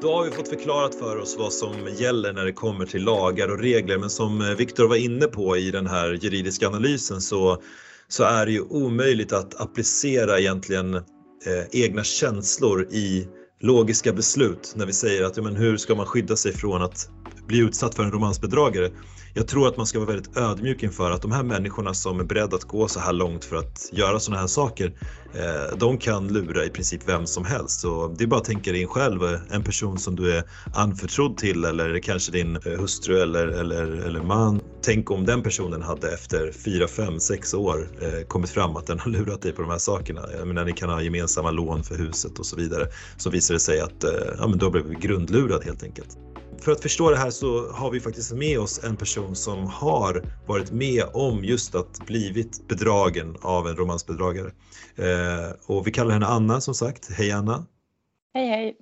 [0.00, 3.48] Då har vi fått förklarat för oss vad som gäller när det kommer till lagar
[3.48, 3.98] och regler.
[3.98, 7.62] Men som eh, Viktor var inne på i den här juridiska analysen så,
[8.08, 11.02] så är det ju omöjligt att applicera egentligen eh,
[11.70, 13.28] egna känslor i
[13.60, 17.10] logiska beslut när vi säger att ja, men hur ska man skydda sig från att
[17.48, 18.90] bli utsatt för en romansbedragare?
[19.34, 22.24] Jag tror att man ska vara väldigt ödmjuk inför att de här människorna som är
[22.24, 24.92] beredda att gå så här långt för att göra sådana här saker,
[25.34, 27.80] eh, de kan lura i princip vem som helst.
[27.80, 30.44] Så det är bara att tänka dig in själv, eh, en person som du är
[30.74, 34.60] anförtrodd till eller kanske din eh, hustru eller, eller, eller man.
[34.82, 37.88] Tänk om den personen hade efter 4, 5, 6 år
[38.28, 40.20] kommit fram att den har lurat dig på de här sakerna.
[40.38, 42.86] Jag menar, ni kan ha gemensamma lån för huset och så vidare.
[43.16, 44.04] Så visar det sig att
[44.38, 46.27] ja, men du har blivit grundlurad helt enkelt.
[46.60, 50.22] För att förstå det här så har vi faktiskt med oss en person som har
[50.46, 54.50] varit med om just att blivit bedragen av en romansbedragare.
[54.96, 57.10] Eh, och vi kallar henne Anna som sagt.
[57.12, 57.66] Hej Anna!
[58.34, 58.76] Hej hej!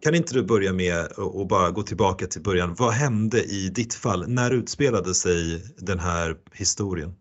[0.00, 2.74] Kan inte du börja med att bara gå tillbaka till början.
[2.78, 4.28] Vad hände i ditt fall?
[4.28, 7.14] När utspelade sig den här historien?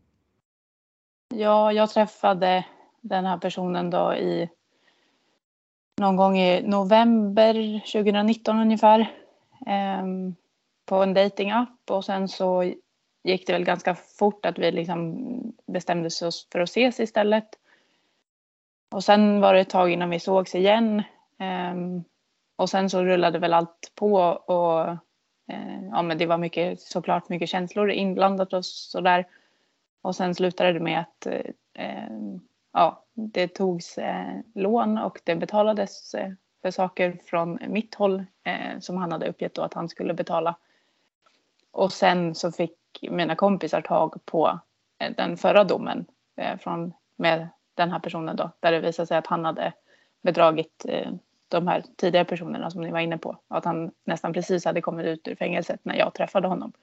[1.36, 2.66] Ja, jag träffade
[3.02, 4.50] den här personen då i
[6.00, 9.21] någon gång i november 2019 ungefär.
[9.66, 10.36] Ehm,
[10.86, 12.73] på en datingapp och sen så
[13.23, 15.28] gick det väl ganska fort att vi liksom
[15.68, 17.50] bestämde oss för att ses istället.
[18.92, 21.03] Och sen var det ett tag innan vi sågs igen.
[21.40, 22.03] Ehm,
[22.56, 24.90] och sen så rullade väl allt på och
[25.48, 29.28] eh, ja men det var mycket såklart mycket känslor inblandat och sådär.
[30.02, 32.40] Och sen slutade det med att eh, ehm,
[32.73, 36.31] ja, det togs eh, lån och det betalades eh,
[36.62, 40.56] för saker från mitt håll eh, som han hade uppgett då att han skulle betala.
[41.72, 44.59] Och sen så fick mina kompisar tag på
[45.00, 46.06] eh, den förra domen
[46.36, 49.74] eh, från, med den här personen då, där det visade sig att han hade
[50.22, 51.12] bedragit eh,
[51.47, 53.38] de här tidigare personerna som ni var inne på.
[53.47, 56.74] Att han nästan precis hade kommit ut ur fängelset när jag träffade honom.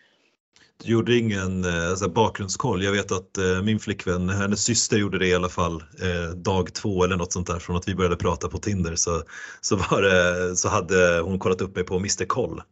[0.84, 2.84] Du gjorde ingen eh, bakgrundskoll.
[2.84, 6.74] Jag vet att eh, min flickvän, hennes syster gjorde det i alla fall eh, dag
[6.74, 9.22] två eller något sånt där från att vi började prata på Tinder så,
[9.60, 12.62] så, var det, så hade hon kollat upp mig på Mr Koll.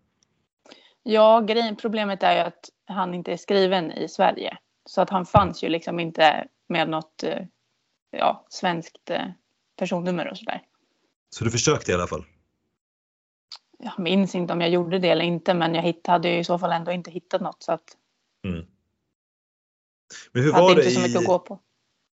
[1.03, 4.59] Ja, grejen, problemet är ju att han inte är skriven i Sverige.
[4.87, 7.43] Så att han fanns ju liksom inte med något eh,
[8.11, 9.27] ja, svenskt eh,
[9.79, 10.63] personnummer och sådär.
[11.31, 12.25] Så du försökte i alla fall?
[13.79, 16.59] Jag minns inte om jag gjorde det eller inte men jag hade ju i så
[16.59, 17.97] fall ändå inte hittat något så att.
[18.45, 18.67] Mm.
[20.33, 21.61] Men hur var det inte så mycket att gå på.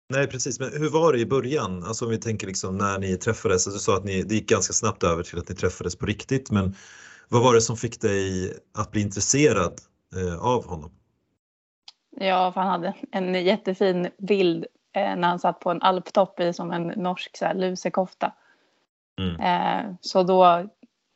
[0.09, 1.85] Nej precis, men hur var det i början?
[1.85, 4.49] Alltså om vi tänker liksom när ni träffades, alltså du sa att ni, det gick
[4.49, 6.75] ganska snabbt över till att ni träffades på riktigt men
[7.29, 9.81] vad var det som fick dig att bli intresserad
[10.17, 10.91] eh, av honom?
[12.17, 16.53] Ja, för han hade en jättefin bild eh, när han satt på en alptopp i
[16.53, 18.33] som en norsk så här, lusekofta.
[19.21, 19.41] Mm.
[19.41, 20.69] Eh, så då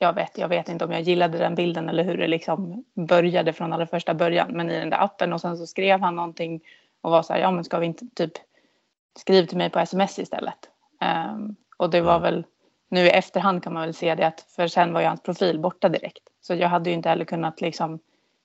[0.05, 3.53] jag vet, jag vet inte om jag gillade den bilden eller hur det liksom började
[3.53, 4.49] från allra första början.
[4.51, 6.61] Men i den där appen och sen så skrev han någonting
[7.01, 8.33] och var så här, ja men ska vi inte typ
[9.19, 10.71] skriv till mig på sms istället.
[11.35, 12.45] Um, och det var väl,
[12.89, 15.59] nu i efterhand kan man väl se det att för sen var ju hans profil
[15.59, 16.29] borta direkt.
[16.41, 17.99] Så jag hade ju inte heller kunnat liksom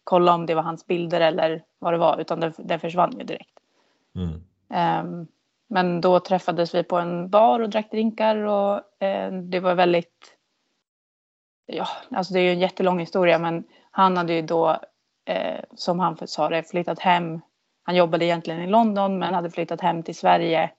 [0.03, 3.23] kolla om det var hans bilder eller vad det var utan det, det försvann ju
[3.23, 3.59] direkt.
[4.15, 4.41] Mm.
[5.05, 5.27] Um,
[5.67, 10.38] men då träffades vi på en bar och drack drinkar och uh, det var väldigt
[11.71, 14.79] ja, alltså det är ju en jättelång historia men han hade ju då
[15.25, 17.41] eh, som han sa det flyttat hem.
[17.83, 20.71] Han jobbade egentligen i London men hade flyttat hem till Sverige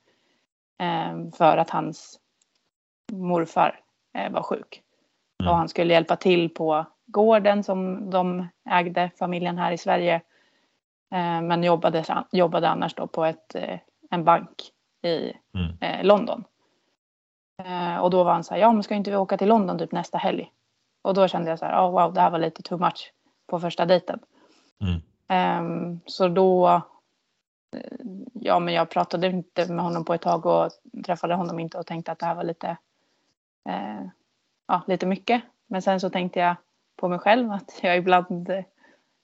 [0.80, 2.20] eh, för att hans
[3.12, 3.80] morfar
[4.14, 4.82] eh, var sjuk.
[5.40, 5.50] Mm.
[5.50, 10.14] Och han skulle hjälpa till på gården som de ägde, familjen här i Sverige.
[11.12, 13.78] Eh, men jobbade, jobbade annars då på ett, eh,
[14.10, 14.70] en bank
[15.02, 15.76] i mm.
[15.80, 16.44] Eh, London.
[18.00, 19.92] och då var han så här, ja men ska inte vi åka till London typ
[19.92, 20.50] nästa helg?
[21.02, 23.12] Och då kände jag så här, oh, wow, det här var lite too much
[23.46, 24.20] på första dejten.
[24.80, 25.00] Mm.
[25.30, 26.68] Um, så då,
[27.76, 30.70] eh, ja men jag pratade inte med honom på ett tag och
[31.04, 32.76] träffade honom inte och tänkte att det här var lite,
[33.68, 34.06] uh,
[34.66, 35.42] ja, lite mycket.
[35.66, 36.56] Men sen så tänkte jag
[36.96, 38.50] på mig själv att jag ibland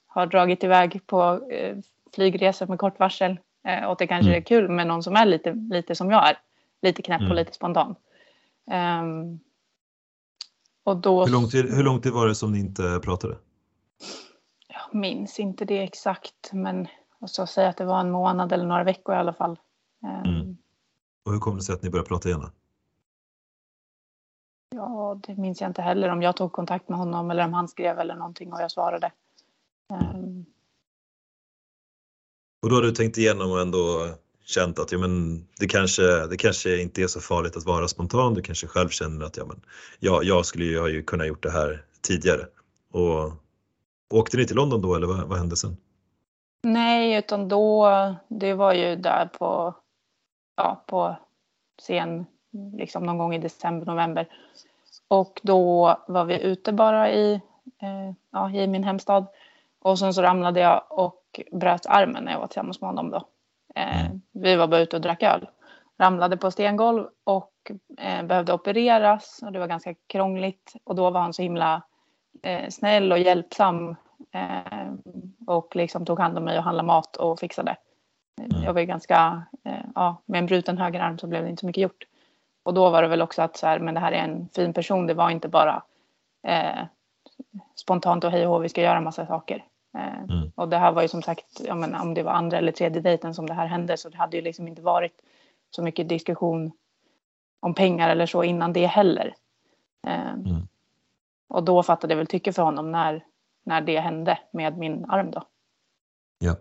[0.07, 1.77] har dragit iväg på uh,
[2.15, 3.39] flygresor med kort varsel.
[3.67, 4.37] Uh, och det kanske mm.
[4.37, 6.37] är kul med någon som är lite, lite som jag är.
[6.81, 7.31] Lite knäpp mm.
[7.31, 7.95] och lite spontan.
[8.65, 9.39] Um,
[10.87, 13.37] och då, hur, lång tid, hur lång tid var det som ni inte pratade?
[14.67, 16.87] Jag minns inte det exakt men
[17.25, 19.59] ska säga att det var en månad eller några veckor i alla fall.
[20.03, 20.57] Mm.
[21.25, 22.51] Och hur kom det sig att ni började prata igen?
[24.75, 27.67] Ja, det minns jag inte heller om jag tog kontakt med honom eller om han
[27.67, 29.11] skrev eller någonting och jag svarade.
[29.93, 30.45] Um...
[32.61, 34.13] Och då har du tänkt igenom ändå
[34.47, 38.33] känt att ja, men det, kanske, det kanske inte är så farligt att vara spontan.
[38.33, 39.61] Du kanske själv känner att ja, men,
[39.99, 42.45] ja, jag skulle ju ha ju kunnat gjort det här tidigare.
[42.91, 43.31] Och,
[44.13, 45.77] åkte ni till London då eller vad, vad hände sen?
[46.63, 47.89] Nej, utan då,
[48.27, 49.75] det var ju där på,
[50.55, 51.15] ja, på
[51.81, 52.25] sen,
[52.73, 54.27] liksom någon gång i december, november.
[55.07, 57.33] Och då var vi ute bara i,
[57.81, 59.27] eh, ja, i min hemstad.
[59.79, 63.27] Och sen så ramlade jag och bröt armen när jag var tillsammans med honom då.
[63.75, 64.16] Eh, mm.
[64.41, 65.47] Vi var bara ute och drack öl.
[65.99, 67.51] Ramlade på stengolv och
[67.97, 70.73] eh, behövde opereras och det var ganska krångligt.
[70.83, 71.81] Och då var han så himla
[72.43, 73.95] eh, snäll och hjälpsam
[74.31, 74.87] eh,
[75.47, 77.75] och liksom tog hand om mig och handlade mat och fixade.
[78.41, 78.63] Mm.
[78.63, 81.65] Jag var ju ganska, eh, ja, med en bruten högerarm så blev det inte så
[81.65, 82.05] mycket gjort.
[82.63, 84.73] Och då var det väl också att så här, men det här är en fin
[84.73, 85.07] person.
[85.07, 85.83] Det var inte bara
[86.47, 86.85] eh,
[87.75, 89.65] spontant och hej och vi ska göra massa saker.
[89.97, 90.51] Eh, mm.
[90.55, 93.33] Och det här var ju som sagt, men om det var andra eller tredje dejten
[93.33, 95.21] som det här hände så det hade ju liksom inte varit
[95.69, 96.71] så mycket diskussion
[97.59, 99.35] om pengar eller så innan det heller.
[100.07, 100.67] Eh, mm.
[101.47, 103.25] Och då fattade jag väl tycke för honom när,
[103.65, 105.43] när det hände med min arm då.
[106.39, 106.55] Ja.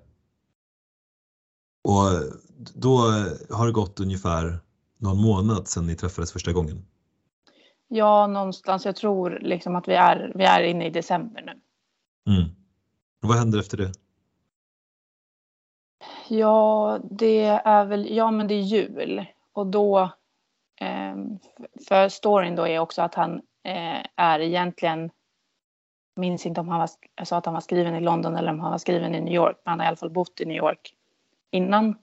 [1.85, 2.33] Och
[2.75, 2.99] då
[3.51, 4.59] har det gått ungefär
[4.99, 6.87] någon månad sedan ni träffades första gången?
[7.89, 8.87] Ja, någonstans.
[8.87, 11.61] Jag tror liksom att vi är, vi är inne i december nu.
[12.33, 12.56] Mm.
[13.27, 13.93] Vad händer efter det?
[16.29, 19.99] Ja, det är väl, ja men det är jul och då,
[20.81, 21.17] eh,
[21.89, 25.11] för storyn då är också att han eh, är egentligen,
[26.17, 28.61] minns inte om han var, jag sa att han var skriven i London eller om
[28.61, 30.57] han var skriven i New York, men han har i alla fall bott i New
[30.57, 30.95] York
[31.51, 31.99] innan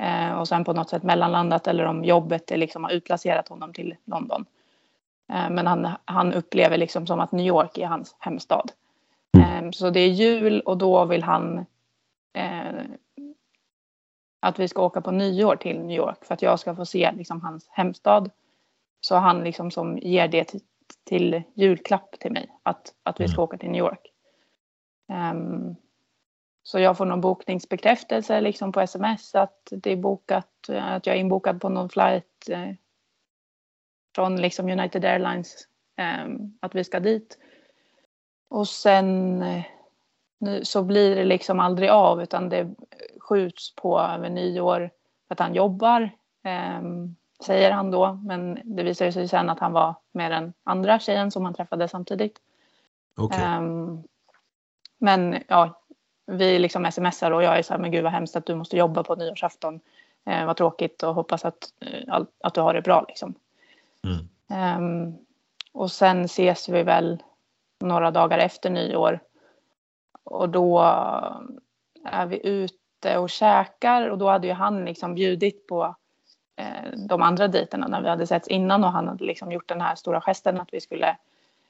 [0.00, 3.96] eh, och sen på något sätt mellanlandat eller om jobbet liksom har utplacerat honom till
[4.04, 4.46] London.
[5.32, 8.72] Eh, men han, han upplever liksom som att New York är hans hemstad.
[9.36, 9.64] Mm.
[9.64, 11.58] Eh, så det är jul och då vill han
[12.32, 12.84] eh,
[14.40, 17.12] att vi ska åka på nyår till New York för att jag ska få se
[17.12, 18.30] liksom, hans hemstad.
[19.00, 20.60] Så han liksom som ger det till,
[21.04, 23.44] till julklapp till mig att, att vi ska mm.
[23.44, 24.12] åka till New York.
[25.32, 25.76] Um,
[26.62, 31.20] så jag får någon bokningsbekräftelse liksom på sms att det är bokat, att jag är
[31.20, 32.70] inbokad på någon flight eh,
[34.14, 36.26] från liksom United Airlines, eh,
[36.60, 37.38] att vi ska dit.
[38.50, 39.64] Och sen eh,
[40.38, 42.74] nu, så blir det liksom aldrig av utan det
[43.20, 44.90] skjuts på över nyår
[45.28, 46.10] för att han jobbar,
[46.44, 46.80] eh,
[47.46, 48.12] säger han då.
[48.12, 51.88] Men det visar sig sen att han var med den andra tjejen som han träffade
[51.88, 52.38] samtidigt.
[53.16, 53.42] Okay.
[53.42, 54.02] Ehm,
[54.98, 55.80] men ja,
[56.26, 58.76] vi liksom smsar och jag är så här, men gud vad hemskt att du måste
[58.76, 59.80] jobba på nyårsafton.
[60.24, 63.34] Eh, vad tråkigt och hoppas att, eh, att du har det bra liksom.
[64.04, 64.78] Mm.
[64.78, 65.18] Um,
[65.72, 67.22] och sen ses vi väl
[67.80, 69.20] några dagar efter nyår.
[70.24, 70.80] Och då
[72.04, 75.94] är vi ute och käkar och då hade ju han liksom bjudit på
[76.56, 79.80] eh, de andra dejterna när vi hade setts innan och han hade liksom gjort den
[79.80, 81.16] här stora gesten att vi skulle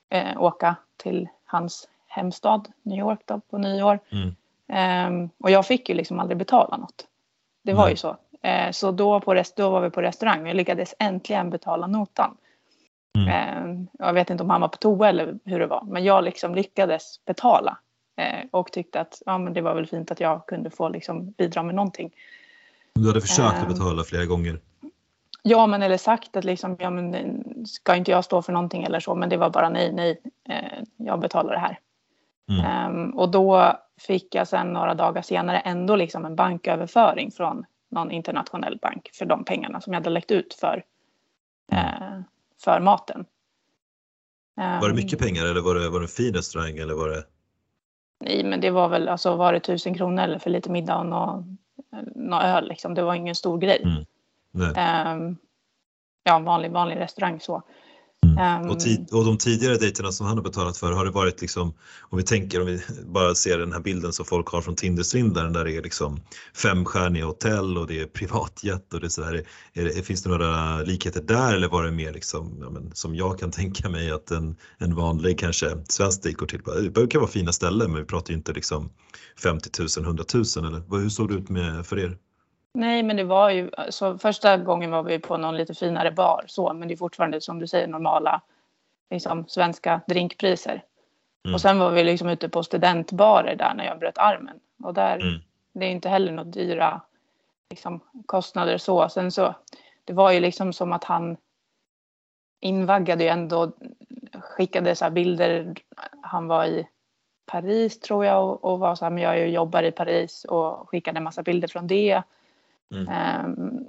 [0.09, 3.99] eh, åka till hans hemstad New York då på nyår.
[4.11, 4.35] Mm.
[4.73, 7.07] Um, och jag fick ju liksom aldrig betala något.
[7.63, 7.93] Det var Nej.
[7.93, 8.17] ju så.
[8.47, 11.87] Uh, så då, på rest, då var vi på restaurang och jag lyckades äntligen betala
[11.87, 12.37] notan.
[13.19, 13.29] Mm.
[13.29, 16.25] Uh, jag vet inte om han var på toa eller hur det var, men jag
[16.25, 17.79] liksom lyckades betala.
[18.21, 21.31] Uh, och tyckte att ja, men det var väl fint att jag kunde få liksom,
[21.31, 22.11] bidra med någonting.
[22.95, 23.69] Du hade försökt att ehm.
[23.69, 24.61] betala flera gånger?
[25.43, 29.01] Ja, men eller sagt att liksom, ja, men, ska inte jag stå för någonting eller
[29.01, 31.79] så, men det var bara nej, nej, eh, jag betalar det här.
[32.51, 32.91] Mm.
[32.91, 38.11] Um, och då fick jag sen några dagar senare ändå liksom en banköverföring från någon
[38.11, 40.85] internationell bank för de pengarna som jag hade läckt ut för,
[41.73, 42.21] uh,
[42.65, 43.25] för maten.
[44.57, 47.25] Var det mycket pengar eller var det, var det en fin restaurang eller var det?
[48.21, 51.07] Nej, men det var väl alltså var det tusen kronor eller för lite middag och
[51.07, 51.45] något
[52.15, 52.95] nå öl liksom.
[52.95, 54.07] Det var ingen stor grej.
[54.55, 55.17] Mm.
[55.17, 55.37] Um,
[56.25, 57.63] ja, vanlig, vanlig restaurang så.
[58.41, 58.71] Mm.
[58.71, 61.75] Och, tid, och, de tidigare dejterna som han har betalat för, har det varit liksom,
[62.01, 65.53] om vi tänker, om vi bara ser den här bilden som folk har från Tindersvindlaren
[65.53, 66.21] där det är liksom
[66.55, 70.29] femstjärniga hotell och det är privatjet och det är så här, är det, finns det
[70.31, 74.11] några likheter där eller var det mer liksom, ja, men, som jag kan tänka mig
[74.11, 76.93] att en, en vanlig kanske svensk dejt går till?
[76.95, 78.91] Det kan vara fina ställen men vi pratar ju inte liksom
[79.43, 82.17] 50 000, 100 000 eller hur såg det ut med, för er?
[82.75, 86.45] Nej, men det var ju, alltså, första gången var vi på någon lite finare bar
[86.47, 88.43] så, men det är fortfarande som du säger normala
[89.11, 90.85] liksom, svenska drinkpriser.
[91.45, 91.55] Mm.
[91.55, 95.17] Och sen var vi liksom ute på studentbarer där när jag bröt armen och där,
[95.17, 95.41] mm.
[95.73, 97.01] det är inte heller något dyra
[97.71, 99.09] liksom, kostnader så.
[99.09, 99.55] Sen så,
[100.05, 101.37] det var ju liksom som att han
[102.61, 103.73] invaggade ju ändå,
[104.41, 105.75] skickade så bilder,
[106.23, 106.89] han var i
[107.47, 111.19] Paris tror jag och, och var så här, men jag jobbar i Paris och skickade
[111.19, 112.23] en massa bilder från det.
[112.95, 113.47] Mm.
[113.47, 113.87] Um,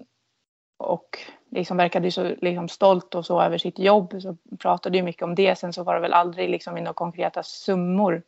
[0.78, 1.20] och
[1.52, 4.22] liksom verkade ju så liksom stolt och så över sitt jobb.
[4.22, 5.58] Så pratade ju mycket om det.
[5.58, 8.24] Sen så var det väl aldrig liksom i några konkreta summor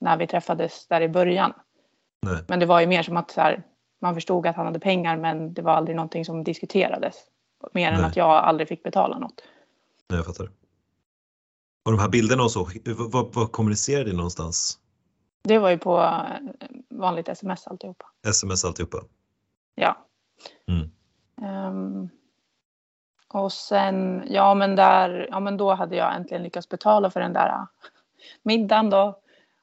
[0.00, 1.52] när vi träffades där i början.
[2.22, 2.44] Nej.
[2.48, 3.62] Men det var ju mer som att så här,
[4.00, 7.16] man förstod att han hade pengar men det var aldrig någonting som diskuterades.
[7.72, 7.98] Mer Nej.
[7.98, 9.42] än att jag aldrig fick betala något.
[10.08, 10.50] Nej, jag fattar.
[11.84, 12.68] Och de här bilderna och så,
[13.12, 14.78] vad, vad kommunicerade ni någonstans?
[15.42, 16.22] Det var ju på eh,
[16.90, 18.06] vanligt sms alltihopa.
[18.26, 18.98] Sms alltihopa?
[19.74, 20.06] Ja.
[20.66, 20.90] Mm.
[21.66, 22.10] Um,
[23.28, 27.32] och sen, ja men där, ja men då hade jag äntligen lyckats betala för den
[27.32, 27.64] där äh,
[28.42, 29.18] middagen då.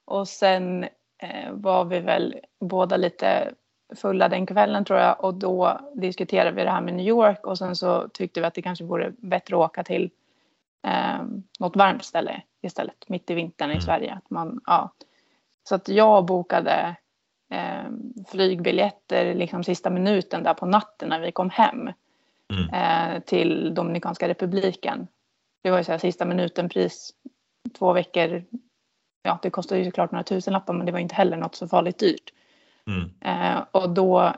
[0.06, 0.84] Och sen
[1.18, 3.54] eh, var vi väl båda lite
[3.96, 7.58] fulla den kvällen tror jag och då diskuterade vi det här med New York och
[7.58, 10.12] sen så tyckte vi att det kanske vore bättre att åka till
[10.88, 11.24] eh,
[11.60, 13.82] något varmt ställe istället mitt i vintern i mm.
[13.82, 14.14] Sverige.
[14.14, 14.92] Att man, ja.
[15.64, 16.96] Så att jag bokade
[18.28, 21.92] flygbiljetter liksom sista minuten där på natten när vi kom hem
[22.54, 22.74] mm.
[22.74, 25.08] eh, till Dominikanska republiken.
[25.62, 27.14] Det var ju så här, sista minuten pris
[27.78, 28.44] två veckor.
[29.24, 32.00] Ja, det kostade ju såklart några tusenlappar men det var inte heller något så farligt
[32.00, 32.34] dyrt.
[32.88, 33.12] Mm.
[33.22, 34.34] Eh, och då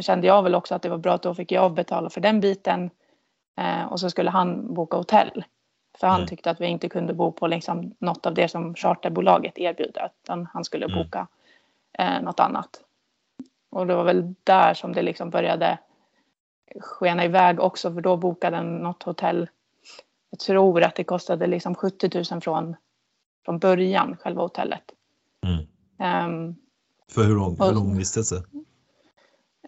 [0.00, 2.40] kände jag väl också att det var bra att då fick jag betala för den
[2.40, 2.90] biten.
[3.60, 5.44] Eh, och så skulle han boka hotell.
[5.98, 6.28] För han mm.
[6.28, 10.10] tyckte att vi inte kunde bo på liksom något av det som charterbolaget erbjuder.
[10.22, 10.98] Utan han skulle mm.
[10.98, 11.26] boka
[11.98, 12.68] eh, något annat.
[13.70, 15.78] Och det var väl där som det liksom började
[16.80, 19.48] skena iväg också för då bokade den något hotell.
[20.30, 22.76] Jag tror att det kostade liksom 70 000 från,
[23.44, 24.84] från början, själva hotellet.
[25.46, 26.30] Mm.
[26.30, 26.56] Um,
[27.12, 28.36] för hur lång, hur lång vistelse?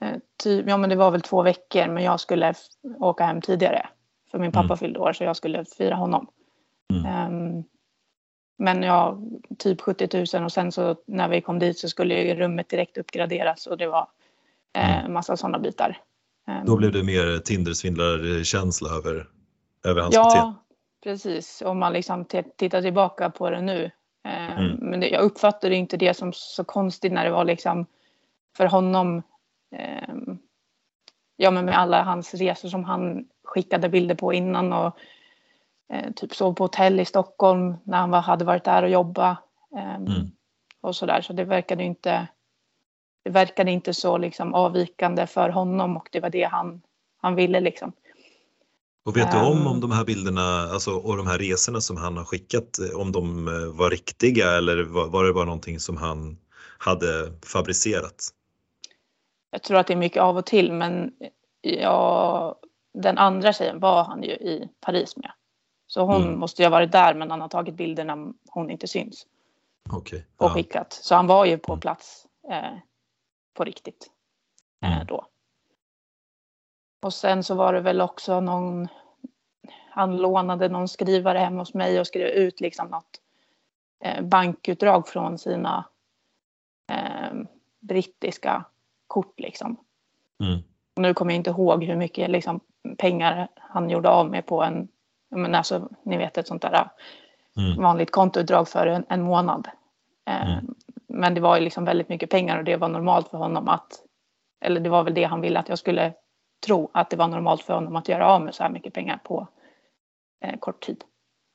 [0.02, 2.54] Uh, typ, ja men det var väl två veckor men jag skulle
[2.98, 3.88] åka hem tidigare.
[4.30, 4.76] För min pappa mm.
[4.76, 6.26] fyllde år så jag skulle fira honom.
[6.92, 7.34] Mm.
[7.34, 7.64] Um,
[8.60, 9.18] men ja,
[9.58, 13.66] typ 70 000 och sen så när vi kom dit så skulle rummet direkt uppgraderas
[13.66, 14.08] och det var
[14.72, 15.12] eh, mm.
[15.12, 15.98] massa sådana bitar.
[16.66, 19.28] Då blev det mer Tinder-svindlarkänsla över,
[19.84, 20.46] över hans ja, beteende?
[20.46, 20.54] Ja,
[21.02, 21.62] precis.
[21.66, 22.24] Om man liksom
[22.56, 23.90] tittar tillbaka på det nu.
[24.24, 24.76] Eh, mm.
[24.76, 27.86] Men det, jag uppfattade inte det som så konstigt när det var liksom
[28.56, 29.22] för honom
[29.76, 30.14] eh,
[31.36, 34.96] ja, men med alla hans resor som han skickade bilder på innan och
[36.16, 39.38] typ sov på hotell i Stockholm när han var, hade varit där och jobbat.
[39.76, 40.30] Eh, mm.
[40.80, 42.28] Och sådär, så det verkade inte
[43.22, 46.80] det verkade inte så liksom avvikande för honom och det var det han,
[47.16, 47.92] han ville liksom.
[49.04, 49.80] Och vet du om om ehm.
[49.80, 53.78] de här bilderna alltså, och de här resorna som han har skickat, om de eh,
[53.78, 56.38] var riktiga eller var, var det bara någonting som han
[56.78, 58.28] hade fabricerat?
[59.50, 61.12] Jag tror att det är mycket av och till men
[61.60, 62.56] ja,
[62.94, 65.32] den andra tjejen var han ju i Paris med.
[65.90, 66.38] Så hon mm.
[66.38, 69.26] måste ju ha varit där men han har tagit bilder när hon inte syns.
[69.92, 70.22] Okay.
[70.36, 70.92] Och skickat.
[70.92, 71.80] Så han var ju på mm.
[71.80, 72.78] plats eh,
[73.54, 74.10] på riktigt
[74.82, 75.06] eh, mm.
[75.06, 75.26] då.
[77.02, 78.88] Och sen så var det väl också någon,
[79.90, 83.20] han lånade någon skrivare hemma hos mig och skrev ut liksom något
[84.04, 85.84] eh, bankutdrag från sina
[86.92, 87.34] eh,
[87.80, 88.64] brittiska
[89.06, 89.76] kort liksom.
[90.44, 90.60] Mm.
[90.96, 92.60] Nu kommer jag inte ihåg hur mycket liksom,
[92.98, 94.88] pengar han gjorde av med på en,
[95.30, 96.90] men alltså, ni vet ett sånt där
[97.56, 97.82] mm.
[97.82, 99.68] vanligt kontoutdrag för en, en månad.
[100.28, 100.74] Eh, mm.
[101.08, 104.02] Men det var ju liksom väldigt mycket pengar och det var normalt för honom att,
[104.64, 106.12] eller det var väl det han ville att jag skulle
[106.66, 109.20] tro, att det var normalt för honom att göra av med så här mycket pengar
[109.24, 109.48] på
[110.44, 111.04] eh, kort tid.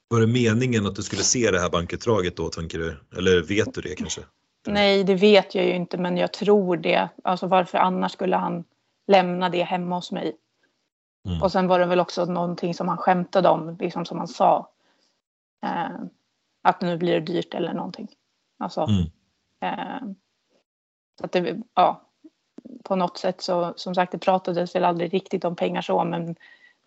[0.07, 2.99] Var det meningen att du skulle se det här bankutdraget då tänker du?
[3.17, 4.21] Eller vet du det kanske?
[4.67, 7.09] Nej, det vet jag ju inte men jag tror det.
[7.23, 8.63] Alltså varför annars skulle han
[9.07, 10.35] lämna det hemma hos mig?
[11.25, 11.41] Mm.
[11.41, 14.69] Och sen var det väl också någonting som han skämtade om, liksom som han sa.
[15.63, 16.05] Eh,
[16.61, 18.07] att nu blir det dyrt eller någonting.
[18.59, 19.05] Alltså, mm.
[19.59, 20.07] Eh,
[21.23, 22.01] att det, ja,
[22.83, 26.25] på något sätt så, som sagt, det pratades väl aldrig riktigt om pengar så, men
[26.33, 26.35] det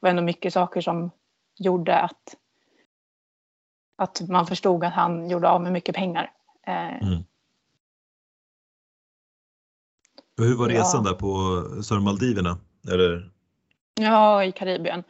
[0.00, 1.10] var ändå mycket saker som
[1.58, 2.36] gjorde att,
[3.96, 6.32] att man förstod att han gjorde av med mycket pengar.
[6.66, 7.24] Eh, mm.
[10.36, 11.10] Hur var resan ja.
[11.10, 12.58] där på Söder Maldiverna?
[12.92, 13.30] Eller?
[14.00, 15.04] Ja, i Karibien.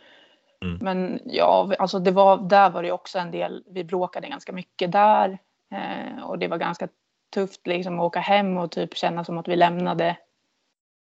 [0.62, 0.78] Mm.
[0.80, 4.92] Men ja, alltså det var, där var det också en del, vi bråkade ganska mycket
[4.92, 5.38] där.
[5.70, 6.88] Eh, och det var ganska
[7.34, 10.16] tufft liksom att åka hem och typ känna som att vi lämnade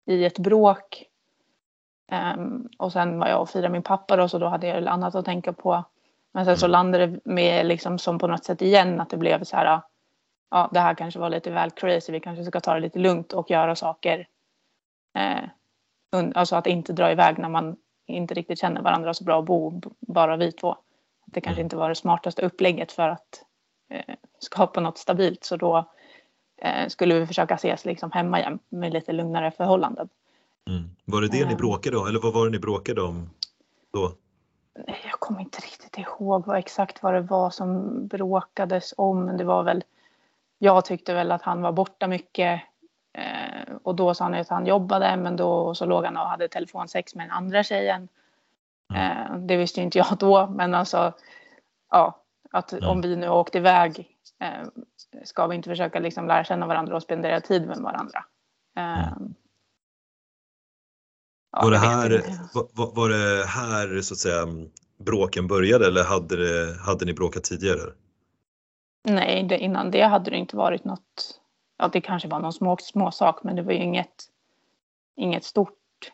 [0.06, 1.04] i ett bråk.
[2.36, 5.14] Um, och sen var jag och firade min pappa då så då hade jag annat
[5.14, 5.84] att tänka på.
[6.32, 6.72] Men sen så mm.
[6.72, 9.80] landade det med liksom som på något sätt igen att det blev så här.
[10.50, 12.12] Ja, det här kanske var lite väl crazy.
[12.12, 14.28] Vi kanske ska ta det lite lugnt och göra saker
[15.18, 15.44] eh,
[16.34, 19.80] alltså att inte dra iväg när man inte riktigt känner varandra så bra och bo
[20.00, 20.76] bara vi två.
[21.26, 21.66] Det kanske mm.
[21.66, 23.42] inte var det smartaste upplägget för att
[23.90, 25.92] eh, skapa något stabilt så då
[26.62, 30.08] eh, skulle vi försöka ses liksom hemma igen med lite lugnare förhållanden.
[30.70, 30.90] Mm.
[31.04, 31.58] Var det det ni eh.
[31.58, 33.30] bråkade om eller vad var det ni bråkade om
[33.92, 34.12] då?
[34.86, 39.24] Jag kommer inte riktigt ihåg vad exakt vad det var som bråkades om.
[39.24, 39.84] Men det var väl,
[40.58, 42.60] jag tyckte väl att han var borta mycket.
[43.82, 47.14] Och då sa han att han jobbade men då så låg han och hade telefonsex
[47.14, 48.08] med den andra tjejen.
[48.94, 49.32] Mm.
[49.32, 51.12] Eh, det visste inte jag då men alltså
[51.90, 52.88] ja, att mm.
[52.88, 54.08] om vi nu åkte iväg
[54.40, 54.68] eh,
[55.24, 58.24] ska vi inte försöka liksom lära känna varandra och spendera tid med varandra.
[58.76, 59.34] Eh, mm.
[61.52, 62.22] Ja, var, det här,
[62.54, 64.46] var, var, det här så att säga
[64.98, 67.92] bråken började eller hade, det, hade ni bråkat tidigare?
[69.08, 71.40] Nej, det, innan det hade det inte varit något.
[71.76, 74.24] Ja, det kanske var någon små, små sak, men det var ju inget,
[75.16, 76.12] inget stort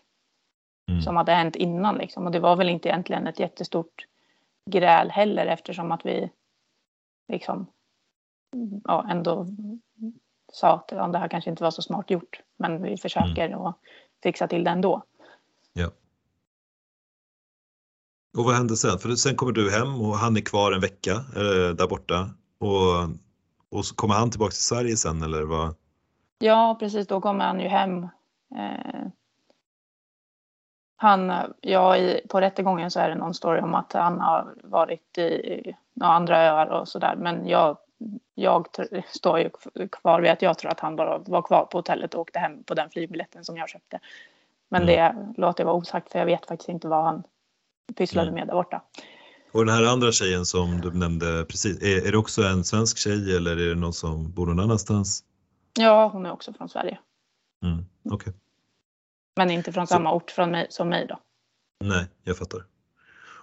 [0.88, 1.02] mm.
[1.02, 2.26] som hade hänt innan liksom.
[2.26, 4.06] Och det var väl inte egentligen ett jättestort
[4.70, 6.30] gräl heller eftersom att vi
[7.32, 7.66] liksom
[8.84, 9.46] ja, ändå
[10.52, 13.58] sa att ja, det här kanske inte var så smart gjort, men vi försöker mm.
[13.58, 13.78] och
[14.22, 15.02] fixa till det ändå.
[15.72, 15.90] Ja.
[18.38, 18.98] Och vad hände sen?
[18.98, 23.08] För sen kommer du hem och han är kvar en vecka eh, där borta och,
[23.72, 25.74] och så kommer han tillbaka till Sverige sen eller vad?
[26.38, 28.02] Ja precis, då kommer han ju hem.
[28.54, 29.06] Eh,
[30.96, 35.18] han, ja, i, på rättegången så är det någon story om att han har varit
[35.18, 37.76] i några andra öar och sådär men jag,
[38.34, 38.68] jag
[39.06, 39.50] står ju
[39.92, 42.64] kvar vid att jag tror att han bara var kvar på hotellet och åkte hem
[42.64, 44.00] på den flygbiljetten som jag köpte.
[44.68, 44.94] Men mm.
[44.94, 47.22] det låter jag vara osagt för jag vet faktiskt inte vad han
[47.96, 48.34] pysslade mm.
[48.40, 48.82] med där borta.
[49.52, 52.98] Och den här andra tjejen som du nämnde precis, är, är det också en svensk
[52.98, 55.24] tjej eller är det någon som bor någon annanstans?
[55.78, 56.98] Ja, hon är också från Sverige.
[57.64, 58.32] Mm, okay.
[59.36, 61.20] Men inte från samma Så, ort från mig, som mig då.
[61.84, 62.64] Nej, jag fattar.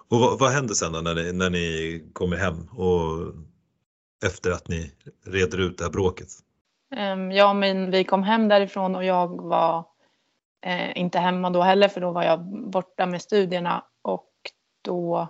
[0.09, 3.33] Och vad, vad händer sen då när ni, när ni kommer hem och
[4.25, 4.91] efter att ni
[5.25, 6.27] reder ut det här bråket?
[7.13, 9.85] Um, ja, men vi kom hem därifrån och jag var
[10.65, 14.29] eh, inte hemma då heller för då var jag borta med studierna och
[14.81, 15.27] då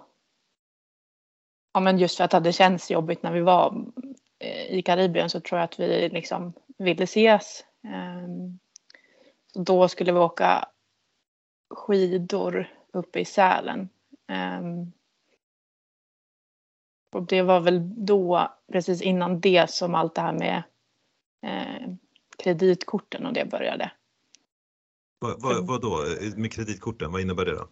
[1.79, 3.85] ja men just för att det känns jobbigt när vi var
[4.39, 7.65] eh, i Karibien så tror jag att vi liksom ville ses.
[7.83, 8.59] Ehm,
[9.53, 10.67] då skulle vi åka
[11.69, 13.89] skidor uppe i Sälen.
[14.27, 14.91] Ehm,
[17.11, 20.63] och det var väl då, precis innan det, som allt det här med
[21.45, 21.93] eh,
[22.37, 23.91] kreditkorten och det började.
[25.19, 27.67] Vad, vad, vad då med kreditkorten, vad innebär det då?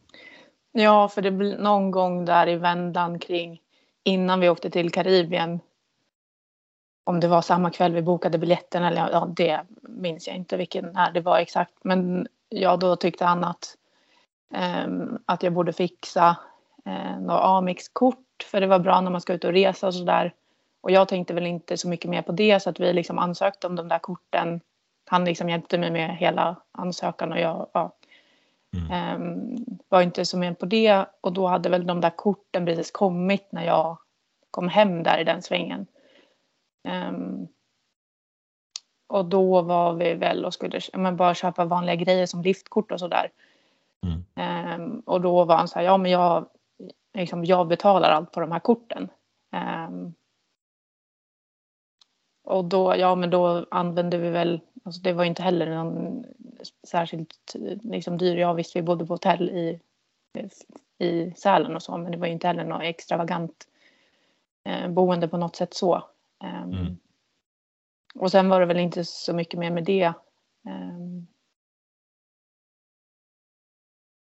[0.72, 3.62] Ja, för det blir någon gång där i vändan kring
[4.08, 5.60] innan vi åkte till Karibien.
[7.04, 10.86] Om det var samma kväll vi bokade biljetten eller ja, det minns jag inte vilken
[10.86, 11.74] när det var exakt.
[11.84, 13.78] Men ja, då tyckte han att,
[14.86, 16.38] um, att jag borde fixa
[16.86, 19.94] eh, uh, några Amix-kort för det var bra när man ska ut och resa och
[19.94, 20.34] sådär.
[20.82, 23.68] Och jag tänkte väl inte så mycket mer på det så att vi liksom ansökte
[23.68, 24.62] om de där korten
[25.06, 27.92] han liksom hjälpte mig med hela ansökan och jag ja,
[28.74, 29.22] mm.
[29.22, 31.06] um, var inte så med på det.
[31.22, 33.98] Och då hade väl de där korten precis kommit när jag
[34.52, 35.88] kom hem där i den svängen.
[37.10, 37.48] Um,
[39.08, 43.00] och då var vi väl och skulle men bara köpa vanliga grejer som liftkort och
[43.00, 43.32] sådär.
[44.04, 44.82] Mm.
[44.82, 46.50] Um, och då var han så här, ja men jag,
[47.14, 49.10] liksom, jag betalar allt på de här korten.
[52.48, 56.26] Och då, ja men då använde vi väl Alltså det var inte heller någon
[56.84, 58.38] särskilt liksom, dyr.
[58.38, 59.80] Ja visst, vi bodde på hotell i,
[60.98, 63.68] i Sälen och så, men det var ju inte heller något extravagant
[64.64, 65.96] eh, boende på något sätt så.
[66.44, 66.98] Um, mm.
[68.16, 70.14] Och sen var det väl inte så mycket mer med det.
[70.66, 71.28] Um,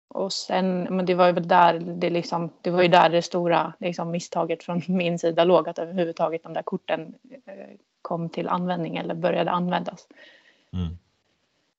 [0.07, 3.73] och sen, men det var ju där det liksom, det var ju där det stora
[3.79, 8.97] liksom, misstaget från min sida låg, att överhuvudtaget de där korten eh, kom till användning
[8.97, 10.07] eller började användas.
[10.75, 10.97] Mm.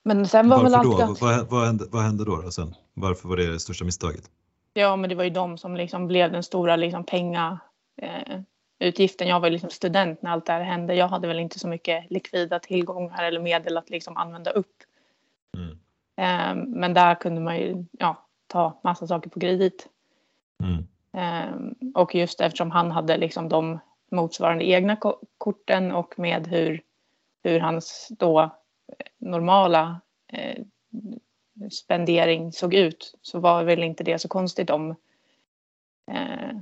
[0.03, 1.21] Men sen var Varför väl allt?
[1.21, 2.75] Vad, vad, hände, vad hände då, då sen?
[2.95, 4.31] Varför var det det största misstaget?
[4.75, 7.59] Ja, men det var ju de som liksom blev den stora liksom penga
[7.97, 8.41] eh,
[8.79, 9.29] utgiften.
[9.29, 10.95] Jag var liksom student när allt det här hände.
[10.95, 14.83] Jag hade väl inte så mycket likvida tillgångar eller medel att liksom använda upp.
[15.57, 15.79] Mm.
[16.17, 19.89] Eh, men där kunde man ju ja, ta massa saker på kredit.
[20.63, 20.87] Mm.
[21.13, 23.79] Eh, och just eftersom han hade liksom de
[24.11, 24.97] motsvarande egna
[25.39, 26.83] korten och med hur,
[27.43, 28.51] hur hans då
[29.19, 30.01] normala
[30.33, 30.63] eh,
[31.71, 34.91] spendering såg ut så var väl inte det så konstigt om,
[36.11, 36.59] eh,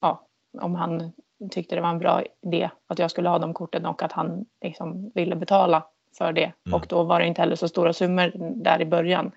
[0.00, 0.26] ja,
[0.58, 1.12] om han
[1.50, 4.46] tyckte det var en bra idé att jag skulle ha de korten och att han
[4.60, 5.86] liksom ville betala
[6.18, 6.52] för det.
[6.66, 6.74] Mm.
[6.74, 9.32] Och då var det inte heller så stora summor där i början.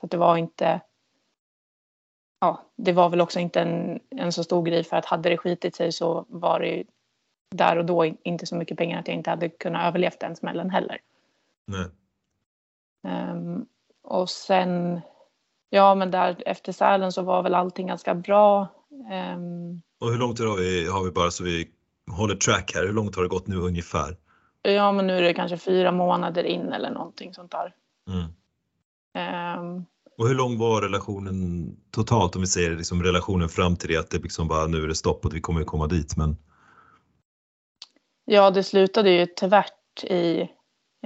[0.00, 0.80] Så det var inte
[2.40, 5.36] ja, det var väl också inte en, en så stor grej för att hade det
[5.36, 6.84] skitit sig så var det
[7.50, 10.70] där och då inte så mycket pengar att jag inte hade kunnat överleva den smällen
[10.70, 10.98] heller.
[13.06, 13.66] Um,
[14.02, 15.00] och sen,
[15.70, 18.68] ja men där efter Sälen så var väl allting ganska bra.
[18.90, 21.68] Um, och hur långt har vi, har vi bara så vi
[22.10, 24.16] håller track här, hur långt har det gått nu ungefär?
[24.62, 27.74] Ja men nu är det kanske fyra månader in eller någonting sånt där.
[28.08, 28.26] Mm.
[29.60, 29.86] Um,
[30.18, 34.10] och hur lång var relationen totalt om vi säger liksom relationen fram till det att
[34.10, 36.36] det liksom bara nu är det stopp och vi kommer att komma dit men?
[38.24, 40.48] Ja det slutade ju tvärt i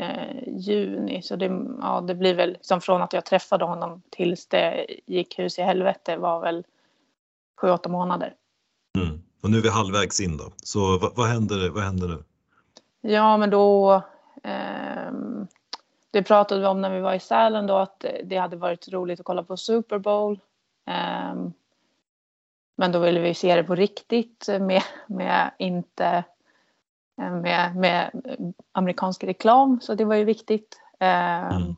[0.00, 4.46] eh, juni så det, ja, det blir väl som från att jag träffade honom tills
[4.46, 6.64] det gick hus i helvete var väl
[7.60, 8.34] sju, åtta månader.
[8.98, 9.22] Mm.
[9.42, 12.24] Och nu är vi halvvägs in då, så vad, vad, händer, vad händer nu?
[13.00, 13.94] Ja men då
[14.42, 15.12] eh,
[16.10, 19.20] det pratade vi om när vi var i Sälen då att det hade varit roligt
[19.20, 20.40] att kolla på Super Bowl.
[20.86, 21.52] Um,
[22.76, 26.24] men då ville vi se det på riktigt med, med inte
[27.16, 28.10] med, med
[28.72, 30.80] amerikansk reklam så det var ju viktigt.
[31.00, 31.76] Um, mm.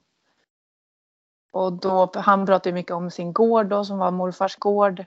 [1.53, 5.05] Och då, han pratade mycket om sin gård då som var morfars gård.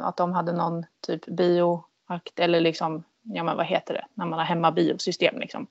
[0.00, 4.38] Att de hade någon typ bioakt eller liksom, ja men vad heter det, när man
[4.38, 5.66] har hemma biosystem liksom.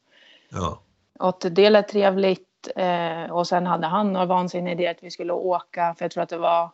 [0.50, 0.80] Ja.
[1.20, 5.34] Och det lät trevligt Eh, och sen hade han några vansinniga idéer att vi skulle
[5.34, 6.72] åka, för jag tror att det var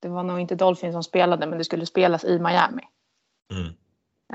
[0.00, 2.82] det var nog inte Dolphin som spelade, men det skulle spelas i Miami.
[3.50, 3.74] Mm.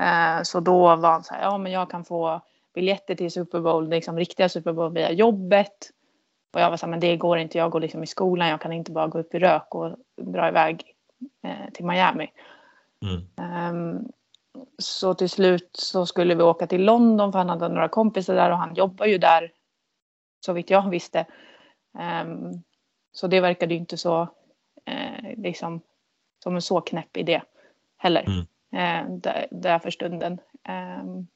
[0.00, 2.40] Eh, så då var han så här, ja men jag kan få
[2.74, 5.90] biljetter till Super Bowl, liksom riktiga Super Bowl via jobbet.
[6.52, 8.60] Och jag var så här, men det går inte, jag går liksom i skolan, jag
[8.60, 10.94] kan inte bara gå upp i rök och dra iväg
[11.42, 12.30] eh, till Miami.
[13.02, 13.74] Mm.
[13.76, 14.12] Um,
[14.78, 18.50] så till slut så skulle vi åka till London för han hade några kompisar där
[18.50, 19.52] och han jobbar ju där
[20.40, 21.26] så vitt jag visste.
[22.22, 22.62] Um,
[23.12, 24.22] så det verkade ju inte så
[24.90, 25.80] uh, liksom
[26.42, 27.42] som en så knäpp idé
[27.96, 28.22] heller.
[28.22, 28.46] Mm.
[28.70, 30.38] Där, där för stunden.
[31.02, 31.26] Um,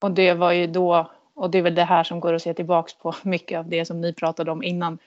[0.00, 2.54] och det var ju då, och det är väl det här som går att se
[2.54, 4.98] tillbaks på mycket av det som ni pratade om innan.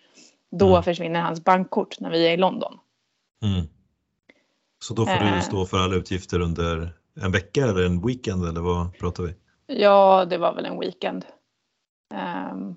[0.52, 0.84] Då mm.
[0.84, 2.80] försvinner hans bankkort när vi är i London.
[3.44, 3.68] Mm.
[4.80, 8.62] Så då får du stå för alla utgifter under en vecka eller en weekend eller
[8.62, 9.36] vad pratar vi?
[9.68, 11.26] Ja, det var väl en weekend.
[12.54, 12.76] Um,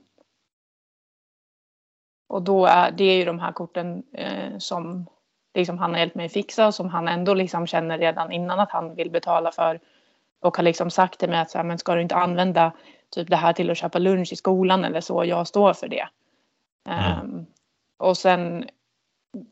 [2.28, 5.06] och då är det är ju de här korten eh, som
[5.54, 8.70] liksom han har hjälpt mig fixa och som han ändå liksom känner redan innan att
[8.70, 9.80] han vill betala för.
[10.40, 12.72] Och har liksom sagt till mig att så här, men ska du inte använda
[13.10, 16.08] typ det här till att köpa lunch i skolan eller så, jag står för det.
[16.88, 17.20] Mm.
[17.20, 17.46] Um,
[17.96, 18.68] och sen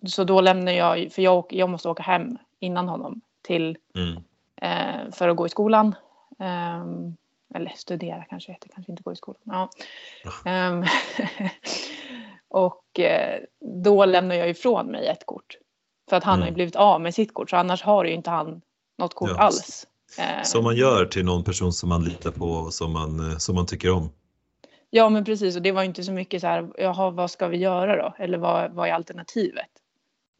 [0.07, 4.17] så då lämnar jag, för jag, jag måste åka hem innan honom till mm.
[4.57, 5.95] eh, för att gå i skolan.
[6.39, 7.17] Um,
[7.55, 9.41] eller studera kanske heter, kanske inte gå i skolan.
[9.45, 9.71] Ja.
[10.69, 10.85] Um,
[12.49, 15.57] och eh, då lämnar jag ifrån mig ett kort.
[16.11, 16.43] För att han mm.
[16.43, 18.61] har ju blivit av med sitt kort så annars har ju inte han
[18.99, 19.39] något kort ja.
[19.39, 19.87] alls.
[20.43, 23.55] Som man gör till någon person som man litar på och som man, eh, som
[23.55, 24.11] man tycker om.
[24.91, 27.57] Ja men precis och det var inte så mycket så här, jaha vad ska vi
[27.57, 28.15] göra då?
[28.19, 29.71] Eller vad, vad är alternativet?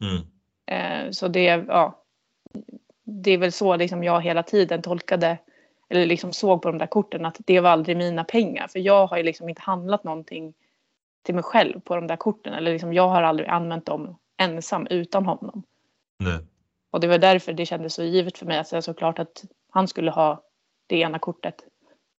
[0.01, 0.23] Mm.
[0.65, 2.03] Eh, så det, ja,
[3.03, 5.37] det är väl så liksom jag hela tiden tolkade
[5.89, 8.67] eller liksom såg på de där korten att det var aldrig mina pengar.
[8.67, 10.53] För jag har ju liksom inte handlat någonting
[11.23, 12.53] till mig själv på de där korten.
[12.53, 15.63] Eller liksom jag har aldrig använt dem ensam utan honom.
[16.19, 16.39] Nej.
[16.91, 19.87] Och det var därför det kändes så givet för mig att säga såklart att han
[19.87, 20.43] skulle ha
[20.87, 21.55] det ena kortet.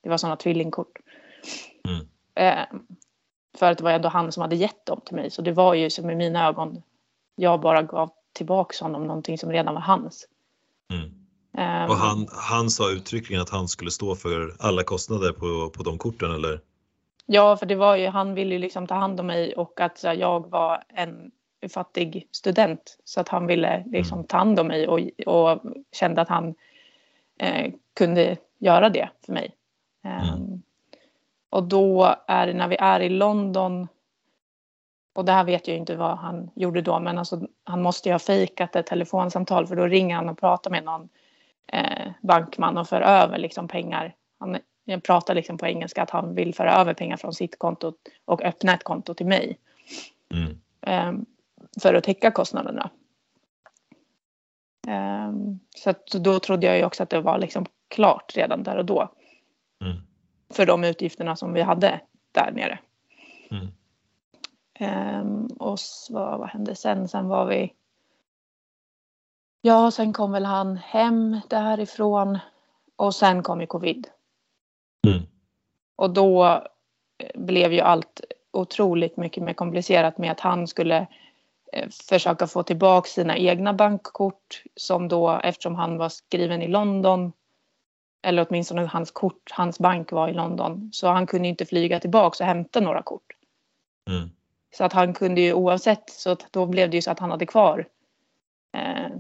[0.02, 0.98] Det var sådana tvillingkort.
[1.88, 2.06] Mm.
[2.34, 2.66] Eh,
[3.58, 5.30] för att det var ändå han som hade gett dem till mig.
[5.30, 6.82] Så det var ju som i mina ögon,
[7.36, 10.26] jag bara gav tillbaka honom någonting som redan var hans.
[10.92, 11.22] Mm.
[11.58, 15.82] Um, och han, han sa uttryckligen att han skulle stå för alla kostnader på, på
[15.82, 16.60] de korten eller?
[17.26, 20.02] Ja, för det var ju, han ville ju liksom ta hand om mig och att
[20.02, 21.30] här, jag var en
[21.68, 24.26] fattig student så att han ville liksom mm.
[24.26, 26.54] ta hand om mig och, och kände att han
[27.38, 29.54] eh, kunde göra det för mig.
[30.04, 30.62] Um.
[31.50, 33.88] Och då är det när vi är i London
[35.14, 38.12] och det här vet jag inte vad han gjorde då men alltså, han måste ju
[38.12, 41.08] ha fejkat ett telefonsamtal för då ringer han och pratar med någon
[41.66, 44.14] eh, bankman och för över liksom pengar.
[44.38, 44.58] Han
[45.02, 47.92] pratar liksom på engelska att han vill föra över pengar från sitt konto
[48.24, 49.58] och öppna ett konto till mig.
[50.34, 50.60] Mm.
[50.80, 51.22] Eh,
[51.82, 52.90] för att täcka kostnaderna.
[54.88, 55.32] Eh,
[55.76, 59.14] så då trodde jag ju också att det var liksom klart redan där och då.
[59.84, 59.96] Mm.
[60.50, 62.00] För de utgifterna som vi hade
[62.32, 62.78] där nere.
[63.50, 63.68] Mm.
[65.20, 67.08] Um, och så, vad hände sen?
[67.08, 67.72] Sen var vi
[69.64, 72.38] Ja, sen kom väl han hem därifrån
[72.96, 74.08] och sen kom ju covid.
[75.06, 75.22] Mm.
[75.96, 76.44] Och då
[77.18, 78.20] eh, blev ju allt
[78.50, 81.06] otroligt mycket mer komplicerat med att han skulle
[82.08, 87.32] försöka få tillbaka sina egna bankkort som då eftersom han var skriven i London
[88.22, 92.44] eller åtminstone hans kort, hans bank var i London så han kunde inte flyga tillbaka
[92.44, 93.32] och hämta några kort.
[94.10, 94.30] Mm.
[94.76, 97.30] Så att han kunde ju oavsett så att då blev det ju så att han
[97.30, 97.88] hade kvar
[98.76, 99.16] eh,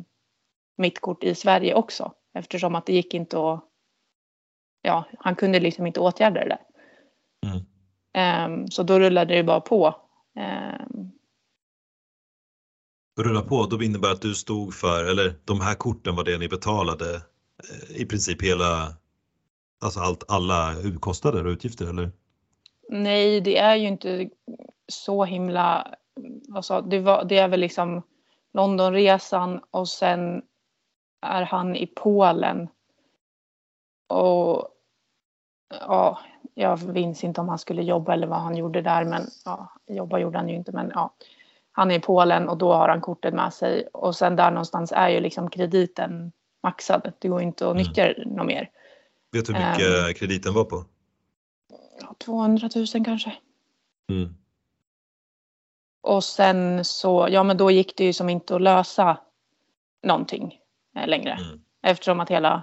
[0.76, 3.64] mitt kort i Sverige också eftersom att det gick inte att
[4.82, 6.60] ja, han kunde liksom inte åtgärda det där.
[7.46, 7.64] Mm.
[8.52, 9.94] Um, så då rullade det bara på.
[10.36, 11.12] Um,
[13.18, 16.48] Rulla på, då innebär att du stod för, eller de här korten var det ni
[16.48, 18.94] betalade eh, i princip hela,
[19.84, 22.10] alltså allt, alla kostnader och utgifter eller?
[22.88, 24.30] Nej, det är ju inte
[24.88, 25.94] så himla,
[26.54, 28.02] alltså det, var, det är väl liksom
[28.52, 30.42] Londonresan och sen
[31.20, 32.68] är han i Polen.
[34.08, 34.68] Och
[35.80, 36.18] ja,
[36.54, 40.18] jag minns inte om han skulle jobba eller vad han gjorde där, men ja, jobba
[40.18, 41.14] gjorde han ju inte, men ja.
[41.72, 44.92] Han är i Polen och då har han kortet med sig och sen där någonstans
[44.92, 46.32] är ju liksom krediten
[46.62, 47.12] maxad.
[47.18, 47.82] Det går inte att mm.
[47.82, 48.28] nyttja mm.
[48.28, 48.70] något mer.
[49.32, 50.84] Vet du hur mycket um, krediten var på?
[52.24, 53.32] 200 000 kanske.
[54.10, 54.34] Mm.
[56.00, 59.18] Och sen så, ja men då gick det ju som inte att lösa
[60.02, 60.58] någonting
[60.96, 61.32] eh, längre.
[61.32, 61.60] Mm.
[61.82, 62.62] Eftersom att hela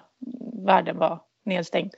[0.65, 1.93] världen var nedstängd.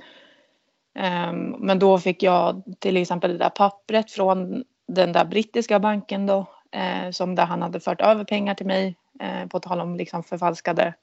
[0.99, 6.25] Um, men då fick jag till exempel det där pappret från den där brittiska banken
[6.25, 6.47] då.
[6.71, 8.95] Eh, som där han hade fört över pengar till mig.
[9.19, 10.93] Eh, på tal om liksom förfalskade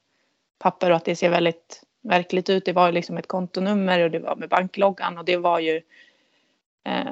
[0.59, 2.65] papper och att det ser väldigt verkligt ut.
[2.65, 5.81] Det var ju liksom ett kontonummer och det var med bankloggan och det var ju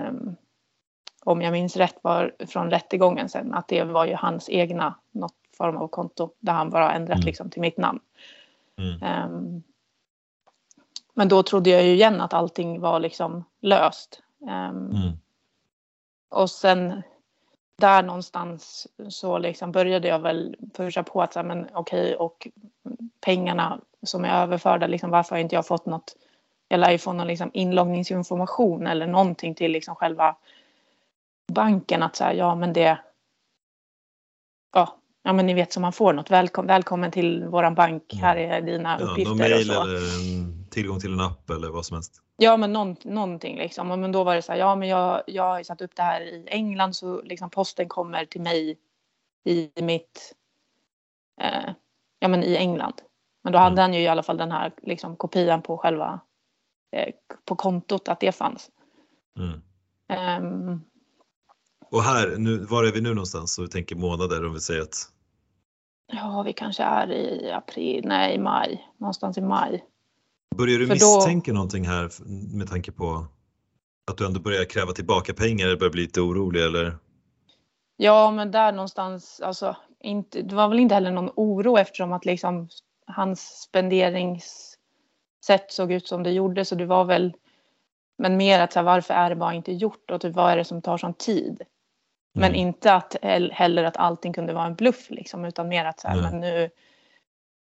[0.07, 0.35] um,
[1.23, 5.33] om jag minns rätt var från rättegången sen att det var ju hans egna något
[5.57, 7.25] form av konto där han bara ändrat mm.
[7.25, 7.99] liksom till mitt namn.
[8.77, 9.25] Mm.
[9.33, 9.63] Um,
[11.13, 14.21] men då trodde jag ju igen att allting var liksom löst.
[14.39, 15.19] Um, mm.
[16.29, 17.03] Och sen
[17.77, 22.47] där någonstans så liksom började jag väl pusha på att säga, men okej okay, och
[23.21, 26.15] pengarna som är överförda, liksom, varför har inte jag fått något?
[26.67, 30.35] Jag lär ju få någon liksom inloggningsinformation eller någonting till liksom själva
[31.51, 32.99] banken att säga ja men det
[34.73, 38.23] ja, ja men ni vet som man får något välkom välkommen till våran bank mm.
[38.23, 41.95] här är dina ja, uppgifter någon mail eller tillgång till en app eller vad som
[41.95, 42.21] helst.
[42.37, 45.43] Ja men någon, någonting liksom men då var det så här ja men jag, jag
[45.43, 48.77] har satt upp det här i England så liksom posten kommer till mig
[49.45, 50.33] i mitt
[51.41, 51.73] eh,
[52.19, 53.01] ja men i England.
[53.43, 53.81] Men då hade mm.
[53.81, 56.19] han ju i alla fall den här liksom kopian på själva
[56.91, 57.13] eh,
[57.45, 58.69] på kontot att det fanns.
[59.39, 59.61] Mm.
[60.43, 60.81] Um,
[61.91, 63.53] och här, nu, var är vi nu någonstans?
[63.53, 65.11] Så vi tänker månader om vi säger att...
[66.07, 69.83] Ja, vi kanske är i april, nej maj, någonstans i maj.
[70.55, 71.55] Börjar du misstänka då...
[71.55, 72.09] någonting här
[72.57, 73.27] med tanke på
[74.11, 76.97] att du ändå börjar kräva tillbaka pengar eller börjar bli lite orolig eller?
[77.97, 82.25] Ja, men där någonstans, alltså inte, det var väl inte heller någon oro eftersom att
[82.25, 82.69] liksom
[83.05, 87.33] hans spenderingssätt såg ut som det gjorde så det var väl
[88.17, 90.57] men mer att så här, varför är det bara inte gjort och typ, vad är
[90.57, 91.61] det som tar sån tid?
[92.33, 92.55] Men mm.
[92.55, 93.15] inte att
[93.51, 96.69] heller att allting kunde vara en bluff liksom, utan mer att så här, men nu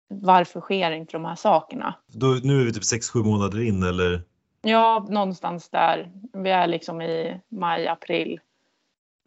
[0.08, 1.94] varför sker inte de här sakerna?
[2.06, 4.22] Då, nu är vi typ 6-7 månader in eller?
[4.62, 6.10] Ja, någonstans där.
[6.32, 8.40] Vi är liksom i maj, april.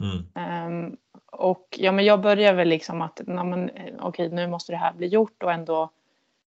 [0.02, 0.86] Mm.
[0.86, 4.76] Um, och ja, men jag börjar väl liksom att na, men, okej, nu måste det
[4.76, 5.90] här bli gjort och ändå.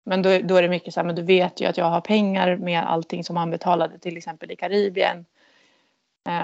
[0.05, 2.01] Men då, då är det mycket så här, men du vet ju att jag har
[2.01, 5.25] pengar med allting som han betalade till exempel i Karibien.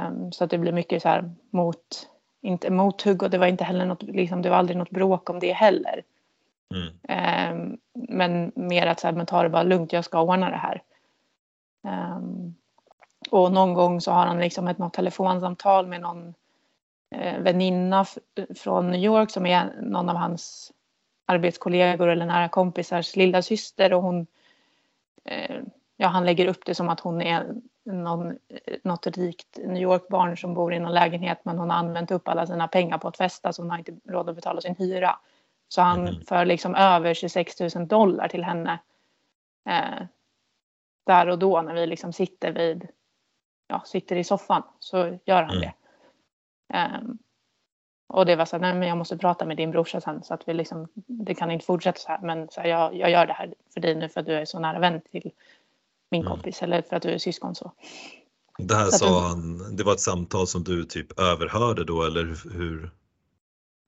[0.06, 2.08] Um, så att det blir mycket så här mot
[2.40, 5.40] inte mothugg och det var inte heller något, liksom, det var aldrig något bråk om
[5.40, 6.02] det heller.
[6.74, 6.94] Mm.
[7.08, 10.56] Ehm, men mer att så här, men ta det bara lugnt, jag ska ordna det
[10.56, 10.82] här.
[11.88, 12.54] Ehm,
[13.30, 16.34] och någon gång så har han liksom ett något telefonsamtal med någon
[17.14, 18.04] eh, väninna
[18.56, 20.72] från New York som är någon av hans
[21.26, 24.26] arbetskollegor eller nära kompisars lilla syster och hon
[25.24, 25.60] eh,
[25.96, 27.54] ja, han lägger upp det som att hon är
[27.84, 32.10] någon, eh, något rikt New York-barn som bor i någon lägenhet men hon har använt
[32.10, 34.76] upp alla sina pengar på att festa så hon har inte råd att betala sin
[34.78, 35.18] hyra.
[35.72, 36.24] Så han mm.
[36.24, 38.78] för liksom över 26 000 dollar till henne
[39.68, 40.06] eh,
[41.06, 42.88] där och då när vi liksom sitter vid,
[43.68, 45.60] ja, sitter i soffan så gör han mm.
[45.60, 45.72] det.
[46.98, 47.18] Um,
[48.06, 50.34] och det var så här, nej men jag måste prata med din brorsa sen så
[50.34, 53.26] att vi liksom, det kan inte fortsätta så här men så här, jag, jag gör
[53.26, 55.30] det här för dig nu för att du är så nära vän till
[56.10, 56.32] min mm.
[56.32, 57.72] kompis eller för att du är syskon så.
[58.58, 62.52] Det här så sa han, det var ett samtal som du typ överhörde då eller
[62.58, 62.90] hur?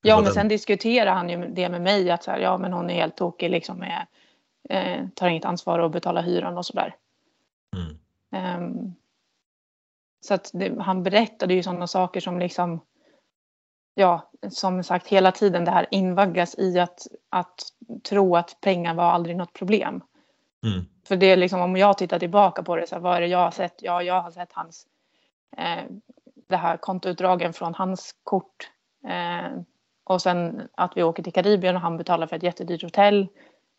[0.02, 2.90] Ja men sen diskuterade han ju det med mig att så här, ja men hon
[2.90, 4.06] är helt tokig liksom med,
[4.68, 6.96] eh, tar inget ansvar och betalar hyran och sådär.
[7.76, 8.62] Mm.
[8.62, 8.94] Um,
[10.20, 12.80] Så att det, han berättade ju sådana saker som liksom
[13.94, 17.60] ja, som sagt hela tiden det här invaggas i att, att
[18.02, 20.02] tro att pengar var aldrig något problem.
[20.66, 20.86] Mm.
[21.04, 23.26] För det är liksom om jag tittar tillbaka på det så här, vad är det
[23.26, 23.82] jag har sett?
[23.82, 24.86] Ja, jag har sett hans
[25.56, 25.84] eh,
[26.48, 28.70] det här kontoutdragen från hans kort.
[29.04, 29.50] Eh,
[30.04, 33.28] och sen att vi åker till Karibien och han betalar för ett jättedyrt hotell.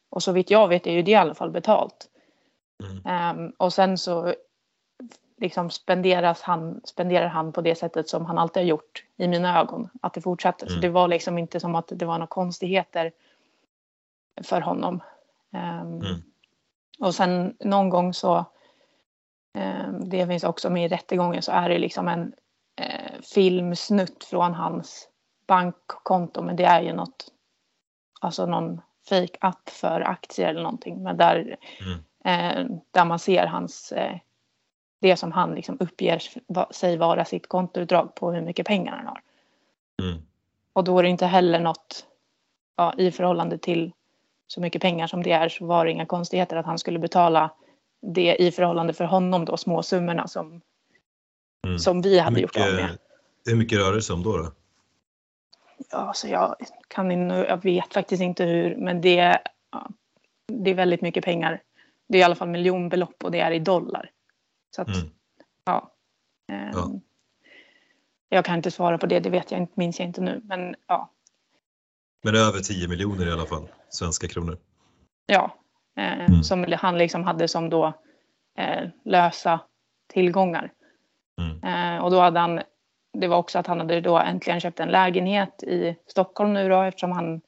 [0.09, 2.09] Och så vitt jag vet är ju det i alla fall betalt.
[2.83, 3.39] Mm.
[3.39, 4.33] Um, och sen så
[5.37, 9.59] liksom spenderas han, spenderar han på det sättet som han alltid har gjort i mina
[9.59, 9.89] ögon.
[10.01, 10.65] Att det fortsatte.
[10.65, 10.75] Mm.
[10.75, 13.11] Så det var liksom inte som att det var några konstigheter
[14.43, 15.03] för honom.
[15.53, 16.21] Um, mm.
[16.99, 18.45] Och sen någon gång så,
[19.57, 22.33] um, det finns också med i rättegången, så är det liksom en
[22.81, 25.09] uh, filmsnutt från hans
[25.47, 26.41] bankkonto.
[26.41, 27.27] Men det är ju något,
[28.19, 31.03] alltså någon fake app för aktier eller någonting.
[31.03, 32.69] Men där, mm.
[32.69, 34.17] uh, där man ser hans uh,
[35.03, 36.21] det som han liksom uppger
[36.71, 39.21] sig vara sitt kontoutdrag på hur mycket pengar han har.
[40.01, 40.21] Mm.
[40.73, 42.05] Och då är det inte heller något
[42.75, 43.91] ja, i förhållande till
[44.47, 47.51] så mycket pengar som det är så var det inga konstigheter att han skulle betala
[48.01, 50.61] det i förhållande för honom då småsummorna som,
[51.67, 51.79] mm.
[51.79, 52.97] som vi hade mycket, gjort av med.
[53.45, 54.37] Hur mycket rör det sig om då?
[54.37, 54.51] då?
[55.89, 56.55] Alltså jag,
[56.87, 59.41] kan jag vet faktiskt inte hur, men det,
[60.47, 61.61] det är väldigt mycket pengar.
[62.07, 64.11] Det är i alla fall miljonbelopp och det är i dollar.
[64.75, 65.09] Så att, mm.
[65.65, 65.91] ja.
[66.47, 66.91] Ja.
[68.29, 70.41] Jag kan inte svara på det, det vet jag inte, minns jag inte nu.
[70.43, 71.09] Men ja.
[72.23, 74.57] Men över 10 miljoner i alla fall, svenska kronor.
[75.25, 75.57] Ja,
[75.97, 76.43] eh, mm.
[76.43, 77.93] som han liksom hade som då
[78.57, 79.59] eh, lösa
[80.13, 80.71] tillgångar.
[81.41, 81.63] Mm.
[81.63, 82.61] Eh, och då hade han,
[83.13, 86.81] det var också att han hade då äntligen köpt en lägenhet i Stockholm nu då
[86.81, 87.41] eftersom han,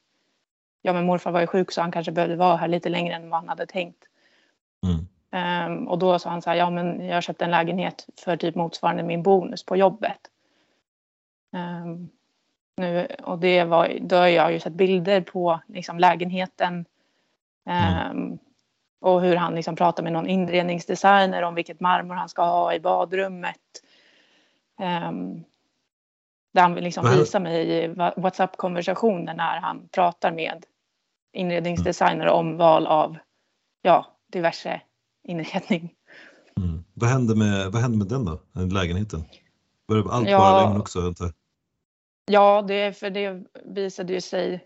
[0.82, 3.30] ja men morfar var ju sjuk så han kanske behövde vara här lite längre än
[3.30, 4.04] vad han hade tänkt.
[4.86, 5.06] Mm.
[5.36, 8.54] Um, och då sa han så här, ja men jag köpte en lägenhet för typ
[8.54, 10.20] motsvarande min bonus på jobbet.
[11.52, 12.08] Um,
[12.76, 16.84] nu, och det var, då har jag ju sett bilder på liksom, lägenheten.
[17.64, 18.38] Um, mm.
[19.00, 22.80] Och hur han liksom pratar med någon inredningsdesigner om vilket marmor han ska ha i
[22.80, 23.82] badrummet.
[25.08, 25.44] Um,
[26.56, 30.64] där han liksom visar mig i WhatsApp-konversationer när han pratar med
[31.32, 33.16] inredningsdesigner om val av
[33.82, 34.80] ja, diverse
[35.24, 35.94] inredning.
[36.56, 36.84] Mm.
[36.94, 38.40] Vad, hände med, vad hände med den då,
[38.74, 39.24] lägenheten?
[39.86, 41.08] Var allt ja, bara lögn också?
[41.08, 41.32] Inte?
[42.26, 44.64] Ja, det, för det visade ju sig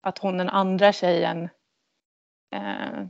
[0.00, 1.48] att hon den andra tjejen
[2.54, 3.06] eh,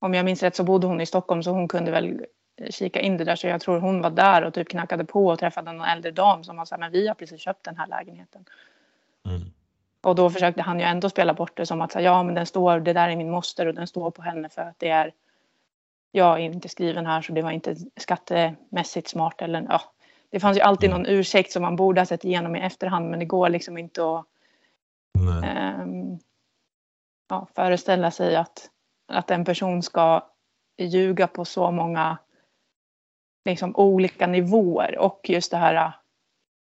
[0.00, 2.24] om jag minns rätt så bodde hon i Stockholm så hon kunde väl
[2.70, 5.38] kika in det där så jag tror hon var där och typ knackade på och
[5.38, 7.86] träffade en äldre dam som var så här, men vi har precis köpt den här
[7.86, 8.44] lägenheten.
[9.26, 9.42] Mm.
[10.02, 12.80] Och då försökte han ju ändå spela bort det som att ja men den står,
[12.80, 15.12] det där är min moster och den står på henne för att det är
[16.12, 19.80] jag är inte skriven här så det var inte skattemässigt smart eller ja.
[20.30, 23.18] Det fanns ju alltid någon ursäkt som man borde ha sett igenom i efterhand men
[23.18, 24.26] det går liksom inte att
[25.82, 26.18] um,
[27.28, 28.70] ja, föreställa sig att,
[29.08, 30.30] att en person ska
[30.78, 32.18] ljuga på så många
[33.46, 35.92] liksom, olika nivåer och just det här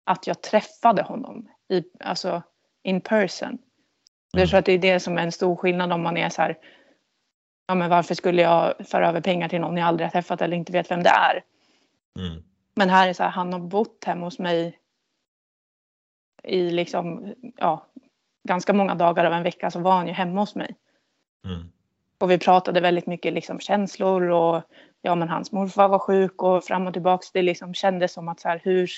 [0.05, 2.43] att jag träffade honom i, alltså
[2.83, 3.49] in person.
[3.49, 3.59] Mm.
[4.31, 6.41] Jag tror att det är det som är en stor skillnad om man är så
[6.41, 6.57] här
[7.67, 10.57] ja men varför skulle jag föra över pengar till någon jag aldrig har träffat eller
[10.57, 11.43] inte vet vem det är.
[12.19, 12.43] Mm.
[12.75, 14.79] Men här är så här, han har bott hemma hos mig
[16.43, 17.87] i liksom, ja,
[18.47, 20.75] ganska många dagar av en vecka så var han ju hemma hos mig.
[21.45, 21.71] Mm.
[22.17, 24.61] Och vi pratade väldigt mycket liksom känslor och
[25.01, 27.31] ja men hans morfar var sjuk och fram och tillbaks.
[27.31, 28.89] Det liksom kändes som att så här, hur,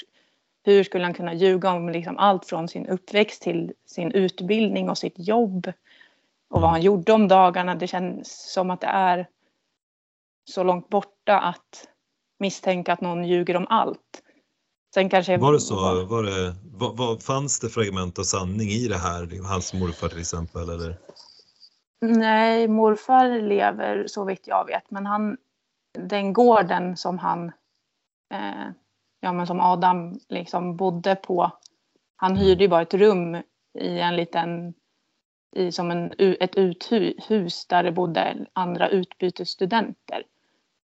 [0.63, 4.97] hur skulle han kunna ljuga om liksom allt från sin uppväxt till sin utbildning och
[4.97, 5.71] sitt jobb
[6.49, 7.75] och vad han gjorde om dagarna.
[7.75, 9.27] Det känns som att det är
[10.45, 11.87] så långt borta att
[12.39, 14.21] misstänka att någon ljuger om allt.
[14.93, 15.37] Sen kanske...
[15.37, 16.05] Var det så?
[16.05, 19.43] Var det, vad, vad, fanns det fragment av sanning i det här?
[19.47, 20.69] Hans morfar till exempel?
[20.69, 20.97] Eller?
[21.99, 24.91] Nej, morfar lever så vitt jag vet.
[24.91, 25.37] Men han,
[25.93, 27.51] den gården som han,
[28.33, 28.67] eh,
[29.19, 31.51] ja men som Adam liksom bodde på.
[32.15, 33.35] Han hyrde ju bara ett rum
[33.79, 34.73] i en liten
[35.55, 40.23] i som en, ett uthus där det bodde andra utbytesstudenter.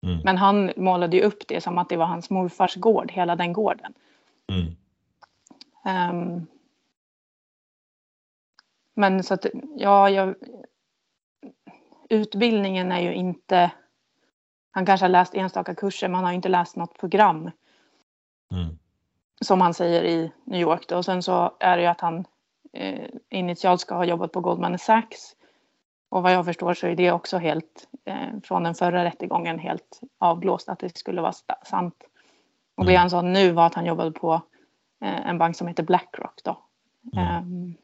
[0.02, 0.20] Mm.
[0.24, 3.52] Men han målade ju upp det som att det var hans morfars gård, hela den
[3.52, 3.94] gården.
[4.48, 4.76] Mm.
[6.10, 6.46] Um,
[8.94, 10.34] men så att, ja, jag,
[12.08, 13.70] utbildningen är ju inte...
[14.70, 17.50] Han kanske har läst enstaka kurser, men han har inte läst något program.
[18.52, 18.78] Mm.
[19.40, 20.88] Som han säger i New York.
[20.88, 20.96] Då.
[20.96, 22.24] Och sen så är det ju att han
[22.72, 25.36] eh, initialt ska ha jobbat på Goldman Sachs.
[26.08, 30.00] Och vad jag förstår så är det också helt eh, från den förra rättegången helt
[30.18, 31.32] avblåst att det skulle vara
[31.62, 32.04] sant.
[32.74, 33.00] Och det mm.
[33.00, 34.42] han sa nu var att han jobbade på
[35.00, 36.58] eh, en bank som heter Blackrock då.
[37.12, 37.36] Mm.
[37.38, 37.74] Um,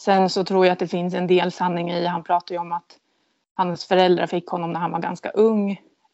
[0.00, 2.72] sen så tror jag att det finns en del sanning i, han pratar ju om
[2.72, 2.98] att
[3.54, 5.70] hans föräldrar fick honom när han var ganska ung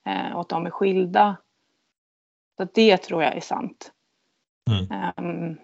[0.06, 1.36] eh, och att de är skilda.
[2.56, 3.92] Så det tror jag är sant.
[4.70, 5.12] Mm.
[5.16, 5.56] Um,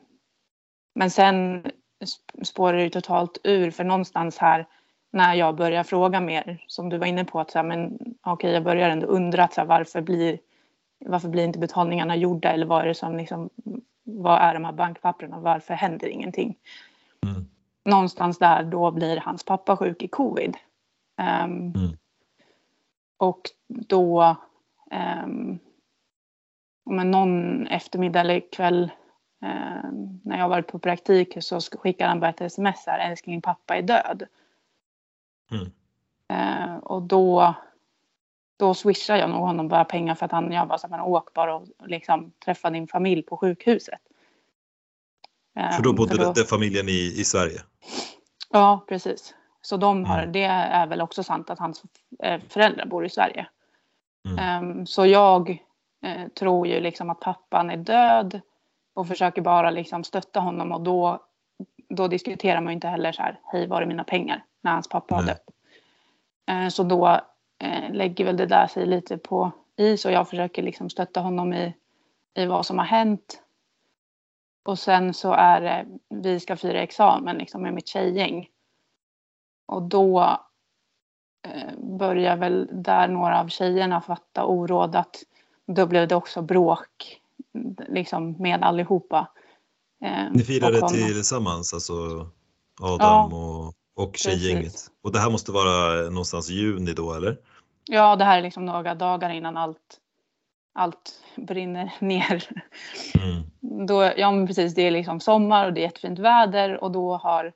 [0.94, 1.66] men sen
[2.42, 4.66] spårar det totalt ur för någonstans här
[5.12, 8.52] när jag börjar fråga mer som du var inne på att så här, men okej
[8.52, 10.38] jag börjar ändå undra att, så här, varför blir
[10.98, 13.50] varför blir inte betalningarna gjorda eller vad är det som liksom
[14.04, 16.56] vad är de här bankpapperna varför händer ingenting?
[17.22, 17.46] Mm.
[17.85, 20.57] Någonstans där då blir hans pappa sjuk i covid.
[21.18, 21.97] Um, mm.
[23.18, 24.37] Och då
[25.24, 25.59] um,
[26.85, 28.91] men någon eftermiddag eller kväll
[29.43, 29.91] eh,
[30.22, 33.82] när jag varit på praktik så skickar han bara ett sms här, älskling pappa är
[33.82, 34.26] död.
[35.51, 35.72] Mm.
[36.28, 37.55] Eh, och då,
[38.57, 41.32] då swishar jag nog honom bara pengar för att han, jag bara så här, åk
[41.32, 44.01] bara och liksom träffa din familj på sjukhuset.
[45.57, 47.61] Eh, för då bodde för då, det, familjen i, i Sverige?
[48.50, 49.34] Ja, precis.
[49.62, 50.32] Så de har, mm.
[50.32, 51.82] det är väl också sant att hans
[52.22, 53.46] eh, föräldrar bor i Sverige.
[54.28, 54.70] Mm.
[54.70, 55.50] Um, så jag
[56.05, 58.40] eh, tror ju liksom att pappan är död
[58.94, 61.24] och försöker bara liksom stötta honom och då,
[61.88, 64.88] då diskuterar man ju inte heller så här, hej var är mina pengar när hans
[64.88, 65.44] pappa har dött.
[66.50, 67.20] Eh, så då
[67.90, 71.74] lägger väl det där sig lite på is och jag försöker liksom stötta honom i,
[72.34, 73.43] i vad som har hänt.
[74.64, 78.48] Och sen så är det, vi ska fira examen liksom med mitt tjejgäng.
[79.66, 80.38] Och då
[81.48, 85.22] eh, börjar väl där några av tjejerna fatta oråd att
[85.66, 87.20] då blev det också bråk
[87.88, 89.28] liksom med allihopa.
[90.04, 91.94] Eh, Ni firade tillsammans, alltså
[92.80, 94.74] Adam ja, och, och tjejgänget?
[95.02, 97.38] Och det här måste vara någonstans i juni då eller?
[97.84, 100.00] Ja, det här är liksom några dagar innan allt,
[100.75, 102.45] allt brinner ner.
[103.14, 103.87] Mm.
[103.87, 107.16] Då, ja, men precis, det är liksom sommar och det är jättefint väder och då
[107.16, 107.53] har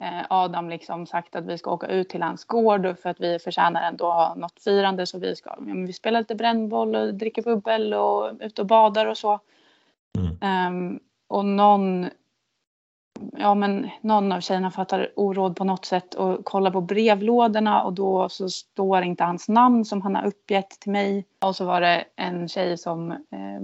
[0.00, 3.38] Eh, Adam liksom sagt att vi ska åka ut till hans gård för att vi
[3.38, 7.42] förtjänar ändå ha något firande så vi ska ja, vi spelar lite brännboll och dricker
[7.42, 9.40] bubbel och ut och badar och så.
[10.18, 10.66] Mm.
[10.68, 12.08] Um, och någon,
[13.32, 17.92] ja men någon av tjejerna fattar oråd på något sätt och kollar på brevlådorna och
[17.92, 21.26] då så står inte hans namn som han har uppgett till mig.
[21.40, 23.60] Och så var det en tjej som eh,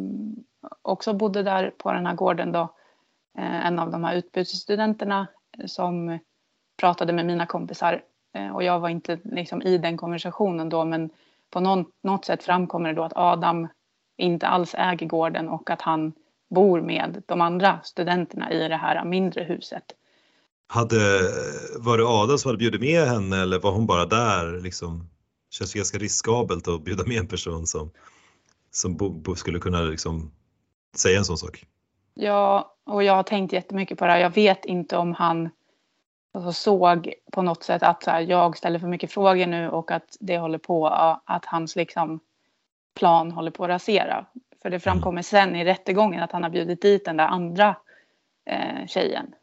[0.83, 2.61] också bodde där på den här gården då,
[3.39, 5.27] eh, en av de här utbytesstudenterna
[5.67, 6.19] som
[6.81, 8.03] pratade med mina kompisar
[8.35, 11.11] eh, och jag var inte liksom i den konversationen då men
[11.51, 13.69] på någon, något sätt framkommer det då att Adam
[14.17, 16.13] inte alls äger gården och att han
[16.51, 19.85] bor med de andra studenterna i det här mindre huset.
[20.67, 20.97] Hade,
[21.79, 24.61] var det Adam som hade bjudit med henne eller var hon bara där?
[24.61, 27.91] Liksom, det känns ganska riskabelt att bjuda med en person som,
[28.71, 30.33] som bo, bo, skulle kunna liksom
[30.97, 31.67] säga en sån sak.
[32.15, 34.19] Ja, och jag har tänkt jättemycket på det här.
[34.19, 35.51] Jag vet inte om han
[36.35, 40.17] alltså, såg på något sätt att här, jag ställer för mycket frågor nu och att
[40.21, 40.87] det håller på
[41.25, 42.21] att hans liksom,
[42.95, 44.27] plan håller på att rasera.
[44.65, 47.77] För det framkommer sen i rättegången att han har bjudit dit den där andra
[48.47, 49.35] eh, tjejen.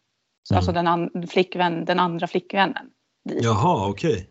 [0.43, 0.57] Så, mm.
[0.57, 2.89] Alltså den, an flickvän, den andra flickvännen.
[3.23, 3.43] Dit.
[3.43, 4.13] Jaha, okej.
[4.13, 4.25] Okay.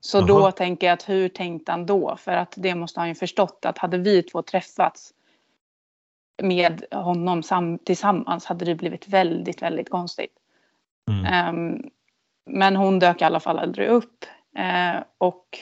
[0.00, 2.16] Så då tänker jag att hur tänkte han då?
[2.16, 5.12] För att det måste han ju förstått att hade vi två träffats
[6.42, 10.34] med honom sam tillsammans hade det blivit väldigt, väldigt konstigt.
[11.10, 11.56] Mm.
[11.56, 11.90] Um,
[12.46, 14.24] men hon dök i alla fall aldrig upp.
[14.58, 15.58] Uh, och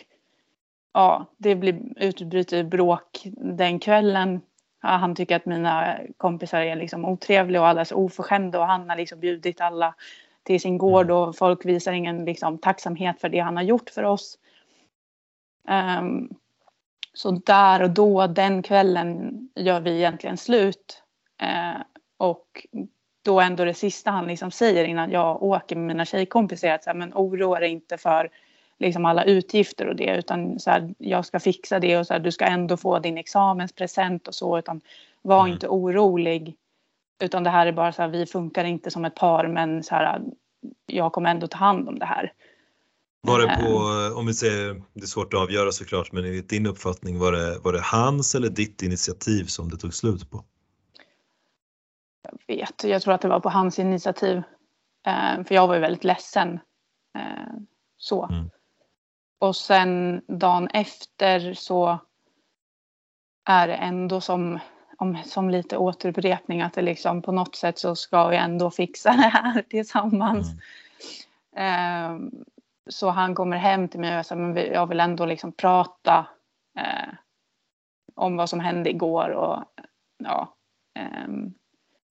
[0.92, 4.40] ja, det blir utbryter bråk den kvällen.
[4.82, 8.96] Ja, han tycker att mina kompisar är liksom otrevliga och alldeles oförskämda och han har
[8.96, 9.94] liksom bjudit alla
[10.42, 11.16] till sin gård mm.
[11.16, 14.38] och folk visar ingen liksom, tacksamhet för det han har gjort för oss.
[15.98, 16.28] Um,
[17.14, 21.02] så där och då, den kvällen, gör vi egentligen slut.
[21.42, 21.80] Eh,
[22.16, 22.66] och
[23.24, 26.84] då ändå det sista han liksom säger innan jag åker med mina tjejkompisar är att
[26.84, 28.30] så här, men oroa dig inte för
[28.82, 32.20] liksom alla utgifter och det utan så här, jag ska fixa det och så här,
[32.20, 34.80] du ska ändå få din examenspresent och så utan
[35.22, 35.52] var mm.
[35.52, 36.56] inte orolig.
[37.22, 39.94] Utan det här är bara så här, vi funkar inte som ett par men så
[39.94, 40.20] här,
[40.86, 42.32] jag kommer ändå ta hand om det här.
[43.20, 44.18] Var det på, ehm.
[44.18, 47.58] om vi säger, det är svårt att avgöra såklart, men i din uppfattning var det,
[47.58, 50.44] var det hans eller ditt initiativ som det tog slut på?
[52.22, 54.42] Jag vet, jag tror att det var på hans initiativ.
[55.06, 56.60] Eh, för jag var ju väldigt ledsen.
[57.18, 57.54] Eh,
[57.96, 58.24] så.
[58.24, 58.50] Mm.
[59.42, 61.98] Och sen dagen efter så
[63.44, 64.58] är det ändå som,
[64.96, 69.10] om, som lite återupprepning att det liksom på något sätt så ska vi ändå fixa
[69.10, 70.46] det här tillsammans.
[71.56, 72.24] Mm.
[72.24, 72.42] Eh,
[72.90, 76.26] så han kommer hem till mig och säger men jag vill ändå liksom prata.
[76.78, 77.14] Eh,
[78.14, 79.64] om vad som hände igår och
[80.24, 80.54] ja.
[81.26, 81.54] Um,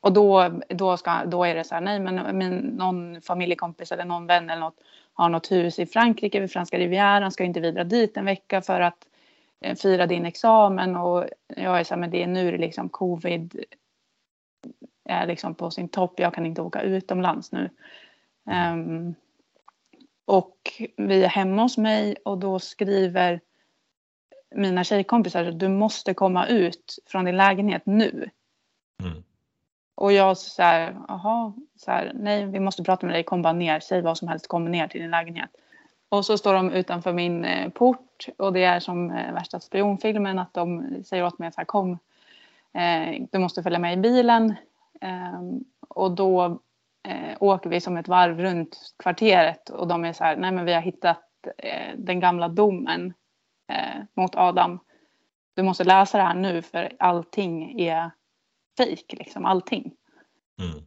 [0.01, 4.05] och då, då, ska, då är det så här, nej men, men någon familjekompis eller
[4.05, 4.79] någon vän eller något
[5.21, 8.81] har något hus i Frankrike vid franska rivieran, ska inte vidare dit en vecka för
[8.81, 9.07] att
[9.61, 12.89] eh, fira din examen och jag är så här, men det är nu det liksom
[12.89, 13.63] covid
[15.05, 17.69] är liksom på sin topp, jag kan inte åka utomlands nu.
[18.73, 19.15] Um,
[20.25, 20.57] och
[20.97, 23.41] vi är hemma hos mig och då skriver
[24.55, 28.29] mina tjejkompisar du måste komma ut från din lägenhet nu.
[29.03, 29.23] Mm.
[30.01, 33.53] Och jag så här, jaha, så här, nej vi måste prata med dig, kom bara
[33.53, 35.49] ner, säg vad som helst, kom ner till din lägenhet.
[36.09, 40.39] Och så står de utanför min eh, port och det är som eh, värsta spionfilmen
[40.39, 41.91] att de säger åt mig så här, kom,
[42.73, 44.55] eh, du måste följa med i bilen.
[45.01, 46.59] Ehm, och då
[47.39, 50.73] åker vi som ett varv runt kvarteret och de är så här, nej men vi
[50.73, 51.23] har hittat
[51.95, 53.13] den gamla domen
[54.13, 54.79] mot Adam.
[55.55, 58.11] Du måste läsa det här nu för allting är
[58.83, 59.93] fejk, liksom allting.
[60.59, 60.83] Mm.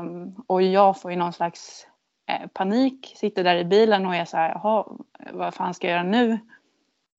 [0.00, 1.86] Um, och jag får ju någon slags
[2.26, 4.86] eh, panik, sitter där i bilen och är så här, jaha,
[5.32, 6.38] vad fan ska jag göra nu?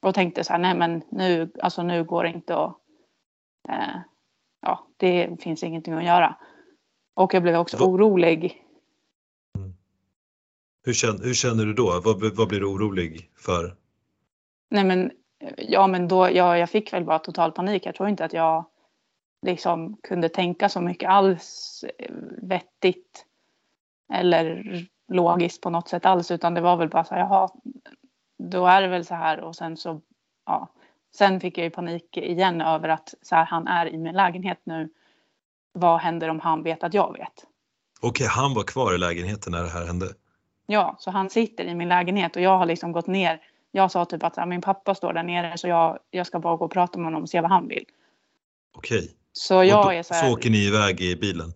[0.01, 2.77] Och tänkte så här, nej men nu, alltså nu går det inte att,
[3.69, 3.99] eh,
[4.61, 6.35] ja, det finns ingenting att göra.
[7.13, 7.85] Och jag blev också Va?
[7.85, 8.63] orolig.
[9.57, 9.73] Mm.
[10.85, 12.01] Hur, känner, hur känner du då?
[12.03, 13.75] Vad, vad blir du orolig för?
[14.69, 15.11] Nej men,
[15.57, 17.85] ja men då, ja, jag fick väl bara total panik.
[17.85, 18.65] Jag tror inte att jag
[19.41, 23.25] liksom kunde tänka så mycket alls eh, vettigt
[24.13, 24.63] eller
[25.07, 27.49] logiskt på något sätt alls utan det var väl bara så här, jaha,
[28.37, 30.01] då är det väl så här och sen så,
[30.45, 30.67] ja.
[31.15, 34.59] Sen fick jag ju panik igen över att så här, han är i min lägenhet
[34.63, 34.89] nu.
[35.73, 37.45] Vad händer om han vet att jag vet?
[38.01, 40.05] Okej, han var kvar i lägenheten när det här hände?
[40.65, 43.41] Ja, så han sitter i min lägenhet och jag har liksom gått ner.
[43.71, 46.55] Jag sa typ att här, min pappa står där nere så jag, jag ska bara
[46.55, 47.85] gå och prata med honom och se vad han vill.
[48.77, 49.18] Okej.
[49.33, 51.53] Så jag då, är så, här, så åker ni iväg i bilen?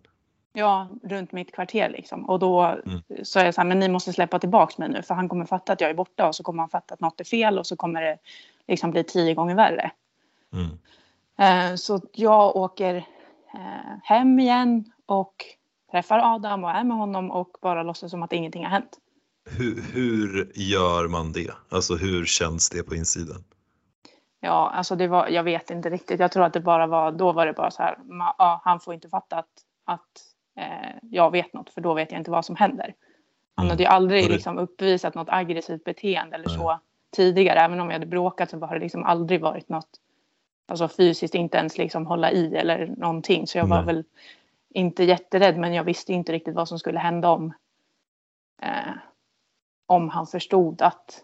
[0.53, 2.29] Ja, runt mitt kvarter liksom.
[2.29, 3.01] Och då mm.
[3.23, 5.45] så är jag så här, men ni måste släppa tillbaks mig nu för han kommer
[5.45, 7.67] fatta att jag är borta och så kommer han fatta att något är fel och
[7.67, 8.17] så kommer det
[8.67, 9.91] liksom bli tio gånger värre.
[10.53, 10.69] Mm.
[11.37, 12.95] Eh, så jag åker
[13.53, 15.45] eh, hem igen och
[15.91, 18.97] träffar Adam och är med honom och bara låtsas som att ingenting har hänt.
[19.49, 21.51] Hur, hur gör man det?
[21.69, 23.43] Alltså hur känns det på insidan?
[24.45, 26.19] Ja, alltså det var, jag vet inte riktigt.
[26.19, 27.97] Jag tror att det bara var, då var det bara så här,
[28.37, 29.47] ja, han får inte fatta att,
[29.85, 30.21] att
[30.57, 32.93] eh, jag vet något för då vet jag inte vad som händer.
[33.55, 33.71] Han mm.
[33.71, 34.33] hade ju aldrig det...
[34.33, 36.57] liksom uppvisat något aggressivt beteende eller Nej.
[36.57, 36.79] så
[37.11, 37.59] tidigare.
[37.59, 39.89] Även om vi hade bråkat så har det liksom aldrig varit något
[40.67, 43.47] alltså fysiskt, inte ens liksom hålla i eller någonting.
[43.47, 44.03] Så jag var väl
[44.69, 47.53] inte jätterädd men jag visste inte riktigt vad som skulle hända om
[48.61, 48.93] eh,
[49.85, 51.23] om han förstod att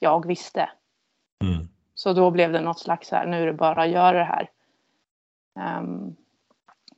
[0.00, 0.70] jag visste.
[1.44, 1.68] Mm.
[2.00, 4.50] Så då blev det något slags här, nu är det bara att göra det här.
[5.80, 6.16] Um,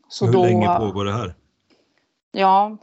[0.09, 1.35] så hur då, länge pågår det här?
[2.33, 2.77] Ja,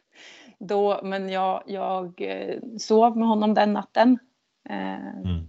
[0.58, 4.18] då, men jag, jag eh, sov med honom den natten.
[4.68, 5.48] Eh, mm.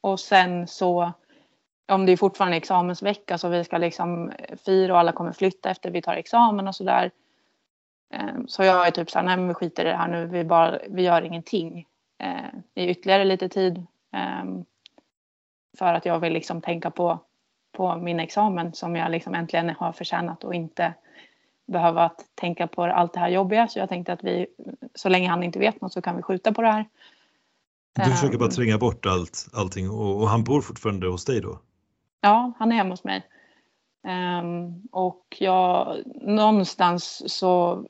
[0.00, 1.12] Och sen så,
[1.88, 4.32] om det är fortfarande examensvecka så vi ska liksom
[4.64, 7.10] fira och alla kommer flytta efter vi tar examen och sådär.
[8.14, 10.26] Eh, så jag är typ så här, nej men vi skiter i det här nu,
[10.26, 11.86] vi, bara, vi gör ingenting
[12.74, 13.86] i ytterligare lite tid.
[14.12, 14.64] Ehm,
[15.78, 17.18] för att jag vill liksom tänka på,
[17.72, 20.94] på min examen som jag liksom äntligen har förtjänat och inte
[21.66, 23.68] behöva att tänka på allt det här jobbiga.
[23.68, 24.46] Så jag tänkte att vi,
[24.94, 26.88] så länge han inte vet något så kan vi skjuta på det här.
[27.94, 28.50] Du försöker bara ehm.
[28.50, 31.58] tränga bort allt, allting och, och han bor fortfarande hos dig då?
[32.20, 33.26] Ja, han är hemma hos mig.
[34.42, 37.84] Um, och jag, någonstans så,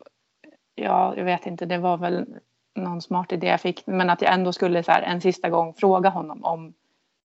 [0.75, 2.27] ja, jag vet inte, det var väl
[2.75, 5.75] någon smart idé jag fick, men att jag ändå skulle så här, en sista gång
[5.75, 6.75] fråga honom om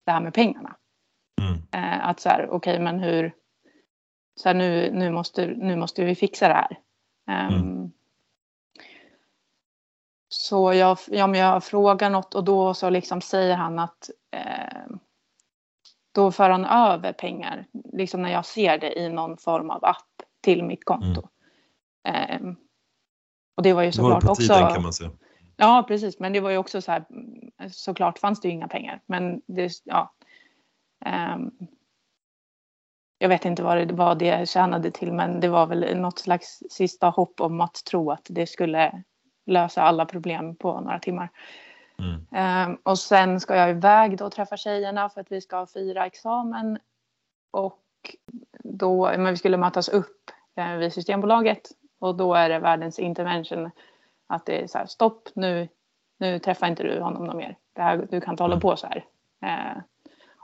[0.09, 0.75] det här med pengarna.
[1.41, 1.61] Mm.
[1.71, 3.35] Eh, att så här, okej okay, men hur,
[4.35, 6.79] så här, nu, nu, måste, nu måste vi fixa det här.
[7.47, 7.91] Um, mm.
[10.29, 14.95] Så jag, ja, men jag frågar något och då så liksom säger han att eh,
[16.11, 20.21] då för han över pengar, liksom när jag ser det i någon form av app
[20.41, 21.29] till mitt konto.
[22.03, 22.47] Mm.
[22.47, 22.55] Eh,
[23.57, 24.53] och det var ju såklart också...
[24.53, 25.11] Tiden, kan man säga.
[25.61, 26.19] Ja, precis.
[26.19, 27.05] Men det var ju också så här,
[27.71, 29.01] såklart fanns det ju inga pengar.
[29.05, 30.13] Men det, ja.
[31.05, 31.51] Um,
[33.17, 36.63] jag vet inte vad det, vad det tjänade till, men det var väl något slags
[36.69, 39.03] sista hopp om att tro att det skulle
[39.45, 41.29] lösa alla problem på några timmar.
[41.99, 42.69] Mm.
[42.71, 46.05] Um, och sen ska jag iväg då och träffa tjejerna för att vi ska fira
[46.05, 46.79] examen.
[47.51, 47.81] Och
[48.63, 51.61] då, men vi skulle mötas upp eh, vid Systembolaget
[51.99, 53.71] och då är det världens intervention
[54.29, 55.67] att det är så här, stopp nu,
[56.17, 57.55] nu träffar inte du honom någon mer.
[57.73, 59.05] Det här, du kan inte hålla på så här.
[59.41, 59.81] Eh,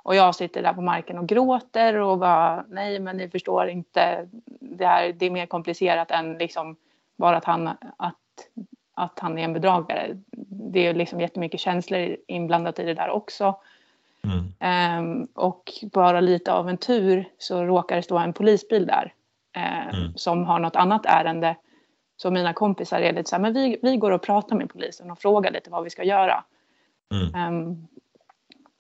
[0.06, 4.30] Och jag sitter där på marken och gråter och bara nej men ni förstår inte.
[4.60, 6.76] Det, här, det är mer komplicerat än liksom
[7.18, 7.68] bara att han,
[7.98, 8.50] att,
[8.94, 10.18] att han är en bedragare.
[10.72, 13.56] Det är liksom jättemycket känslor inblandat i det där också.
[14.24, 15.00] Mm.
[15.00, 19.14] Um, och bara lite av en tur så råkar det stå en polisbil där
[19.58, 20.14] uh, mm.
[20.16, 21.56] som har något annat ärende.
[22.18, 25.12] Så mina kompisar är lite så här, men vi, vi går och pratar med polisen
[25.12, 26.44] och frågar lite vad vi ska göra.
[27.12, 27.56] Mm.
[27.56, 27.88] Um,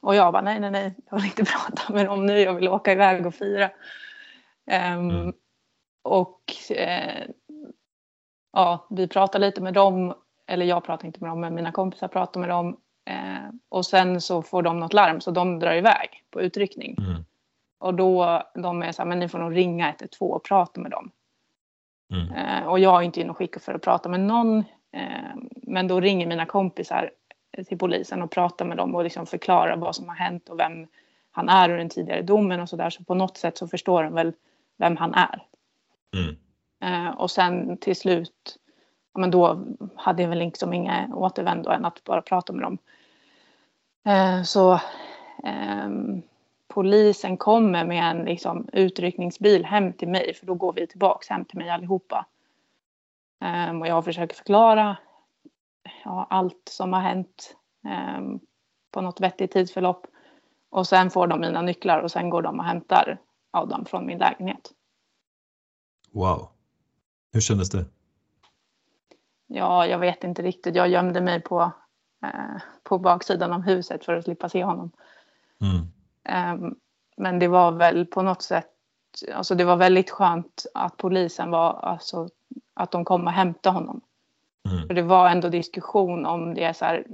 [0.01, 2.67] och jag bara, nej, nej, nej, jag vill inte prata med dem nu, jag vill
[2.67, 3.69] åka iväg och fira.
[4.97, 5.33] Um,
[6.01, 7.31] och uh,
[8.53, 10.13] ja, vi pratar lite med dem,
[10.47, 12.77] eller jag pratar inte med dem, men mina kompisar pratar med dem.
[13.05, 16.95] Eh, och sen så får de något larm så de drar iväg på utryckning.
[16.99, 17.25] Mm.
[17.77, 20.91] Och då de är så här, men ni får nog ringa 112 och prata med
[20.91, 21.11] dem.
[22.15, 22.33] Mm.
[22.33, 24.57] Eh, och jag är inte inne och skickar för att prata med någon.
[24.91, 27.11] Eh, men då ringer mina kompisar
[27.67, 30.87] till polisen och pratar med dem och liksom förklarar vad som har hänt och vem
[31.31, 32.89] han är och den tidigare domen och sådär.
[32.89, 34.33] Så på något sätt så förstår de väl
[34.77, 35.43] vem han är.
[36.15, 36.35] Mm.
[36.81, 38.57] Eh, och sen till slut,
[39.13, 42.77] men då hade jag väl liksom inga återvändo än att bara prata med dem.
[44.45, 44.73] Så
[45.43, 45.89] eh,
[46.67, 51.45] polisen kommer med en liksom, utryckningsbil hem till mig för då går vi tillbaks hem
[51.45, 52.25] till mig allihopa.
[53.41, 54.97] Eh, och jag försöker förklara
[56.03, 57.55] ja, allt som har hänt
[57.85, 58.39] ehm,
[58.91, 60.07] på något vettigt tidsförlopp.
[60.69, 63.17] Och sen får de mina nycklar och sen går de och hämtar
[63.51, 64.73] Adam från min lägenhet.
[66.11, 66.49] Wow.
[67.33, 67.85] Hur kändes det?
[69.47, 70.75] Ja, jag vet inte riktigt.
[70.75, 71.71] Jag gömde mig på,
[72.23, 74.91] eh, på baksidan av huset för att slippa se honom.
[75.61, 75.87] Mm.
[76.29, 76.55] Eh,
[77.17, 78.69] men det var väl på något sätt,
[79.33, 82.29] alltså det var väldigt skönt att polisen var, alltså
[82.73, 84.01] att de kom och hämtade honom.
[84.69, 84.87] Mm.
[84.87, 87.05] För det var ändå diskussion om det så här,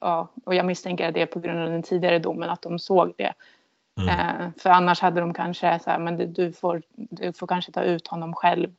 [0.00, 2.78] ja, och jag misstänker att det är på grund av den tidigare domen att de
[2.78, 3.34] såg det.
[4.00, 4.08] Mm.
[4.08, 7.82] Eh, för annars hade de kanske så här, men du får, du får kanske ta
[7.82, 8.74] ut honom själv.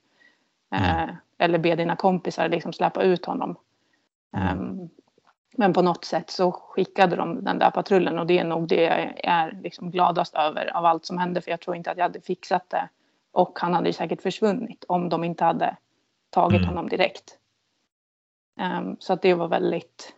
[0.72, 1.10] Mm.
[1.10, 3.56] Eh, eller be dina kompisar liksom släppa ut honom.
[4.38, 4.90] Mm.
[5.60, 8.84] Men på något sätt så skickade de den där patrullen och det är nog det
[8.84, 12.04] jag är liksom gladast över av allt som hände för jag tror inte att jag
[12.04, 12.90] hade fixat det.
[13.32, 15.78] Och han hade ju säkert försvunnit om de inte hade
[16.30, 16.70] tagit mm.
[16.70, 17.38] honom direkt.
[18.60, 20.16] Um, så att det var väldigt,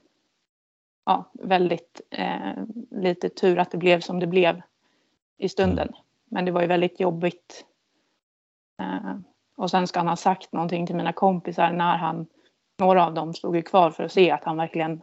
[1.06, 4.62] ja, väldigt eh, lite tur att det blev som det blev
[5.38, 5.88] i stunden.
[5.88, 6.00] Mm.
[6.26, 7.66] Men det var ju väldigt jobbigt.
[8.82, 9.16] Uh,
[9.56, 12.28] och sen ska han ha sagt någonting till mina kompisar när han,
[12.80, 15.02] några av dem stod ju kvar för att se att han verkligen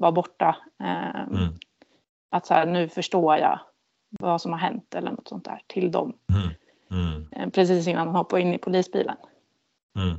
[0.00, 0.56] var borta.
[0.80, 1.54] Eh, mm.
[2.30, 3.60] Att så här, nu förstår jag
[4.20, 6.16] vad som har hänt eller något sånt där till dem.
[6.32, 6.48] Mm.
[6.90, 7.26] Mm.
[7.32, 9.16] Eh, precis innan han hoppade in i polisbilen.
[9.96, 10.18] Mm.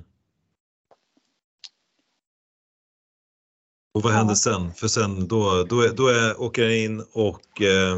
[3.93, 4.73] Och vad händer sen?
[4.73, 7.97] För sen då, då, då är, åker han in och eh,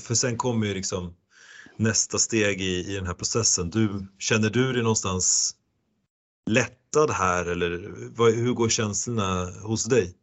[0.00, 1.14] för sen kommer ju liksom
[1.76, 3.70] nästa steg i, i den här processen.
[3.70, 5.56] Du, känner du dig någonstans
[6.50, 10.14] lättad här eller vad, hur går känslorna hos dig?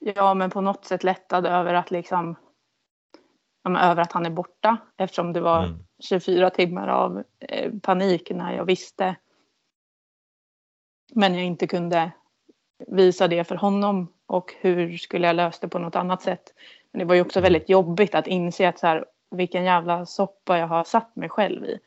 [0.00, 2.36] Ja, men på något sätt lättad över att liksom
[3.68, 5.78] över att han är borta eftersom det var mm.
[5.98, 9.16] 24 timmar av eh, panik när jag visste.
[11.14, 12.12] Men jag inte kunde
[12.86, 16.54] visa det för honom och hur skulle jag lösa det på något annat sätt.
[16.92, 17.44] Men det var ju också mm.
[17.44, 21.64] väldigt jobbigt att inse att så här, vilken jävla soppa jag har satt mig själv
[21.64, 21.78] i.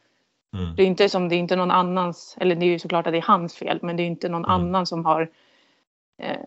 [0.58, 0.76] Mm.
[0.76, 3.14] Det är inte som det är inte någon annans, eller det är ju såklart att
[3.14, 4.52] det är hans fel, men det är inte någon mm.
[4.52, 5.32] annan som har
[6.18, 6.40] eh,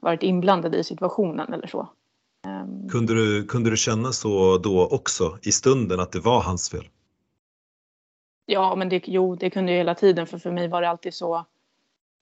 [0.00, 1.88] varit inblandad i situationen eller så.
[2.46, 6.70] Um, kunde, du, kunde du känna så då också i stunden att det var hans
[6.70, 6.88] fel?
[8.46, 11.14] Ja, men det, jo, det kunde jag hela tiden för för mig var det alltid
[11.14, 11.44] så,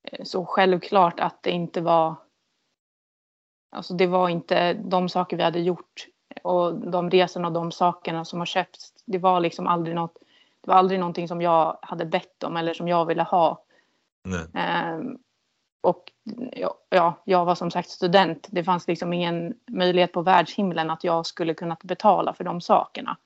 [0.02, 2.16] eh, så självklart att det inte var
[3.70, 6.06] Alltså det var inte de saker vi hade gjort
[6.42, 8.92] och de resorna och de sakerna som har köpts.
[9.06, 10.18] Det var liksom aldrig något.
[10.60, 13.64] Det var aldrig någonting som jag hade bett om eller som jag ville ha.
[14.24, 15.18] Um,
[15.80, 16.12] och
[16.88, 18.48] ja, jag var som sagt student.
[18.50, 23.16] Det fanns liksom ingen möjlighet på världshimlen att jag skulle kunna betala för de sakerna.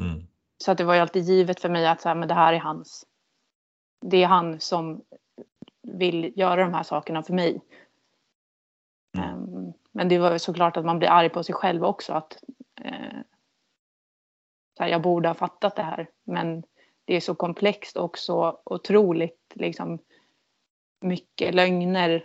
[0.00, 0.26] Mm.
[0.58, 2.52] Så att det var ju alltid givet för mig att så här, men det här
[2.52, 3.06] är hans.
[4.00, 5.02] Det är han som
[5.82, 7.60] vill göra de här sakerna för mig.
[9.18, 9.30] Mm.
[9.30, 12.12] Um, men det var såklart att man blir arg på sig själv också.
[12.12, 12.38] Att,
[12.80, 13.18] eh,
[14.76, 16.10] så här, jag borde ha fattat det här.
[16.24, 16.62] Men
[17.04, 19.98] det är så komplext och så otroligt liksom,
[21.06, 22.24] mycket lögner.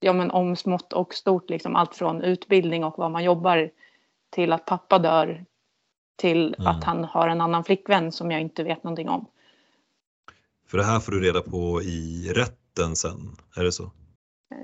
[0.00, 1.50] Ja men om smått och stort.
[1.50, 3.70] Liksom, allt från utbildning och vad man jobbar
[4.30, 5.44] till att pappa dör.
[6.16, 6.66] Till mm.
[6.66, 9.26] att han har en annan flickvän som jag inte vet någonting om.
[10.66, 13.90] För det här får du reda på i rätten sen, är det så?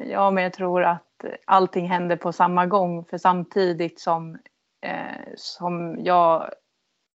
[0.06, 4.38] Ja, men jag tror att allting hände på samma gång för samtidigt som
[4.80, 6.50] eh, som jag,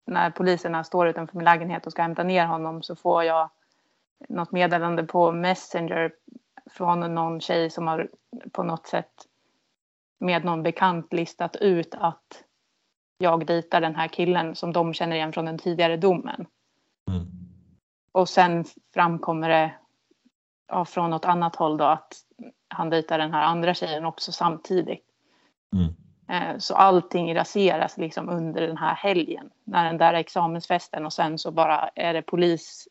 [0.06, 3.50] när poliserna står utanför min lägenhet och ska hämta ner honom så får jag
[4.28, 6.12] något meddelande på Messenger
[6.70, 8.10] från någon tjej som har
[8.52, 9.12] på något sätt
[10.20, 12.44] med någon bekant listat ut att
[13.18, 16.46] jag dejtar den här killen som de känner igen från den tidigare domen.
[17.10, 17.26] Mm.
[18.12, 19.74] Och sen framkommer det
[20.68, 22.14] ja, från något annat håll då att
[22.68, 25.04] han dejtar den här andra tjejen också samtidigt.
[25.72, 25.94] Mm.
[26.28, 31.38] Eh, så allting raseras liksom under den här helgen när den där examensfesten och sen
[31.38, 32.88] så bara är det polis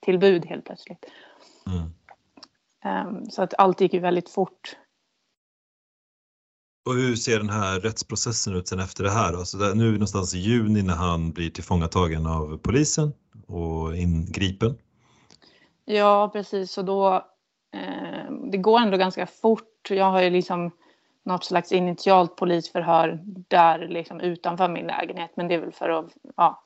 [0.00, 1.04] tillbud helt plötsligt.
[1.66, 1.92] Mm.
[2.84, 4.76] Ehm, så att allt gick ju väldigt fort.
[6.86, 9.32] Och hur ser den här rättsprocessen ut sen efter det här?
[9.32, 9.44] Då?
[9.44, 13.12] Så där, nu någonstans i juni när han blir tillfångatagen av polisen
[13.46, 14.78] och ingripen.
[15.84, 16.78] Ja, precis.
[16.78, 17.14] Och då,
[17.72, 19.90] eh, det går ändå ganska fort.
[19.90, 20.70] Jag har ju liksom
[21.22, 25.30] något slags initialt polisförhör där liksom utanför min lägenhet.
[25.34, 26.06] Men det är väl för att,
[26.36, 26.64] ja,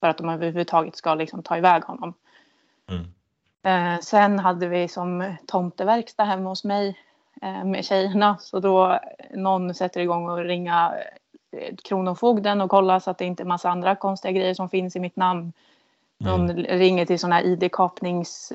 [0.00, 2.14] för att de överhuvudtaget ska liksom ta iväg honom.
[2.90, 3.06] Mm.
[3.62, 6.98] Eh, sen hade vi som tomteverkstad hemma hos mig
[7.42, 8.36] eh, med tjejerna.
[8.40, 8.98] Så då
[9.34, 10.94] någon sätter igång och ringa
[11.56, 14.96] eh, Kronofogden och kolla så att det inte är massa andra konstiga grejer som finns
[14.96, 15.52] i mitt namn.
[16.18, 16.64] Någon mm.
[16.64, 18.52] ringer till sådana här ID-kapnings...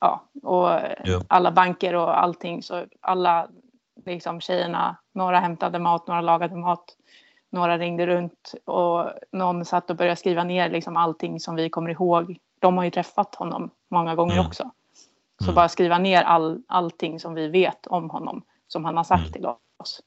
[0.00, 0.68] Ja, och
[1.04, 1.22] ja.
[1.28, 2.62] alla banker och allting.
[2.62, 3.48] Så alla
[4.04, 6.96] liksom tjejerna, några hämtade mat, några lagade mat.
[7.50, 11.90] Några ringde runt och någon satt och började skriva ner liksom allting som vi kommer
[11.90, 12.38] ihåg.
[12.62, 14.46] De har ju träffat honom många gånger mm.
[14.46, 14.70] också.
[15.38, 15.54] Så mm.
[15.54, 19.32] bara skriva ner all, allting som vi vet om honom, som han har sagt mm.
[19.32, 19.46] till
[19.76, 20.02] oss.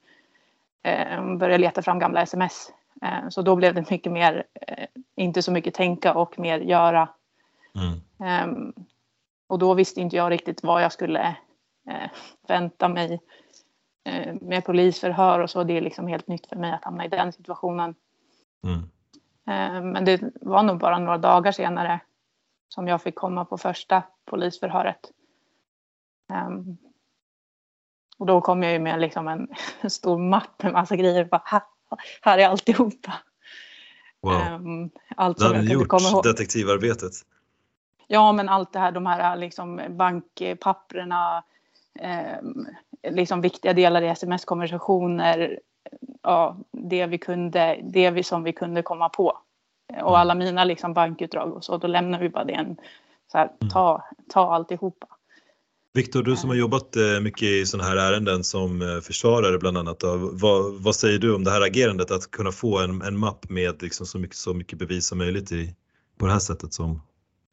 [0.83, 2.71] Eh, börja leta fram gamla sms.
[3.01, 7.09] Eh, så då blev det mycket mer, eh, inte så mycket tänka och mer göra.
[8.19, 8.47] Eh,
[9.47, 11.35] och då visste inte jag riktigt vad jag skulle
[11.89, 12.09] eh,
[12.47, 13.19] vänta mig
[14.03, 15.63] eh, med polisförhör och så.
[15.63, 17.95] Det är liksom helt nytt för mig att hamna i den situationen.
[18.63, 18.79] Mm.
[19.47, 21.99] Eh, men det var nog bara några dagar senare
[22.69, 25.11] som jag fick komma på första polisförhöret.
[26.47, 26.77] Um,
[28.17, 29.47] och då kom jag ju med liksom en,
[29.81, 31.25] en stor mapp med massa grejer.
[31.25, 31.61] Bara, här,
[32.21, 33.13] här är alltihopa.
[34.21, 34.41] Wow.
[34.53, 36.23] Um, allt som jag gjort komma ihåg.
[36.23, 37.13] detektivarbetet.
[38.07, 41.43] Ja, men allt det här, de här liksom bankpapperna,
[41.99, 42.37] eh,
[43.11, 45.59] liksom viktiga delar i sms-konversationer,
[46.21, 49.37] ja, det vi kunde, det vi som vi kunde komma på.
[49.93, 50.13] Och mm.
[50.13, 52.75] alla mina liksom bankutdrag och så, då lämnar vi bara det en,
[53.31, 53.69] så här, mm.
[53.69, 55.07] ta, ta alltihopa.
[55.93, 59.77] Viktor, du som har jobbat eh, mycket i sådana här ärenden som eh, försvarare bland
[59.77, 63.49] annat, vad, vad, säger du om det här agerandet att kunna få en, en mapp
[63.49, 65.75] med liksom så, mycket, så mycket bevis som möjligt i,
[66.17, 67.01] på det här sättet som,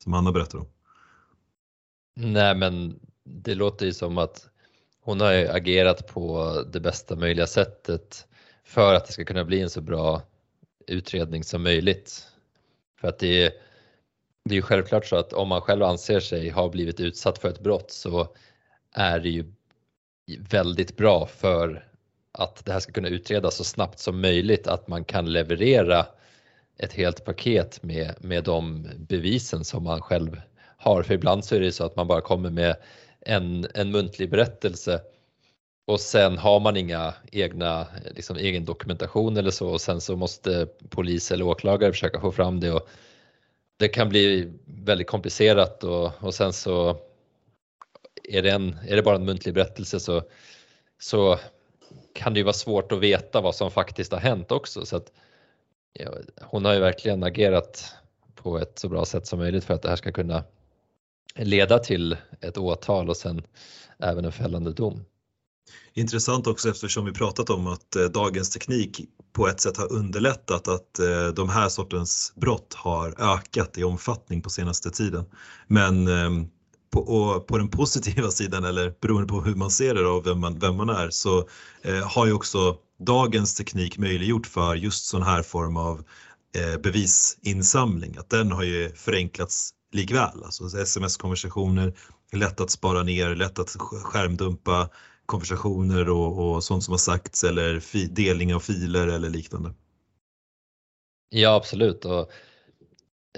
[0.03, 0.67] som Anna berättar om?
[2.17, 4.49] Nej men det låter ju som att
[5.01, 8.27] hon har agerat på det bästa möjliga sättet
[8.65, 10.23] för att det ska kunna bli en så bra
[10.87, 12.27] utredning som möjligt.
[13.01, 13.53] För att det är,
[14.45, 17.49] det är ju självklart så att om man själv anser sig ha blivit utsatt för
[17.49, 18.29] ett brott så
[18.95, 19.53] är det ju
[20.51, 21.89] väldigt bra för
[22.33, 26.07] att det här ska kunna utredas så snabbt som möjligt att man kan leverera
[26.79, 30.41] ett helt paket med, med de bevisen som man själv
[30.77, 31.03] har.
[31.03, 32.77] För ibland så är det så att man bara kommer med
[33.21, 35.01] en, en muntlig berättelse
[35.87, 40.69] och sen har man inga egna, liksom, egen dokumentation eller så och sen så måste
[40.89, 42.89] polis eller åklagare försöka få fram det och
[43.77, 46.97] det kan bli väldigt komplicerat och, och sen så
[48.25, 50.23] är det, en, är det bara en muntlig berättelse så,
[50.99, 51.39] så
[52.15, 54.87] kan det ju vara svårt att veta vad som faktiskt har hänt också.
[54.87, 55.13] Så att,
[55.93, 56.11] ja,
[56.41, 57.95] hon har ju verkligen agerat
[58.35, 60.45] på ett så bra sätt som möjligt för att det här ska kunna
[61.35, 63.43] leda till ett åtal och sen
[63.99, 65.05] även en fällande dom.
[65.95, 69.01] Intressant också eftersom vi pratat om att eh, dagens teknik
[69.33, 74.43] på ett sätt har underlättat att eh, de här sortens brott har ökat i omfattning
[74.43, 75.25] på senaste tiden.
[75.67, 76.49] Men ehm,
[76.93, 80.59] på, på den positiva sidan eller beroende på hur man ser det och vem man,
[80.59, 81.49] vem man är så
[81.83, 82.77] eh, har ju också
[83.07, 86.05] dagens teknik möjliggjort för just sån här form av
[86.57, 90.45] eh, bevisinsamling, att den har ju förenklats likväl.
[90.45, 91.95] Alltså sms-konversationer,
[92.33, 94.89] lätt att spara ner, lätt att skärmdumpa
[95.33, 99.75] konversationer och, och sånt som har sagts eller fi, delning av filer eller liknande.
[101.31, 102.05] Ja absolut.
[102.05, 102.31] Och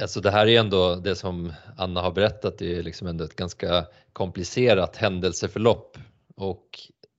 [0.01, 3.37] alltså det här är ändå det som Anna har berättat, det är liksom ändå ett
[3.37, 5.99] ganska komplicerat händelseförlopp.
[6.37, 6.69] Och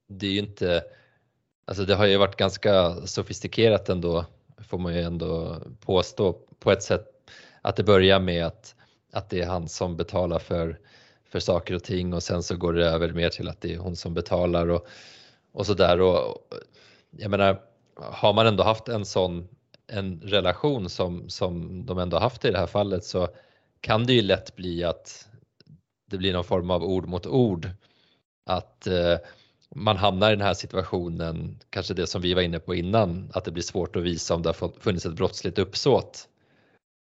[0.10, 0.84] det är ju inte,
[1.68, 4.26] alltså det har ju varit ganska sofistikerat ändå
[4.68, 7.06] får man ju ändå påstå på ett sätt
[7.62, 8.76] att det börjar med att,
[9.14, 10.80] att det är han som betalar för
[11.36, 13.78] för saker och ting och sen så går det över mer till att det är
[13.78, 14.88] hon som betalar och,
[15.52, 16.02] och sådär.
[16.02, 16.38] Och,
[17.12, 17.62] jag menar,
[17.96, 19.48] har man ändå haft en sån
[19.88, 23.28] en relation som, som de ändå haft i det här fallet så
[23.82, 25.28] kan det ju lätt bli att
[26.12, 27.70] det blir någon form av ord mot ord.
[28.46, 29.18] Att eh,
[29.76, 33.46] man hamnar i den här situationen, kanske det som vi var inne på innan, att
[33.46, 36.28] det blir svårt att visa om det har funnits ett brottsligt uppsåt.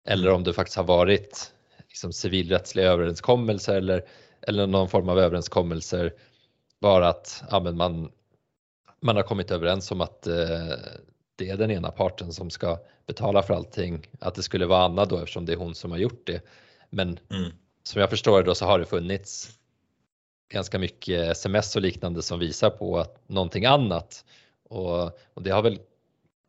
[0.08, 1.52] Eller om det faktiskt har varit
[1.90, 4.04] liksom, civilrättsliga överenskommelser eller,
[4.42, 6.14] eller någon form av överenskommelser.
[6.80, 8.12] Bara att ja, man,
[9.00, 10.74] man har kommit överens om att eh,
[11.36, 14.06] det är den ena parten som ska betala för allting.
[14.20, 16.42] Att det skulle vara Anna då eftersom det är hon som har gjort det.
[16.90, 17.50] Men mm.
[17.82, 19.50] som jag förstår det då så har det funnits
[20.52, 24.24] ganska mycket sms och liknande som visar på att någonting annat.
[24.68, 25.78] Och, och det har väl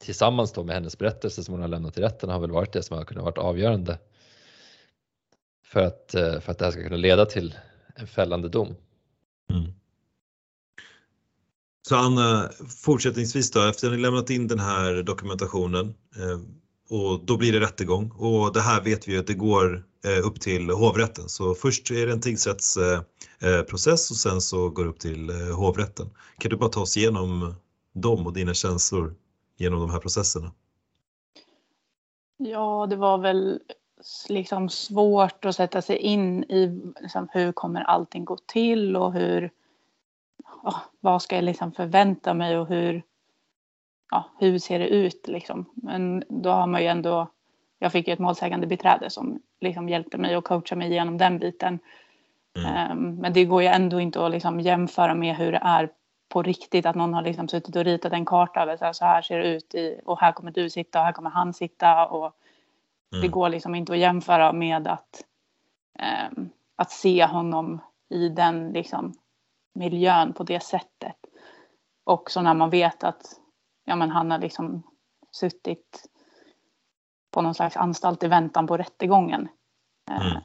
[0.04, 2.84] tillsammans då med hennes berättelse som hon har lämnat till rätten har väl varit det
[2.84, 3.98] som har kunnat vara avgörande
[5.72, 7.56] för att, eh, för att det här ska kunna leda till
[7.96, 8.76] en fällande dom.
[9.50, 9.72] Mm.
[11.88, 12.50] Så Anna,
[12.84, 16.40] fortsättningsvis då, efter att ni lämnat in den här dokumentationen eh,
[16.90, 20.28] och då blir det rättegång och det här vet vi ju att det går eh,
[20.28, 21.30] upp till hovrätten.
[21.30, 26.10] Så först är det en tingsrättsprocess och sen så går det upp till hovrätten.
[26.38, 27.56] Kan du bara ta oss igenom
[27.94, 29.16] dem och dina känslor
[29.58, 30.52] genom de här processerna?
[32.38, 33.60] Ja, det var väl
[34.30, 39.52] liksom svårt att sätta sig in i liksom, hur kommer allting gå till och hur,
[40.64, 43.04] oh, vad ska jag liksom förvänta mig och hur,
[44.12, 45.66] ja, hur ser det ut liksom.
[45.74, 47.28] Men då har man ju ändå,
[47.80, 51.40] jag fick ju ett målsägande beträde som liksom hjälpte mig och coachade mig igenom den
[51.40, 51.80] biten.
[52.58, 52.92] Mm.
[52.92, 55.90] Um, men det går ju ändå inte att liksom jämföra med hur det är
[56.30, 59.06] på riktigt, att någon har liksom suttit och ritat en karta över så här, så
[59.06, 62.06] här ser det ut i, och här kommer du sitta och här kommer han sitta
[62.06, 62.36] och
[63.12, 63.22] Mm.
[63.22, 65.26] Det går liksom inte att jämföra med att,
[66.00, 66.44] eh,
[66.76, 69.14] att se honom i den liksom,
[69.74, 71.16] miljön på det sättet.
[72.04, 73.22] Också när man vet att
[73.86, 74.84] ja, men han har liksom
[75.32, 76.06] suttit
[77.32, 79.48] på någon slags anstalt i väntan på rättegången.
[80.12, 80.44] Eh, mm.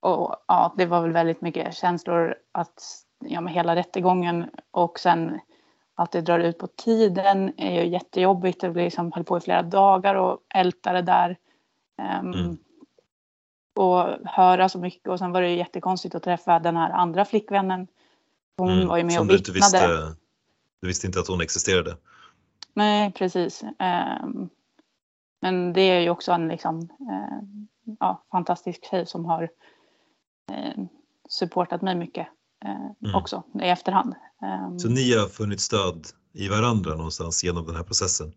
[0.00, 2.82] Och ja, det var väl väldigt mycket känslor att
[3.18, 5.40] ja, med hela rättegången och sen
[5.98, 8.60] att det drar ut på tiden är ju jättejobbigt.
[8.60, 11.36] Det blir liksom, höll på i flera dagar och älta det där.
[12.20, 12.56] Um, mm.
[13.74, 17.24] Och höra så mycket och sen var det ju jättekonstigt att träffa den här andra
[17.24, 17.86] flickvännen.
[18.56, 18.88] Hon mm.
[18.88, 19.52] var ju med Som och vittnade.
[19.52, 20.16] Du, visste,
[20.80, 21.96] du visste inte att hon existerade?
[22.74, 23.62] Nej, precis.
[23.62, 24.48] Um,
[25.40, 27.66] men det är ju också en liksom, uh,
[28.00, 29.42] ja, fantastisk tjej som har
[30.52, 30.84] uh,
[31.28, 32.26] supportat mig mycket
[32.66, 33.14] mm.
[33.14, 34.14] också i efterhand.
[34.42, 34.78] Ehm.
[34.78, 38.32] Så ni har funnit stöd i varandra någonstans genom den här processen?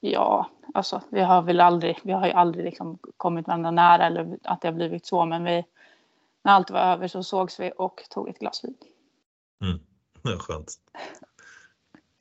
[0.00, 4.38] Ja, alltså vi har väl aldrig, vi har ju aldrig liksom kommit varandra nära eller
[4.42, 5.64] att det har blivit så, men vi,
[6.44, 8.74] när allt var över så sågs vi och tog ett glas vin.
[9.62, 9.78] Mm.
[10.24, 10.74] Ja, skönt.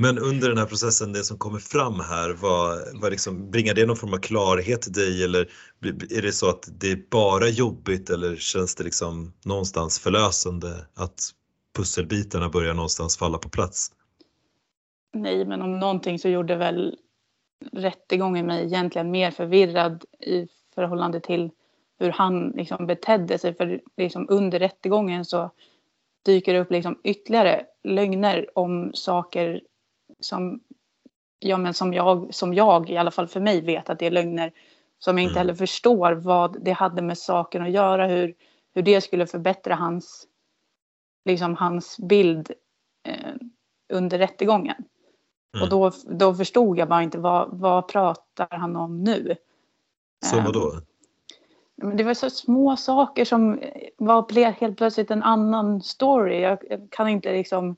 [0.01, 3.85] Men under den här processen, det som kommer fram här, vad, vad liksom, bringar det
[3.85, 5.49] någon form av klarhet till dig eller
[6.09, 11.29] är det så att det är bara jobbigt eller känns det liksom någonstans förlösande att
[11.75, 13.91] pusselbitarna börjar någonstans falla på plats?
[15.13, 16.97] Nej, men om någonting så gjorde väl
[17.71, 21.49] rättegången mig egentligen mer förvirrad i förhållande till
[21.99, 23.55] hur han liksom betedde sig.
[23.55, 25.51] För liksom under rättegången så
[26.25, 29.61] dyker det upp liksom ytterligare lögner om saker
[30.21, 30.59] som,
[31.39, 34.11] ja, men som, jag, som jag, i alla fall för mig, vet att det är
[34.11, 34.51] lögner.
[34.99, 35.37] Som jag inte mm.
[35.37, 38.33] heller förstår vad det hade med saken att göra, hur,
[38.73, 40.27] hur det skulle förbättra hans
[41.25, 42.51] liksom hans bild
[43.03, 43.35] eh,
[43.93, 44.75] under rättegången.
[45.55, 45.63] Mm.
[45.63, 49.35] Och då, då förstod jag bara inte vad, vad pratar han om nu.
[50.25, 50.73] Som vadå?
[51.83, 53.61] Eh, det var så små saker som
[53.97, 56.41] var helt plötsligt en annan story.
[56.41, 56.59] Jag
[56.89, 57.75] kan inte liksom,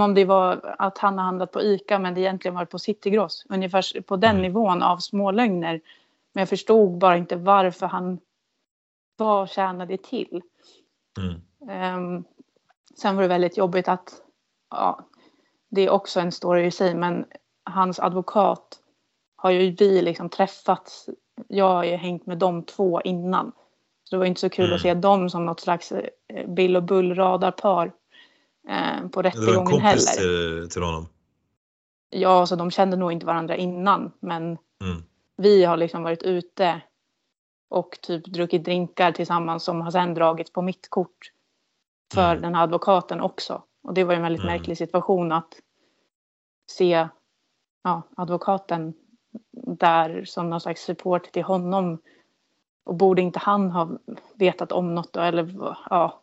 [0.00, 3.46] om det var att han har handlat på ICA men det egentligen var på Citygross.
[3.48, 4.42] Ungefär på den mm.
[4.42, 5.80] nivån av smålögner.
[6.32, 8.18] Men jag förstod bara inte varför han,
[9.16, 10.42] vad tjänade till?
[11.18, 11.96] Mm.
[11.96, 12.24] Um,
[12.96, 14.22] Sen var det väldigt jobbigt att,
[14.70, 15.04] ja,
[15.68, 17.24] det är också en story i sig, men
[17.64, 18.78] hans advokat
[19.36, 21.08] har ju vi liksom träffats.
[21.48, 23.52] Jag har ju hängt med de två innan.
[24.04, 24.74] Så det var inte så kul mm.
[24.74, 27.92] att se dem som något slags eh, Bill och Bull radarpar
[28.68, 29.60] eh, på rättegången heller.
[29.60, 31.08] Du var en kompis till, till honom?
[32.10, 35.02] Ja, så de kände nog inte varandra innan, men mm.
[35.36, 36.80] vi har liksom varit ute
[37.68, 41.32] och typ druckit drinkar tillsammans som har sen dragits på mitt kort
[42.14, 42.42] för mm.
[42.42, 43.62] den här advokaten också.
[43.82, 44.52] Och det var en väldigt mm.
[44.52, 45.54] märklig situation att
[46.70, 47.08] se
[47.82, 48.94] ja, advokaten
[49.66, 51.98] där som någon slags support till honom.
[52.84, 53.88] Och borde inte han ha
[54.34, 55.20] vetat om något då?
[55.20, 56.20] Eller ja,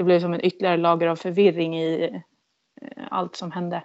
[0.00, 2.20] det blev som en ytterligare lager av förvirring i
[2.80, 3.82] eh, allt som hände.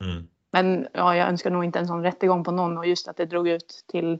[0.00, 0.28] Mm.
[0.50, 3.24] Men ja, jag önskar nog inte en sån rättegång på någon och just att det
[3.24, 4.18] drog ut till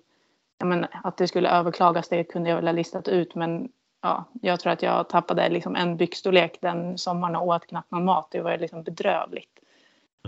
[0.58, 3.68] ja, men, att det skulle överklagas det kunde jag väl ha listat ut men
[4.02, 8.04] ja, jag tror att jag tappade liksom en byxstorlek den sommaren och åt knappt någon
[8.04, 8.28] mat.
[8.30, 9.58] Det var liksom bedrövligt.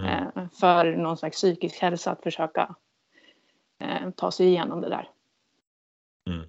[0.00, 0.10] Mm.
[0.10, 2.74] Eh, för någon slags psykisk hälsa att försöka
[3.80, 5.08] eh, ta sig igenom det där.
[6.30, 6.46] Mm.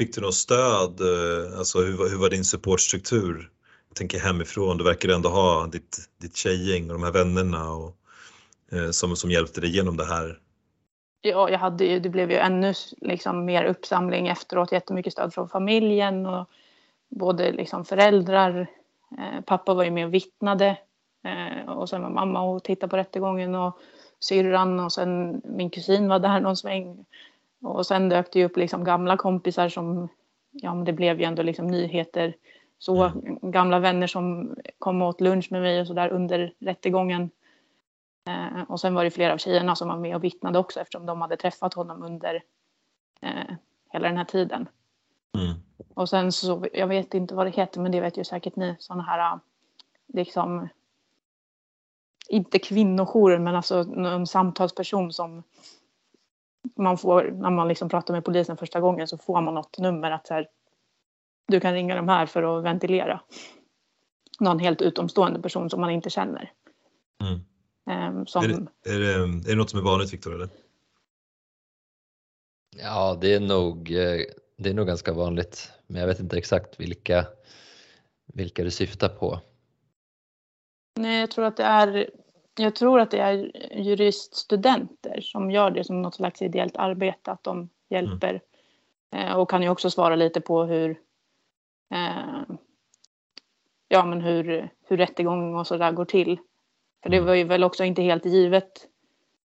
[0.00, 1.00] Fick du något stöd?
[1.00, 3.50] Eh, alltså hur, hur var din supportstruktur?
[3.88, 7.96] Jag tänker hemifrån, du verkar ändå ha ditt, ditt tjejgäng och de här vännerna och,
[8.72, 10.38] eh, som, som hjälpte dig igenom det här.
[11.20, 15.48] Ja, jag hade ju, det blev ju ännu liksom mer uppsamling efteråt, jättemycket stöd från
[15.48, 16.48] familjen och
[17.08, 18.66] både liksom föräldrar,
[19.18, 20.78] eh, pappa var ju med och vittnade
[21.24, 23.78] eh, och sen var mamma och tittade på rättegången och
[24.20, 27.04] syrran och sen min kusin var där någon sväng.
[27.62, 30.08] Och sen dök det ju upp liksom gamla kompisar som,
[30.50, 32.36] ja men det blev ju ändå liksom nyheter.
[32.78, 33.50] Så mm.
[33.50, 37.30] gamla vänner som kom och åt lunch med mig och så där under rättegången.
[38.28, 41.06] Eh, och sen var det flera av tjejerna som var med och vittnade också eftersom
[41.06, 42.42] de hade träffat honom under
[43.20, 43.54] eh,
[43.90, 44.68] hela den här tiden.
[45.38, 45.54] Mm.
[45.94, 48.76] Och sen så, jag vet inte vad det heter men det vet ju säkert ni,
[48.78, 49.40] sådana här
[50.06, 50.68] liksom
[52.28, 55.42] inte kvinnojourer men alltså en samtalsperson som
[56.76, 60.10] man får när man liksom pratar med polisen första gången så får man något nummer
[60.10, 60.48] att så här,
[61.48, 63.20] du kan ringa de här för att ventilera.
[64.40, 66.52] Någon helt utomstående person som man inte känner.
[67.22, 68.16] Mm.
[68.16, 68.44] Um, som...
[68.44, 70.34] är, det, är, det, är det något som är vanligt Viktor?
[70.34, 70.48] Eller?
[72.76, 74.20] Ja, det är, nog, eh,
[74.56, 77.26] det är nog ganska vanligt, men jag vet inte exakt vilka,
[78.34, 79.40] vilka du syftar på.
[80.96, 82.10] Nej, jag tror att det är
[82.60, 87.44] jag tror att det är juriststudenter som gör det som något slags ideellt arbete, att
[87.44, 88.40] de hjälper.
[89.10, 89.36] Mm.
[89.36, 90.90] Och kan ju också svara lite på hur,
[91.90, 92.56] eh,
[93.88, 96.38] ja, men hur, hur rättegång och sådär går till.
[97.02, 97.26] För det mm.
[97.26, 98.86] var ju väl också inte helt givet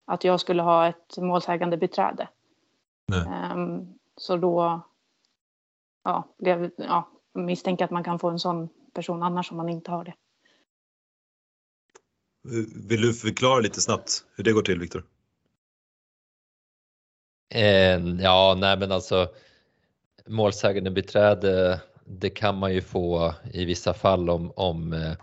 [0.05, 2.27] att jag skulle ha ett målsägande beträde.
[3.13, 3.55] Eh,
[4.17, 4.81] så då
[6.03, 9.91] ja, blev, ja, misstänker att man kan få en sån person annars om man inte
[9.91, 10.13] har det.
[12.89, 15.03] Vill du förklara lite snabbt hur det går till Viktor?
[17.53, 19.29] Eh, ja, nej men alltså
[20.27, 25.13] målsägande beträde det kan man ju få i vissa fall om, om, eh,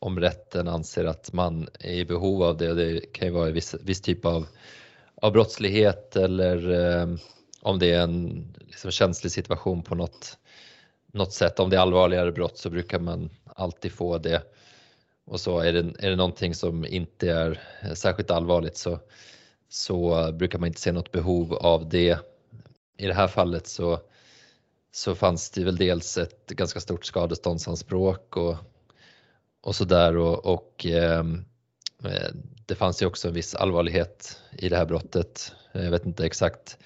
[0.00, 2.74] om rätten anser att man är i behov av det.
[2.74, 4.46] Det kan ju vara viss, viss typ av,
[5.14, 7.16] av brottslighet eller eh,
[7.62, 10.38] om det är en liksom, känslig situation på något,
[11.12, 11.60] något sätt.
[11.60, 14.42] Om det är allvarligare brott så brukar man alltid få det.
[15.24, 17.60] Och så är det, är det någonting som inte är
[17.94, 19.00] särskilt allvarligt så,
[19.68, 22.18] så brukar man inte se något behov av det.
[22.96, 24.00] I det här fallet så,
[24.92, 28.56] så fanns det väl dels ett ganska stort skadeståndsanspråk och,
[29.60, 31.44] och sådär och, och ehm,
[32.04, 32.28] eh,
[32.66, 35.52] det fanns ju också en viss allvarlighet i det här brottet.
[35.72, 36.78] Jag vet inte exakt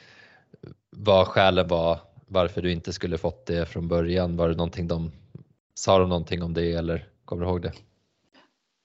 [0.91, 4.36] vad skälen var varför du inte skulle fått det från början.
[4.36, 5.12] Var det någonting de
[5.74, 7.72] sa de någonting om det eller kommer du ihåg det?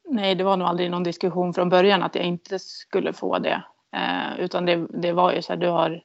[0.06, 3.64] Nej, det var nog aldrig någon diskussion från början att jag inte skulle få det.
[3.92, 6.02] Eh, utan det, det, var ju så här, du har,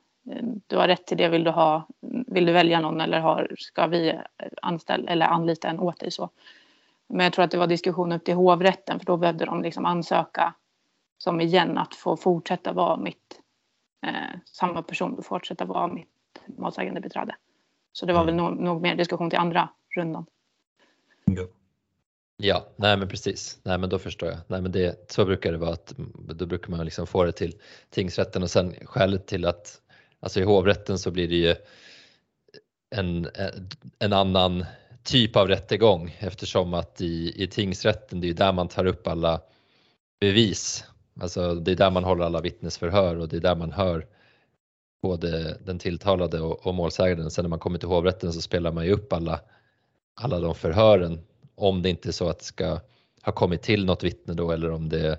[0.67, 1.87] du har rätt till det, vill du, ha,
[2.27, 4.19] vill du välja någon eller har, ska vi
[4.63, 6.31] anställa eller anlita en åt dig så.
[7.07, 9.87] Men jag tror att det var diskussion upp till hovrätten för då behövde de liksom
[9.87, 10.55] ansöka
[11.19, 13.41] som igen att få fortsätta vara mitt,
[14.07, 16.09] eh, samma person, fortsätta vara mitt
[16.47, 17.37] målsägande beträde.
[17.93, 20.27] Så det var väl nog, nog mer diskussion till andra rundan.
[21.25, 21.45] Ja.
[22.43, 23.59] Ja, nej men precis.
[23.63, 24.39] Nej men då förstår jag.
[24.47, 27.55] Nej men det, så brukar det vara att då brukar man liksom få det till
[27.91, 29.81] tingsrätten och sen skälet till att
[30.21, 31.55] alltså i hovrätten så blir det ju
[32.91, 33.29] en,
[33.99, 34.65] en annan
[35.03, 39.41] typ av rättegång eftersom att i, i tingsrätten det är där man tar upp alla
[40.21, 40.85] bevis.
[41.21, 44.07] Alltså det är där man håller alla vittnesförhör och det är där man hör
[45.03, 47.31] både den tilltalade och, och målsäganden.
[47.31, 49.41] Sen när man kommer till hovrätten så spelar man ju upp alla,
[50.15, 51.21] alla de förhören
[51.59, 52.81] om det inte är så att det ska
[53.23, 55.19] ha kommit till något vittne då eller om det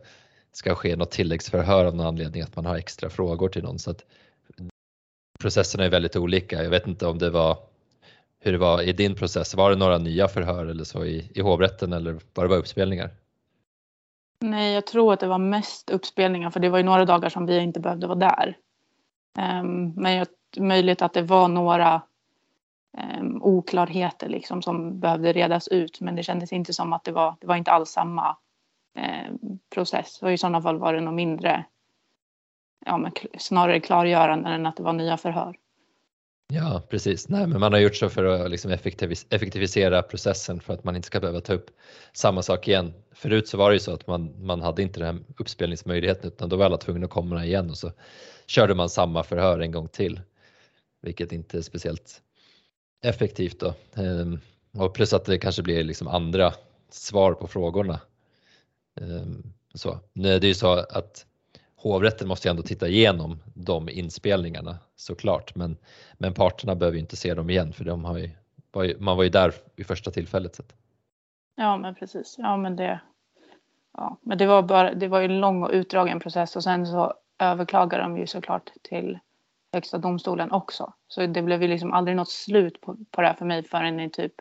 [0.51, 3.79] ska ske något tilläggsförhör av någon anledning att man har extra frågor till någon.
[3.79, 4.05] Så att
[5.39, 6.63] processerna är väldigt olika.
[6.63, 7.57] Jag vet inte om det var
[8.39, 9.55] hur det var i din process.
[9.55, 13.09] Var det några nya förhör eller så i, i hovrätten eller var det bara uppspelningar?
[14.41, 17.45] Nej, jag tror att det var mest uppspelningar för det var ju några dagar som
[17.45, 18.57] vi inte behövde vara där.
[19.39, 20.27] Um, men jag,
[20.57, 22.01] möjligt att det var några
[22.97, 26.01] um, oklarheter liksom som behövde redas ut.
[26.01, 28.37] Men det kändes inte som att det var, det var inte alls samma
[28.97, 30.21] um, process.
[30.21, 31.65] Och i sådana fall var det nog mindre,
[32.85, 35.55] ja men snarare klargörande än att det var nya förhör.
[36.53, 37.29] Ja, precis.
[37.29, 40.95] Nej, men man har gjort så för att liksom effektivis effektivisera processen för att man
[40.95, 41.69] inte ska behöva ta upp
[42.13, 42.93] samma sak igen.
[43.11, 46.49] Förut så var det ju så att man, man hade inte den här uppspelningsmöjligheten utan
[46.49, 47.91] då var alla tvungna att komma igen och så
[48.47, 50.21] körde man samma förhör en gång till.
[51.01, 52.21] Vilket inte är speciellt
[53.01, 53.73] effektivt då.
[53.95, 54.39] Ehm,
[54.73, 56.53] och plus att det kanske blir liksom andra
[56.89, 57.99] svar på frågorna.
[59.01, 59.99] Ehm, så.
[60.13, 61.25] Det är ju så att
[61.75, 65.77] hovrätten måste ju ändå titta igenom de inspelningarna såklart, men,
[66.17, 68.29] men parterna behöver ju inte se dem igen för de har ju,
[68.71, 70.55] var ju, man var ju där vid första tillfället.
[70.55, 70.63] Så.
[71.55, 72.35] Ja, men precis.
[72.37, 72.99] Ja, men det,
[73.93, 76.87] ja, men det var bara, det var ju en lång och utdragen process och sen
[76.87, 79.19] så överklagade de ju såklart till
[79.73, 80.93] Högsta domstolen också.
[81.07, 83.99] Så det blev ju liksom aldrig något slut på, på det här för mig förrän
[83.99, 84.33] i typ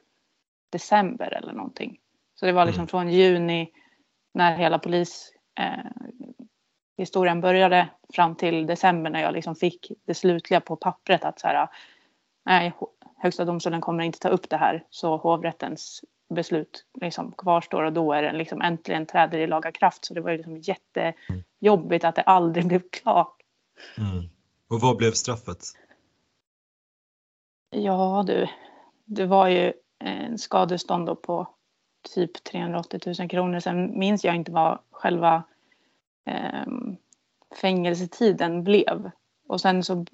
[0.70, 1.98] december eller någonting.
[2.34, 2.88] Så det var liksom mm.
[2.88, 3.70] från juni
[4.34, 10.76] när hela polis eh, började fram till december när jag liksom fick det slutliga på
[10.76, 11.68] pappret att så här,
[12.44, 12.72] nej,
[13.16, 16.04] Högsta domstolen kommer inte ta upp det här så hovrättens
[16.34, 20.04] beslut liksom kvarstår och då är den liksom äntligen träder i laga kraft.
[20.04, 23.36] Så det var ju liksom jättejobbigt att det aldrig blev klart.
[23.98, 24.28] Mm.
[24.68, 25.58] Och vad blev straffet?
[27.70, 28.48] Ja du,
[29.04, 31.48] det var ju en skadestånd på
[32.14, 33.60] typ 380 000 kronor.
[33.60, 35.44] Sen minns jag inte vad själva
[36.26, 36.66] eh,
[37.60, 39.10] fängelsetiden blev.
[39.48, 40.04] Och sen så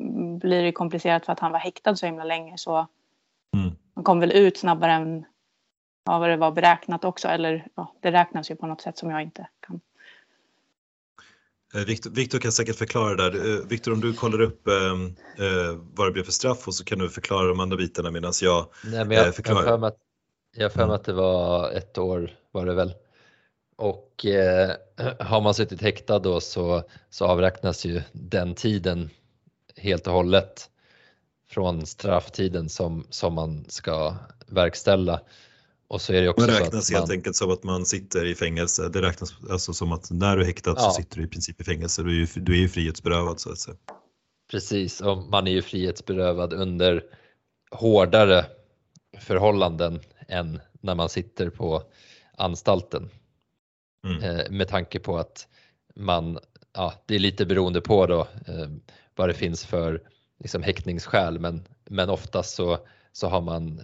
[0.41, 2.87] blir det komplicerat för att han var häktad så himla länge så
[3.57, 3.77] mm.
[3.95, 5.25] han kom väl ut snabbare än
[6.05, 7.29] ja, vad det var beräknat också.
[7.29, 9.81] Eller ja, det räknas ju på något sätt som jag inte kan.
[11.75, 13.53] Eh, Viktor, Viktor kan säkert förklara det där.
[13.53, 15.07] Eh, Viktor, om du kollar upp ehm,
[15.39, 18.33] eh, vad det blev för straff och så kan du förklara de andra bitarna medan
[18.43, 19.93] jag, Nej, men jag eh, förklarar.
[20.57, 20.95] Jag har för mig mm.
[20.95, 22.95] att det var ett år var det väl.
[23.77, 24.71] Och eh,
[25.21, 29.11] har man suttit häktad då så, så avräknas ju den tiden
[29.77, 30.71] helt och hållet
[31.49, 34.17] från strafftiden som, som man ska
[34.47, 35.21] verkställa.
[35.89, 38.35] Och så är det också det räknas helt man, enkelt som att man sitter i
[38.35, 38.89] fängelse.
[38.89, 40.83] Det räknas alltså som att när du är häktad ja.
[40.83, 42.03] så sitter du i princip i fängelse.
[42.03, 43.77] Du är ju, du är ju frihetsberövad så att säga.
[44.51, 47.03] Precis, och man är ju frihetsberövad under
[47.71, 48.47] hårdare
[49.19, 51.83] förhållanden än när man sitter på
[52.37, 53.11] anstalten.
[54.07, 54.23] Mm.
[54.23, 55.49] Eh, med tanke på att
[55.97, 56.39] man,
[56.73, 58.69] ja, det är lite beroende på då eh,
[59.17, 60.03] vad det finns för
[60.41, 62.79] liksom, häktningsskäl men, men oftast så,
[63.13, 63.81] så har man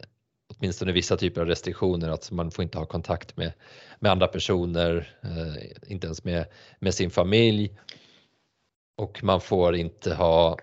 [0.58, 3.52] åtminstone vissa typer av restriktioner, att man får inte ha kontakt med,
[3.98, 6.46] med andra personer, eh, inte ens med,
[6.78, 7.78] med sin familj
[8.96, 10.58] och man får inte ha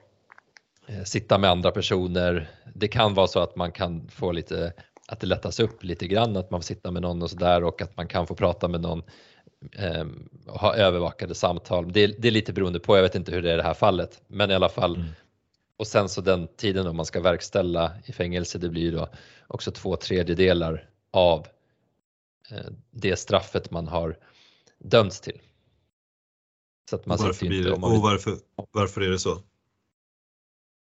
[0.88, 2.50] eh, sitta med andra personer.
[2.76, 4.74] Det kan vara så att man kan få lite,
[5.08, 7.82] att det lättas upp lite grann, att man får sitta med någon och sådär och
[7.82, 9.04] att man kan få prata med någon
[9.76, 10.06] eh,
[10.48, 11.92] och ha övervakade samtal.
[11.92, 13.74] Det, det, är lite beroende på, jag vet inte hur det är i det här
[13.74, 15.08] fallet, men i alla fall mm.
[15.78, 19.10] Och sen så den tiden då man ska verkställa i fängelse, det blir ju då
[19.48, 21.48] också två tredjedelar av
[22.52, 24.18] eh, det straffet man har
[24.80, 25.42] dömts till.
[26.90, 28.38] Så att man varför, blir det, och varför,
[28.72, 29.42] varför är det så?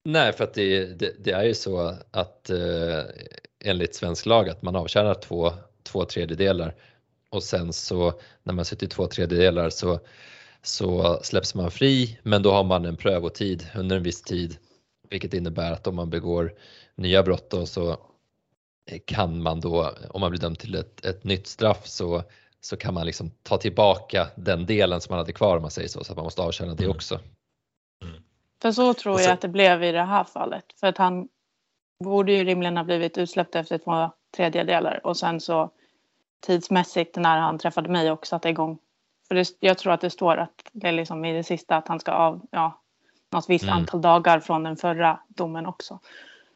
[0.04, 3.02] Nej, för att det, det, det är ju så att eh,
[3.64, 6.74] enligt svensk lag att man avtjänar två, två tredjedelar
[7.30, 10.00] och sen så när man suttit två tredjedelar så,
[10.62, 14.58] så släpps man fri men då har man en prövotid under en viss tid
[15.10, 16.54] vilket innebär att om man begår
[16.94, 17.96] nya brott då så
[19.04, 22.22] kan man då, om man blir dömd till ett, ett nytt straff så,
[22.60, 25.88] så kan man liksom ta tillbaka den delen som man hade kvar om man säger
[25.88, 26.96] så, så att man måste avtjäna det mm.
[26.96, 27.20] också.
[28.02, 28.22] Mm.
[28.62, 30.64] För så tror så, jag att det blev i det här fallet.
[30.80, 31.28] För att han
[32.04, 35.70] borde ju rimligen ha blivit utsläppt efter två tredjedelar och sen så
[36.40, 38.78] tidsmässigt när han träffade mig och satte igång.
[39.28, 41.88] För det, jag tror att det står att det är liksom i det sista att
[41.88, 42.82] han ska av, ja,
[43.32, 43.76] något visst mm.
[43.76, 46.00] antal dagar från den förra domen också.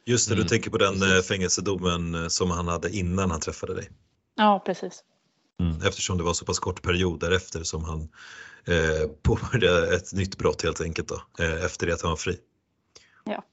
[0.05, 0.49] Just det, du mm.
[0.49, 1.13] tänker på den precis.
[1.13, 3.91] Eh, fängelsedomen eh, som han hade innan han träffade dig?
[4.37, 5.05] Ja, precis.
[5.61, 8.01] Mm, eftersom det var så pass kort period därefter som han
[8.67, 12.39] eh, påbörjade ett nytt brott helt enkelt då, eh, efter det att han var fri.
[13.25, 13.45] Ja.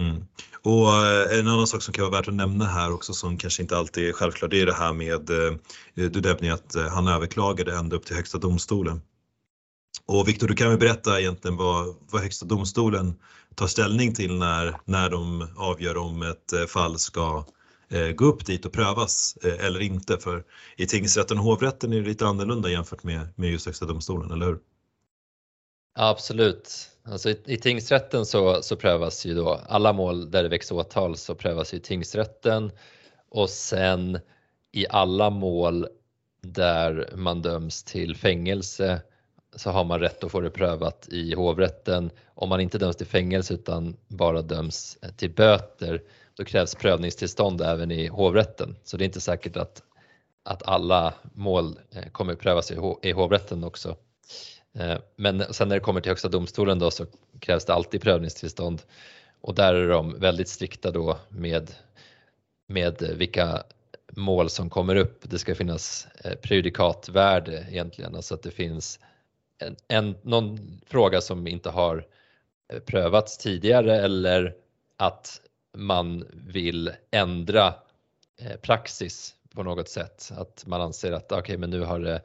[0.00, 0.24] Mm.
[0.62, 3.62] Och eh, en annan sak som kan vara värt att nämna här också som kanske
[3.62, 5.54] inte alltid är självklart det är det här med, eh,
[5.94, 9.00] du nämnde att han överklagade ända upp till Högsta domstolen.
[10.08, 13.14] Och Viktor, du kan väl berätta egentligen vad, vad Högsta domstolen
[13.54, 17.44] tar ställning till när, när de avgör om ett eh, fall ska
[17.88, 20.18] eh, gå upp dit och prövas eh, eller inte.
[20.18, 20.44] För
[20.76, 24.46] i tingsrätten och hovrätten är det lite annorlunda jämfört med, med just Högsta domstolen, eller
[24.46, 24.58] hur?
[25.94, 26.90] absolut.
[27.04, 31.16] Alltså i, i tingsrätten så, så prövas ju då alla mål där det väcks åtal
[31.16, 32.72] så prövas ju tingsrätten
[33.30, 34.18] och sen
[34.72, 35.86] i alla mål
[36.42, 39.02] där man döms till fängelse
[39.58, 42.10] så har man rätt att få det prövat i hovrätten.
[42.34, 46.02] Om man inte döms till fängelse utan bara döms eh, till böter,
[46.36, 48.76] då krävs prövningstillstånd även i hovrätten.
[48.84, 49.82] Så det är inte säkert att,
[50.44, 52.72] att alla mål eh, kommer prövas
[53.02, 53.96] i hovrätten också.
[54.78, 57.06] Eh, men sen när det kommer till Högsta domstolen då så
[57.40, 58.82] krävs det alltid prövningstillstånd
[59.40, 61.70] och där är de väldigt strikta då med,
[62.66, 63.62] med vilka
[64.10, 65.20] mål som kommer upp.
[65.22, 66.06] Det ska finnas
[66.42, 69.00] prejudikatvärde egentligen, alltså att det finns
[69.58, 72.06] en, en, någon fråga som inte har
[72.72, 74.54] eh, prövats tidigare eller
[74.96, 75.40] att
[75.76, 77.74] man vill ändra
[78.62, 80.32] praxis på något sätt.
[80.36, 82.20] Att man anser att okej, okay, men nu har det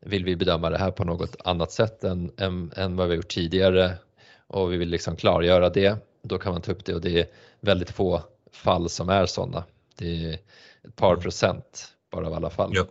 [0.00, 3.28] vill vi bedöma det här på något annat sätt än, än, än vad vi gjort
[3.28, 3.98] tidigare
[4.46, 5.96] och vi vill liksom klargöra det.
[6.22, 7.26] Då kan man ta upp det och det är
[7.60, 8.22] väldigt få
[8.52, 9.64] fall som är sådana.
[9.96, 10.38] Det är
[10.82, 11.22] ett par mm.
[11.22, 12.70] procent bara av alla fall.
[12.74, 12.86] Ja.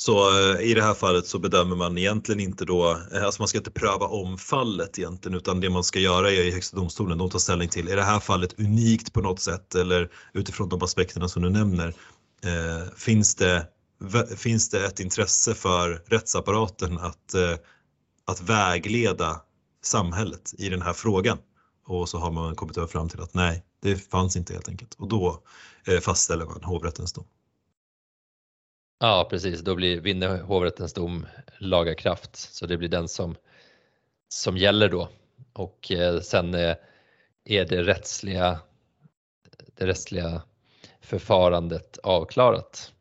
[0.00, 3.48] Så eh, i det här fallet så bedömer man egentligen inte då, eh, alltså man
[3.48, 7.18] ska inte pröva om fallet egentligen utan det man ska göra är i Högsta domstolen,
[7.18, 10.82] de tar ställning till, är det här fallet unikt på något sätt eller utifrån de
[10.82, 11.88] aspekterna som du nämner,
[12.44, 13.66] eh, finns det
[14.36, 17.56] finns det ett intresse för rättsapparaten att, eh,
[18.24, 19.40] att vägleda
[19.82, 21.38] samhället i den här frågan.
[21.86, 24.94] Och så har man kommit fram till att nej, det fanns inte helt enkelt.
[24.94, 25.42] Och då
[25.86, 27.24] eh, fastställer man hovrättens dom.
[29.02, 31.26] Ja precis, då blir, vinner hovrättens dom
[31.58, 33.36] laga kraft så det blir den som,
[34.28, 35.08] som gäller då.
[35.52, 36.76] Och eh, sen eh,
[37.44, 38.60] är det rättsliga,
[39.78, 40.42] det rättsliga
[41.00, 42.92] förfarandet avklarat.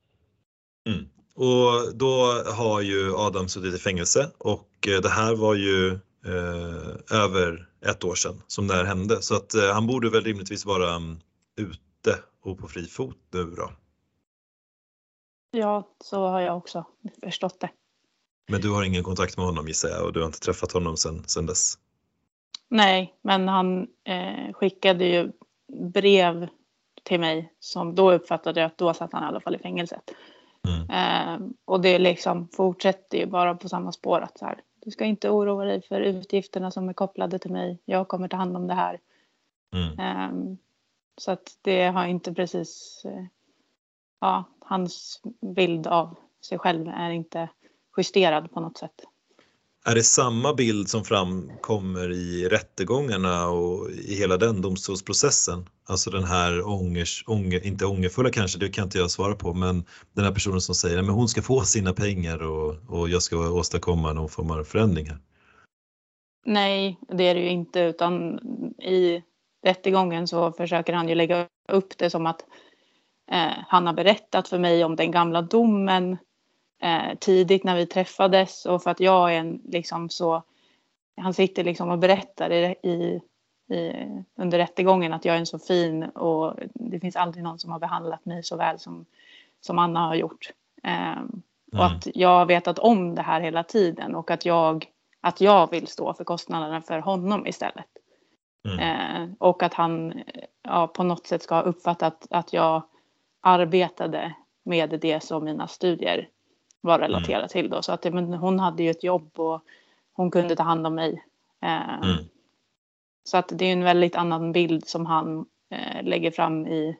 [0.88, 1.10] Mm.
[1.36, 5.92] Och då har ju Adam suttit i fängelse och eh, det här var ju
[6.26, 10.24] eh, över ett år sedan som det här hände så att eh, han borde väl
[10.24, 11.20] rimligtvis vara um,
[11.58, 13.72] ute och på fri fot nu då.
[15.52, 16.86] Ja, så har jag också
[17.24, 17.70] förstått det.
[18.48, 20.98] Men du har ingen kontakt med honom gissar jag och du har inte träffat honom
[20.98, 21.78] sedan sen dess?
[22.68, 25.32] Nej, men han eh, skickade ju
[25.94, 26.48] brev
[27.04, 30.12] till mig som då uppfattade jag att då satt han i alla fall i fängelset.
[30.68, 30.90] Mm.
[30.90, 35.06] Eh, och det liksom fortsätter ju bara på samma spår att så här, du ska
[35.06, 37.80] inte oroa dig för utgifterna som är kopplade till mig.
[37.86, 39.00] Jag kommer ta hand om det här.
[39.74, 40.00] Mm.
[40.00, 40.56] Eh,
[41.18, 43.24] så att det har inte precis, eh,
[44.22, 45.22] ja, hans
[45.56, 46.16] bild av
[46.50, 47.50] sig själv är inte
[47.98, 49.04] justerad på något sätt.
[49.86, 55.66] Är det samma bild som framkommer i rättegångarna och i hela den domstolsprocessen?
[55.90, 59.86] Alltså den här ångers, ånger, inte ångerfulla kanske, det kan inte jag svara på, men
[60.14, 63.52] den här personen som säger att hon ska få sina pengar och, och jag ska
[63.52, 65.18] åstadkomma någon form av förändring här.
[66.46, 68.40] Nej, det är det ju inte, utan
[68.82, 69.24] i
[69.66, 72.46] rättegången så försöker han ju lägga upp det som att
[73.68, 76.18] han har berättat för mig om den gamla domen
[76.82, 80.44] eh, tidigt när vi träffades och för att jag är en liksom så,
[81.18, 83.22] han sitter liksom och berättar i,
[83.70, 83.92] i,
[84.36, 87.80] under rättegången att jag är en så fin och det finns aldrig någon som har
[87.80, 89.06] behandlat mig så väl som,
[89.62, 90.50] som Anna har gjort.
[90.84, 91.42] Eh, mm.
[91.74, 94.86] Och att jag har vetat om det här hela tiden och att jag,
[95.22, 97.86] att jag vill stå för kostnaderna för honom istället.
[98.66, 98.80] Mm.
[98.80, 100.22] Eh, och att han
[100.64, 102.84] ja, på något sätt ska ha uppfattat att jag
[103.42, 106.30] arbetade med det som mina studier
[106.82, 107.50] var relaterad mm.
[107.50, 107.82] till då.
[107.82, 109.62] Så att men hon hade ju ett jobb och
[110.14, 111.24] hon kunde ta hand om mig.
[111.62, 112.26] Eh, mm.
[113.24, 116.98] Så att det är en väldigt annan bild som han eh, lägger fram i,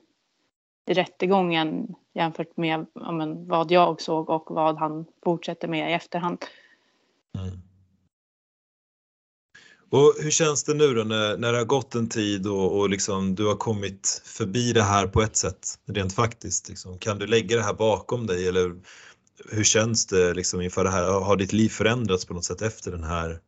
[0.86, 5.94] i rättegången jämfört med ja, men, vad jag såg och vad han fortsätter med i
[5.94, 6.46] efterhand.
[7.38, 7.69] Mm.
[9.92, 12.90] Och hur känns det nu då när, när det har gått en tid och, och
[12.90, 16.70] liksom du har kommit förbi det här på ett sätt rent faktiskt?
[16.70, 16.98] Liksom.
[17.00, 18.76] Kan du lägga det här bakom dig eller
[19.52, 21.04] hur känns det liksom inför det här?
[21.04, 23.40] Har ditt liv förändrats på något sätt efter den här,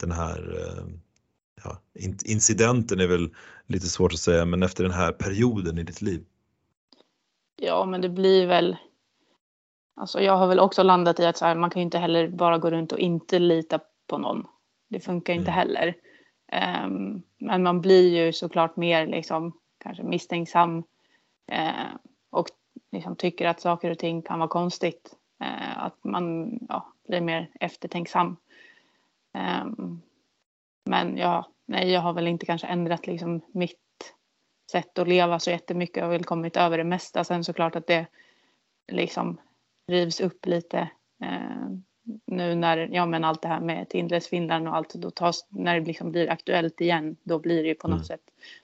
[0.00, 0.84] den här eh,
[1.64, 1.80] ja,
[2.24, 3.30] incidenten är väl
[3.66, 6.24] lite svårt att säga, men efter den här perioden i ditt liv?
[7.56, 8.76] Ja, men det blir väl
[9.98, 12.28] Alltså jag har väl också landat i att så här, man kan ju inte heller
[12.28, 14.44] bara gå runt och inte lita på någon.
[14.88, 15.54] Det funkar inte mm.
[15.54, 15.94] heller.
[16.86, 20.78] Um, men man blir ju såklart mer liksom kanske misstänksam
[21.52, 21.96] uh,
[22.30, 22.46] och
[22.92, 25.16] liksom tycker att saker och ting kan vara konstigt.
[25.40, 28.36] Eh, att man ja, blir mer eftertänksam.
[29.34, 29.66] Eh,
[30.84, 34.14] men ja, nej, jag har väl inte kanske ändrat liksom mitt
[34.72, 35.96] sätt att leva så jättemycket.
[35.96, 37.24] Jag har väl kommit över det mesta.
[37.24, 38.06] Sen såklart att det
[38.92, 39.40] liksom
[39.86, 40.88] rivs upp lite
[41.22, 41.68] eh,
[42.24, 45.80] nu när ja, men allt det här med Tindres Finland och allt då tas, när
[45.80, 48.04] det liksom blir aktuellt igen då blir det ju på något mm.
[48.04, 48.20] sätt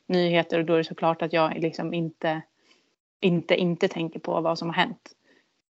[0.06, 2.42] nyheter och då är det såklart att jag liksom inte
[3.20, 5.12] inte inte tänker på vad som har hänt.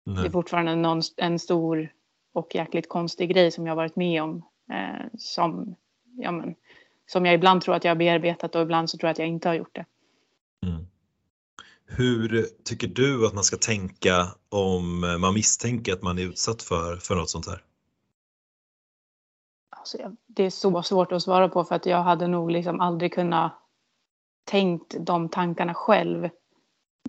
[0.03, 0.15] Nej.
[0.15, 1.93] Det är fortfarande någon, en stor
[2.34, 4.43] och jäkligt konstig grej som jag varit med om.
[4.72, 5.76] Eh, som,
[6.18, 6.56] ja, men,
[7.06, 9.27] som jag ibland tror att jag har bearbetat och ibland så tror jag att jag
[9.27, 9.85] inte har gjort det.
[10.65, 10.88] Mm.
[11.97, 16.95] Hur tycker du att man ska tänka om man misstänker att man är utsatt för,
[16.95, 17.63] för något sånt här?
[19.69, 19.97] Alltså,
[20.27, 23.53] det är så svårt att svara på för att jag hade nog liksom aldrig kunnat
[24.43, 26.30] tänkt de tankarna själv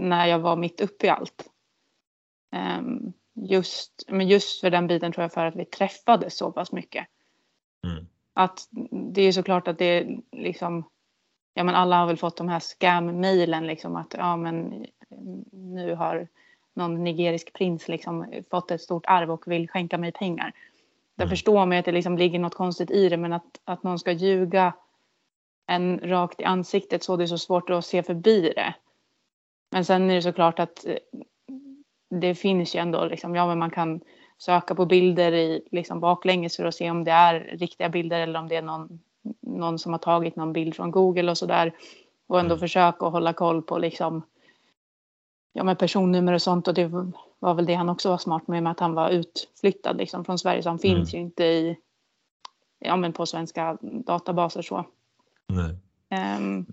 [0.00, 1.48] när jag var mitt uppe i allt.
[2.78, 6.72] Um, just, men just för den biten tror jag för att vi träffades så pass
[6.72, 7.06] mycket.
[7.86, 8.06] Mm.
[8.34, 8.68] Att
[9.12, 10.84] det är såklart att det är liksom,
[11.54, 14.86] ja men alla har väl fått de här scam-mailen liksom att ja men
[15.52, 16.28] nu har
[16.74, 20.52] någon nigerisk prins liksom fått ett stort arv och vill skänka mig pengar.
[21.16, 21.30] Jag mm.
[21.30, 24.12] förstår mig att det liksom ligger något konstigt i det men att, att någon ska
[24.12, 24.72] ljuga
[25.66, 28.74] en rakt i ansiktet så det är så svårt att se förbi det.
[29.70, 30.96] Men sen är det såklart att eh,
[32.10, 34.00] det finns ju ändå liksom, ja men man kan
[34.38, 38.38] söka på bilder i liksom baklänges för att se om det är riktiga bilder eller
[38.38, 39.00] om det är någon,
[39.40, 41.72] någon som har tagit någon bild från Google och sådär.
[42.26, 42.60] Och ändå mm.
[42.60, 44.22] försöka hålla koll på liksom
[45.52, 46.90] ja, med personnummer och sånt och det
[47.38, 50.38] var väl det han också var smart med, med att han var utflyttad liksom från
[50.38, 50.96] Sverige så han mm.
[50.96, 51.76] finns ju inte i
[52.78, 54.86] ja, men på svenska databaser så.
[55.48, 55.76] Nej.
[56.38, 56.66] Um,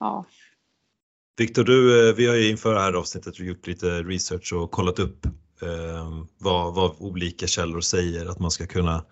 [0.00, 0.24] ja.
[1.36, 4.98] Viktor, du, eh, vi har ju inför det här avsnittet gjort lite research och kollat
[4.98, 5.26] upp
[5.62, 9.04] eh, vad, vad, olika källor säger att man ska kunna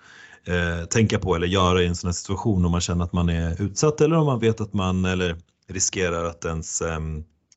[0.44, 3.28] eh, tänka på eller göra i en sån här situation om man känner att man
[3.28, 5.36] är utsatt eller om man vet att man eller
[5.68, 7.00] riskerar att ens eh,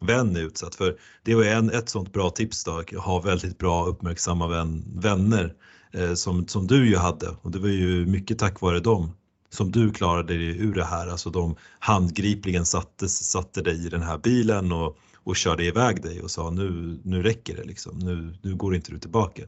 [0.01, 0.75] vän är utsatt.
[0.75, 4.83] För det var en, ett sånt bra tips då, att ha väldigt bra uppmärksamma vän,
[4.95, 5.53] vänner
[5.93, 9.11] eh, som, som du ju hade och det var ju mycket tack vare dem
[9.49, 14.01] som du klarade dig ur det här, alltså de handgripligen satte, satte dig i den
[14.01, 18.37] här bilen och, och körde iväg dig och sa nu, nu räcker det liksom, nu,
[18.41, 19.43] nu går inte du tillbaka.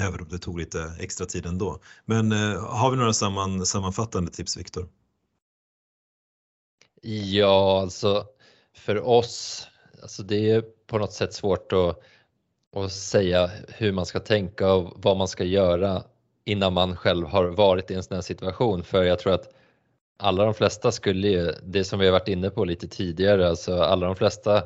[0.00, 1.78] Även om det tog lite extra tid ändå.
[2.04, 4.88] Men eh, har vi några samman, sammanfattande tips Viktor?
[7.02, 8.26] Ja, alltså
[8.76, 9.66] för oss,
[10.02, 12.02] alltså det är på något sätt svårt att,
[12.76, 16.02] att säga hur man ska tänka och vad man ska göra
[16.44, 18.84] innan man själv har varit i en sån här situation.
[18.84, 19.54] För jag tror att
[20.16, 23.82] alla de flesta skulle ju, det som vi har varit inne på lite tidigare, alltså
[23.82, 24.62] alla de flesta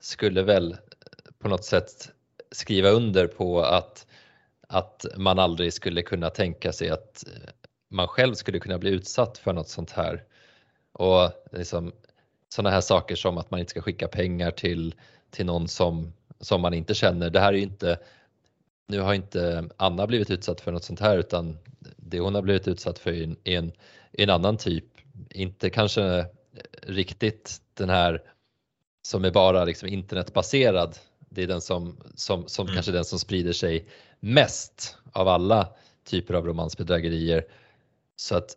[0.00, 0.76] skulle väl
[1.38, 2.10] på något sätt
[2.50, 4.06] skriva under på att,
[4.72, 7.24] att man aldrig skulle kunna tänka sig att
[7.88, 10.24] man själv skulle kunna bli utsatt för något sånt här.
[10.92, 11.92] Och liksom,
[12.48, 14.94] sådana här saker som att man inte ska skicka pengar till,
[15.30, 17.30] till någon som, som man inte känner.
[17.30, 17.98] Det här är inte
[18.88, 21.58] nu har inte Anna blivit utsatt för något sånt här utan
[21.96, 23.72] det hon har blivit utsatt för är en, en,
[24.12, 24.84] en annan typ.
[25.30, 26.26] Inte kanske
[26.82, 28.22] riktigt den här
[29.02, 30.98] som är bara liksom internetbaserad.
[31.18, 32.74] Det är den som, som, som mm.
[32.74, 33.88] kanske den som sprider sig
[34.22, 35.68] mest av alla
[36.04, 37.44] typer av romansbedrägerier.
[38.16, 38.56] Så att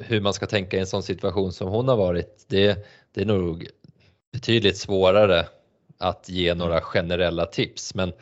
[0.00, 3.26] hur man ska tänka i en sån situation som hon har varit, det, det är
[3.26, 3.68] nog
[4.32, 5.46] betydligt svårare
[5.98, 7.94] att ge några generella tips.
[7.94, 8.12] Men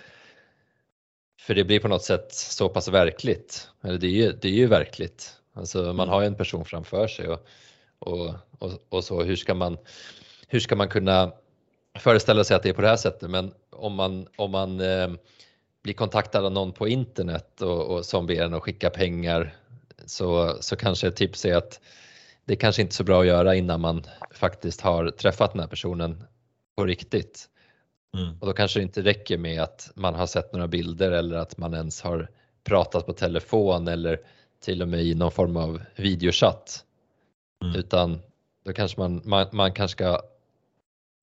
[1.40, 3.68] för det blir på något sätt så pass verkligt.
[3.82, 5.40] Eller det är ju, det är ju verkligt.
[5.52, 6.08] Alltså man mm.
[6.08, 7.46] har ju en person framför sig och,
[7.98, 9.22] och, och, och, så.
[9.22, 9.78] Hur ska, man,
[10.48, 11.32] hur ska man kunna
[11.98, 13.30] föreställa sig att det är på det här sättet?
[13.30, 15.08] Men om man, om man eh,
[15.84, 19.54] blir kontaktad av någon på internet och, och som ber en att skicka pengar
[20.06, 21.80] så, så kanske ett tips är att
[22.44, 25.68] det kanske inte är så bra att göra innan man faktiskt har träffat den här
[25.68, 26.24] personen
[26.76, 27.48] på riktigt.
[28.16, 28.38] Mm.
[28.40, 31.58] Och då kanske det inte räcker med att man har sett några bilder eller att
[31.58, 32.30] man ens har
[32.64, 34.20] pratat på telefon eller
[34.60, 36.84] till och med i någon form av videochatt.
[37.64, 37.76] Mm.
[37.76, 38.22] Utan
[38.64, 40.20] då kanske man, man, man kanske ska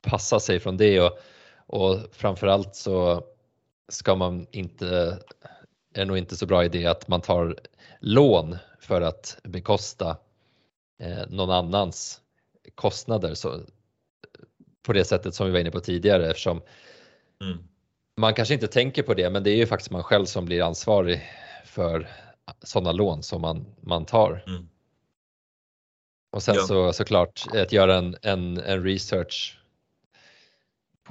[0.01, 1.19] passa sig från det och,
[1.67, 3.23] och framförallt så
[3.91, 5.19] ska man inte,
[5.93, 7.59] är nog inte så bra idé att man tar
[7.99, 10.17] lån för att bekosta
[10.99, 12.21] eh, någon annans
[12.75, 13.33] kostnader.
[13.33, 13.61] Så
[14.83, 16.61] på det sättet som vi var inne på tidigare eftersom
[17.43, 17.57] mm.
[18.17, 20.63] man kanske inte tänker på det men det är ju faktiskt man själv som blir
[20.63, 21.21] ansvarig
[21.65, 22.09] för
[22.63, 24.43] sådana lån som man, man tar.
[24.47, 24.67] Mm.
[26.31, 26.61] Och sen ja.
[26.61, 29.60] så såklart att göra en, en, en research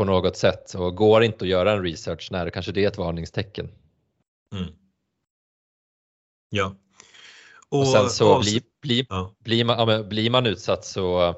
[0.01, 2.99] på något sätt och går inte att göra en research när kanske det är ett
[2.99, 3.69] varningstecken.
[4.55, 4.73] Mm.
[6.51, 6.75] Ja.
[7.69, 9.35] Och, och sen så blir, blir, ja.
[9.39, 11.35] blir, man, ja, blir man utsatt så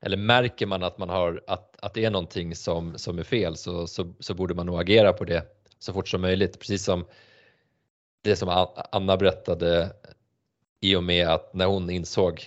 [0.00, 3.56] eller märker man att, man har, att, att det är någonting som, som är fel
[3.56, 5.46] så, så, så borde man nog agera på det
[5.78, 6.58] så fort som möjligt.
[6.58, 7.04] Precis som
[8.22, 9.92] det som Anna berättade
[10.80, 12.44] i och med att när hon insåg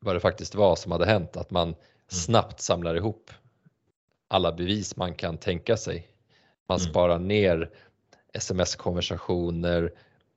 [0.00, 1.78] vad det faktiskt var som hade hänt, att man mm.
[2.08, 3.30] snabbt samlar ihop
[4.34, 6.08] alla bevis man kan tänka sig.
[6.68, 6.90] Man mm.
[6.90, 7.70] sparar ner
[8.32, 9.92] sms-konversationer,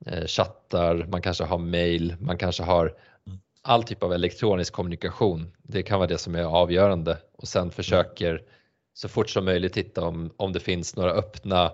[0.06, 2.96] eh, chattar, man kanske har mail, man kanske har
[3.26, 3.38] mm.
[3.62, 5.52] all typ av elektronisk kommunikation.
[5.62, 8.42] Det kan vara det som är avgörande och sen försöker
[8.94, 11.72] så fort som möjligt titta om, om det finns några öppna,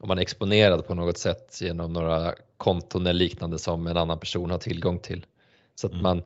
[0.00, 4.18] om man är exponerad på något sätt genom några konton eller liknande som en annan
[4.18, 5.26] person har tillgång till.
[5.74, 6.02] Så att mm.
[6.02, 6.22] man,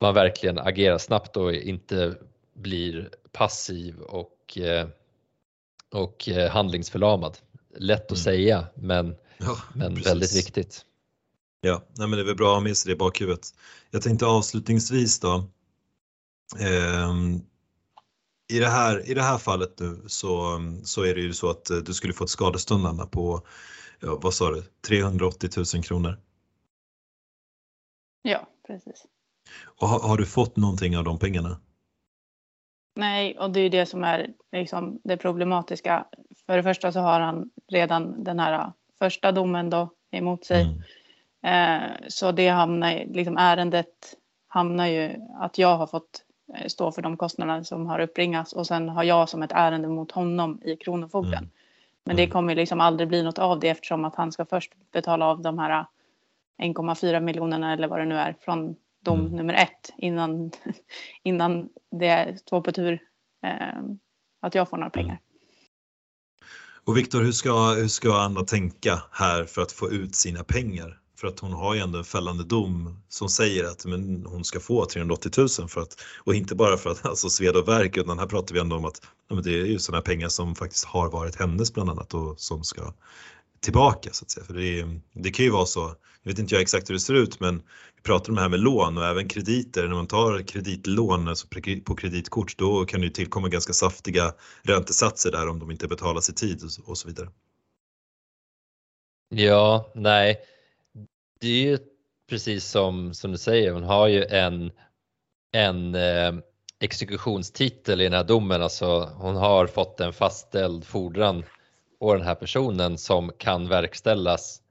[0.00, 2.14] man verkligen agerar snabbt och inte
[2.54, 4.88] blir passiv och, eh,
[5.92, 7.38] och eh, handlingsförlamad.
[7.76, 8.22] Lätt att mm.
[8.22, 10.84] säga men, ja, men väldigt viktigt.
[11.60, 13.48] Ja, nej, men det är väl bra att ha med sig det i bakhuvudet.
[13.90, 15.44] Jag tänkte avslutningsvis då.
[16.60, 17.12] Eh,
[18.48, 21.70] i, det här, I det här fallet nu så, så är det ju så att
[21.70, 23.46] eh, du skulle få ett skadestånd på,
[24.00, 26.20] ja, vad sa du, 380 000 kronor?
[28.22, 29.06] Ja, precis.
[29.64, 31.60] Och har, har, du fått någonting av de pengarna?
[32.96, 36.04] Nej, och det är det som är liksom det problematiska.
[36.46, 40.62] För det första så har han redan den här första domen då emot sig.
[41.42, 41.82] Mm.
[41.82, 44.14] Eh, så det hamnar, liksom ärendet
[44.48, 46.22] hamnar ju att jag har fått
[46.54, 49.88] eh, stå för de kostnader som har uppringats och sen har jag som ett ärende
[49.88, 51.38] mot honom i Kronofogden.
[51.38, 51.50] Mm.
[52.04, 52.32] Men det mm.
[52.32, 55.58] kommer liksom aldrig bli något av det eftersom att han ska först betala av de
[55.58, 55.86] här
[56.58, 58.76] 1,4 miljonerna eller vad det nu är från
[59.06, 59.32] dom mm.
[59.32, 60.50] nummer ett innan,
[61.22, 61.68] innan
[62.00, 62.92] det står på tur
[63.44, 63.82] eh,
[64.42, 65.08] att jag får några pengar.
[65.08, 65.22] Mm.
[66.84, 70.98] Och Viktor, hur ska, hur ska Anna tänka här för att få ut sina pengar?
[71.20, 74.60] För att hon har ju ändå en fällande dom som säger att men, hon ska
[74.60, 78.18] få 380 000 för att, och inte bara för att alltså sved och verk utan
[78.18, 81.10] här pratar vi ändå om att ja, det är ju sådana pengar som faktiskt har
[81.10, 82.92] varit hennes bland annat och som ska
[83.66, 84.46] tillbaka så att säga.
[84.46, 87.14] För det, det kan ju vara så, jag vet inte jag exakt hur det ser
[87.14, 87.62] ut men
[87.96, 89.88] vi pratar om det här med lån och även krediter.
[89.88, 91.46] När man tar kreditlån alltså
[91.84, 96.30] på kreditkort då kan det ju tillkomma ganska saftiga räntesatser där om de inte betalas
[96.30, 97.28] i tid och så vidare.
[99.28, 100.36] Ja, nej,
[101.40, 101.78] det är ju
[102.28, 104.70] precis som, som du säger, hon har ju en,
[105.52, 106.32] en eh,
[106.80, 111.44] exekutionstitel i den här domen, alltså hon har fått en fastställd fordran
[111.98, 114.62] och den här personen som kan verkställas.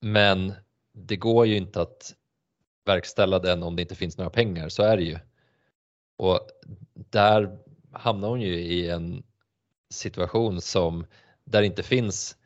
[0.00, 0.52] Men
[0.92, 2.14] det går ju inte att
[2.84, 5.18] verkställa den om det inte finns några pengar, så är det ju.
[6.16, 6.40] Och
[6.94, 7.58] där
[7.92, 9.22] hamnar hon ju i en
[9.90, 11.06] situation som
[11.44, 12.36] där det inte finns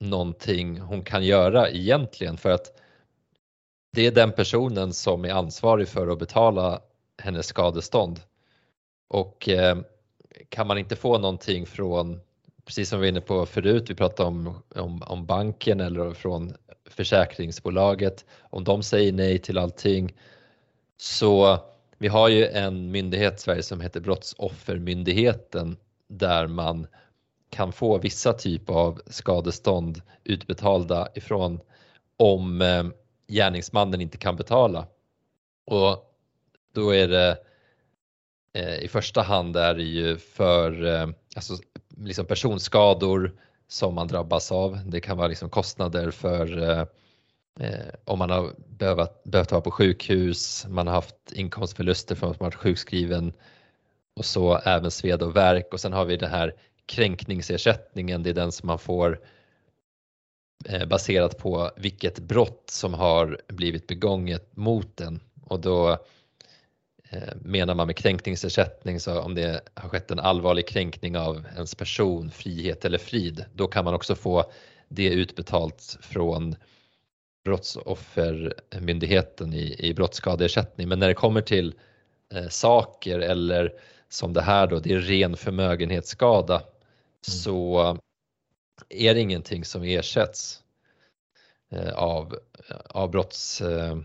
[0.00, 2.80] någonting hon kan göra egentligen för att
[3.92, 6.82] det är den personen som är ansvarig för att betala
[7.22, 8.20] hennes skadestånd.
[9.08, 9.78] Och eh,
[10.48, 12.20] kan man inte få någonting från
[12.64, 16.54] precis som vi var inne på förut, vi pratade om, om, om banken eller från
[16.90, 20.14] försäkringsbolaget, om de säger nej till allting.
[20.96, 21.58] Så
[21.98, 25.76] vi har ju en myndighet i Sverige som heter Brottsoffermyndigheten
[26.08, 26.86] där man
[27.50, 31.60] kan få vissa typer av skadestånd utbetalda ifrån
[32.16, 32.84] om eh,
[33.28, 34.86] gärningsmannen inte kan betala.
[35.66, 36.14] Och
[36.74, 37.38] då är det
[38.52, 41.54] eh, i första hand är det ju för eh, alltså
[41.96, 43.32] liksom personskador
[43.68, 44.78] som man drabbas av.
[44.86, 46.86] Det kan vara liksom kostnader för eh,
[47.60, 52.40] eh om man har behövt, behövt vara på sjukhus, man har haft inkomstförluster från att
[52.40, 53.32] man varit sjukskriven
[54.16, 55.72] och så även sved och värk.
[55.72, 56.54] Och sen har vi den här
[56.86, 59.20] kränkningsersättningen, det är den som man får
[60.68, 65.98] eh, baserat på vilket brott som har blivit begånget mot den och då
[67.42, 72.30] menar man med kränkningsersättning så om det har skett en allvarlig kränkning av ens person,
[72.30, 74.52] frihet eller frid, då kan man också få
[74.88, 76.56] det utbetalt från
[77.44, 80.88] Brottsoffermyndigheten i, i brottsskadeersättning.
[80.88, 81.74] Men när det kommer till
[82.34, 83.72] eh, saker eller
[84.08, 86.66] som det här då, det är ren förmögenhetsskada, mm.
[87.20, 87.98] så
[88.88, 90.62] är det ingenting som ersätts
[91.70, 92.38] eh, av,
[92.84, 93.98] av, brotts, eh,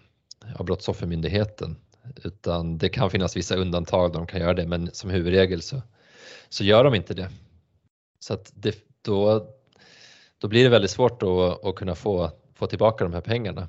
[0.56, 1.78] av Brottsoffermyndigheten
[2.24, 5.82] utan det kan finnas vissa undantag där de kan göra det men som huvudregel så,
[6.50, 7.30] så gör de inte det.
[8.20, 9.48] Så att det, då,
[10.38, 13.68] då blir det väldigt svårt att, att kunna få, få tillbaka de här pengarna.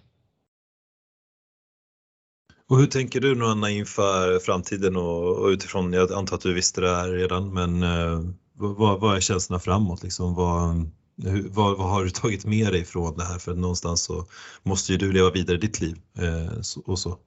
[2.69, 6.55] Och hur tänker du nu Anna inför framtiden och, och, utifrån, jag antar att du
[6.55, 8.21] visste det här redan, men eh,
[8.55, 10.03] vad, vad är känslorna framåt?
[10.03, 10.91] Liksom, vad,
[11.23, 13.39] hur, vad, vad, har du tagit med dig från det här?
[13.39, 14.27] För någonstans så
[14.63, 17.19] måste ju du leva vidare ditt liv eh, och så.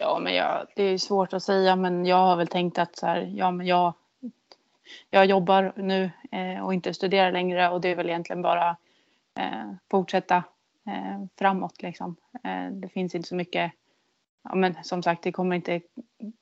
[0.00, 3.06] Ja, men jag, det är svårt att säga, men jag har väl tänkt att så
[3.06, 3.94] här, ja, men jag,
[5.10, 8.76] jag jobbar nu eh, och inte studerar längre och det är väl egentligen bara
[9.38, 10.36] eh, fortsätta
[10.86, 12.16] eh, framåt liksom.
[12.44, 13.72] Eh, det finns inte så mycket,
[14.42, 15.80] ja, men som sagt, det kommer inte,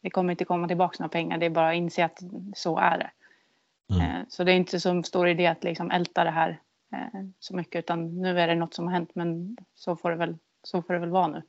[0.01, 1.39] det kommer inte komma tillbaka några pengar.
[1.39, 2.23] Det är bara att inse att
[2.55, 3.11] så är det.
[3.95, 4.27] Mm.
[4.29, 6.61] Så det är inte så stor idé att liksom älta det här
[7.39, 10.39] så mycket utan nu är det något som har hänt men så får det väl,
[10.63, 11.43] så får det väl vara nu.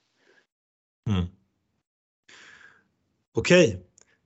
[1.10, 1.26] Mm.
[3.38, 3.80] Okej, okay.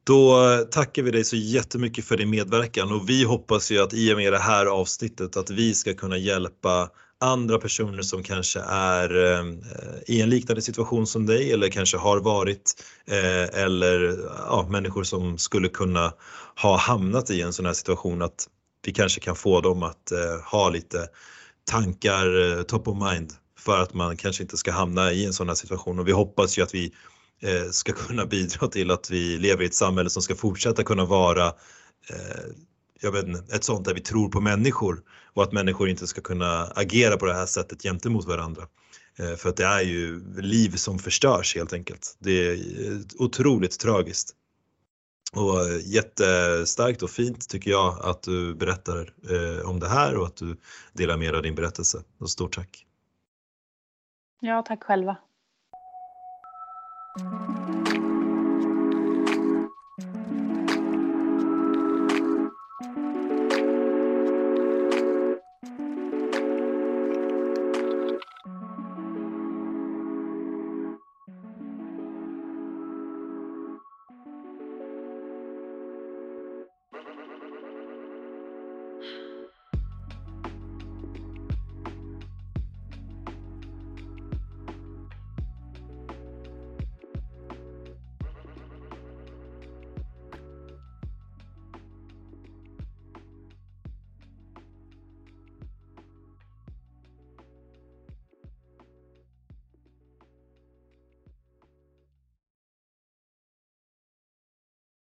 [0.03, 4.13] Då tackar vi dig så jättemycket för din medverkan och vi hoppas ju att i
[4.13, 9.33] och med det här avsnittet att vi ska kunna hjälpa andra personer som kanske är
[9.33, 9.45] eh,
[10.07, 15.37] i en liknande situation som dig eller kanske har varit eh, eller ja, människor som
[15.37, 16.13] skulle kunna
[16.61, 18.47] ha hamnat i en sån här situation att
[18.85, 21.07] vi kanske kan få dem att eh, ha lite
[21.71, 25.55] tankar top of mind för att man kanske inte ska hamna i en sån här
[25.55, 26.93] situation och vi hoppas ju att vi
[27.41, 31.05] Eh, ska kunna bidra till att vi lever i ett samhälle som ska fortsätta kunna
[31.05, 31.45] vara
[32.09, 32.53] eh,
[33.01, 35.03] jag vet inte, ett sånt där vi tror på människor
[35.33, 38.67] och att människor inte ska kunna agera på det här sättet gentemot varandra.
[39.19, 42.17] Eh, för att det är ju liv som förstörs helt enkelt.
[42.19, 44.35] Det är eh, otroligt tragiskt.
[45.33, 49.13] Och eh, jättestarkt och fint tycker jag att du berättar
[49.65, 50.57] om det här och att du
[50.93, 52.03] delar med dig av din berättelse.
[52.19, 52.85] Och stort tack!
[54.41, 55.17] Ja, tack själva.
[57.17, 57.78] Thank you.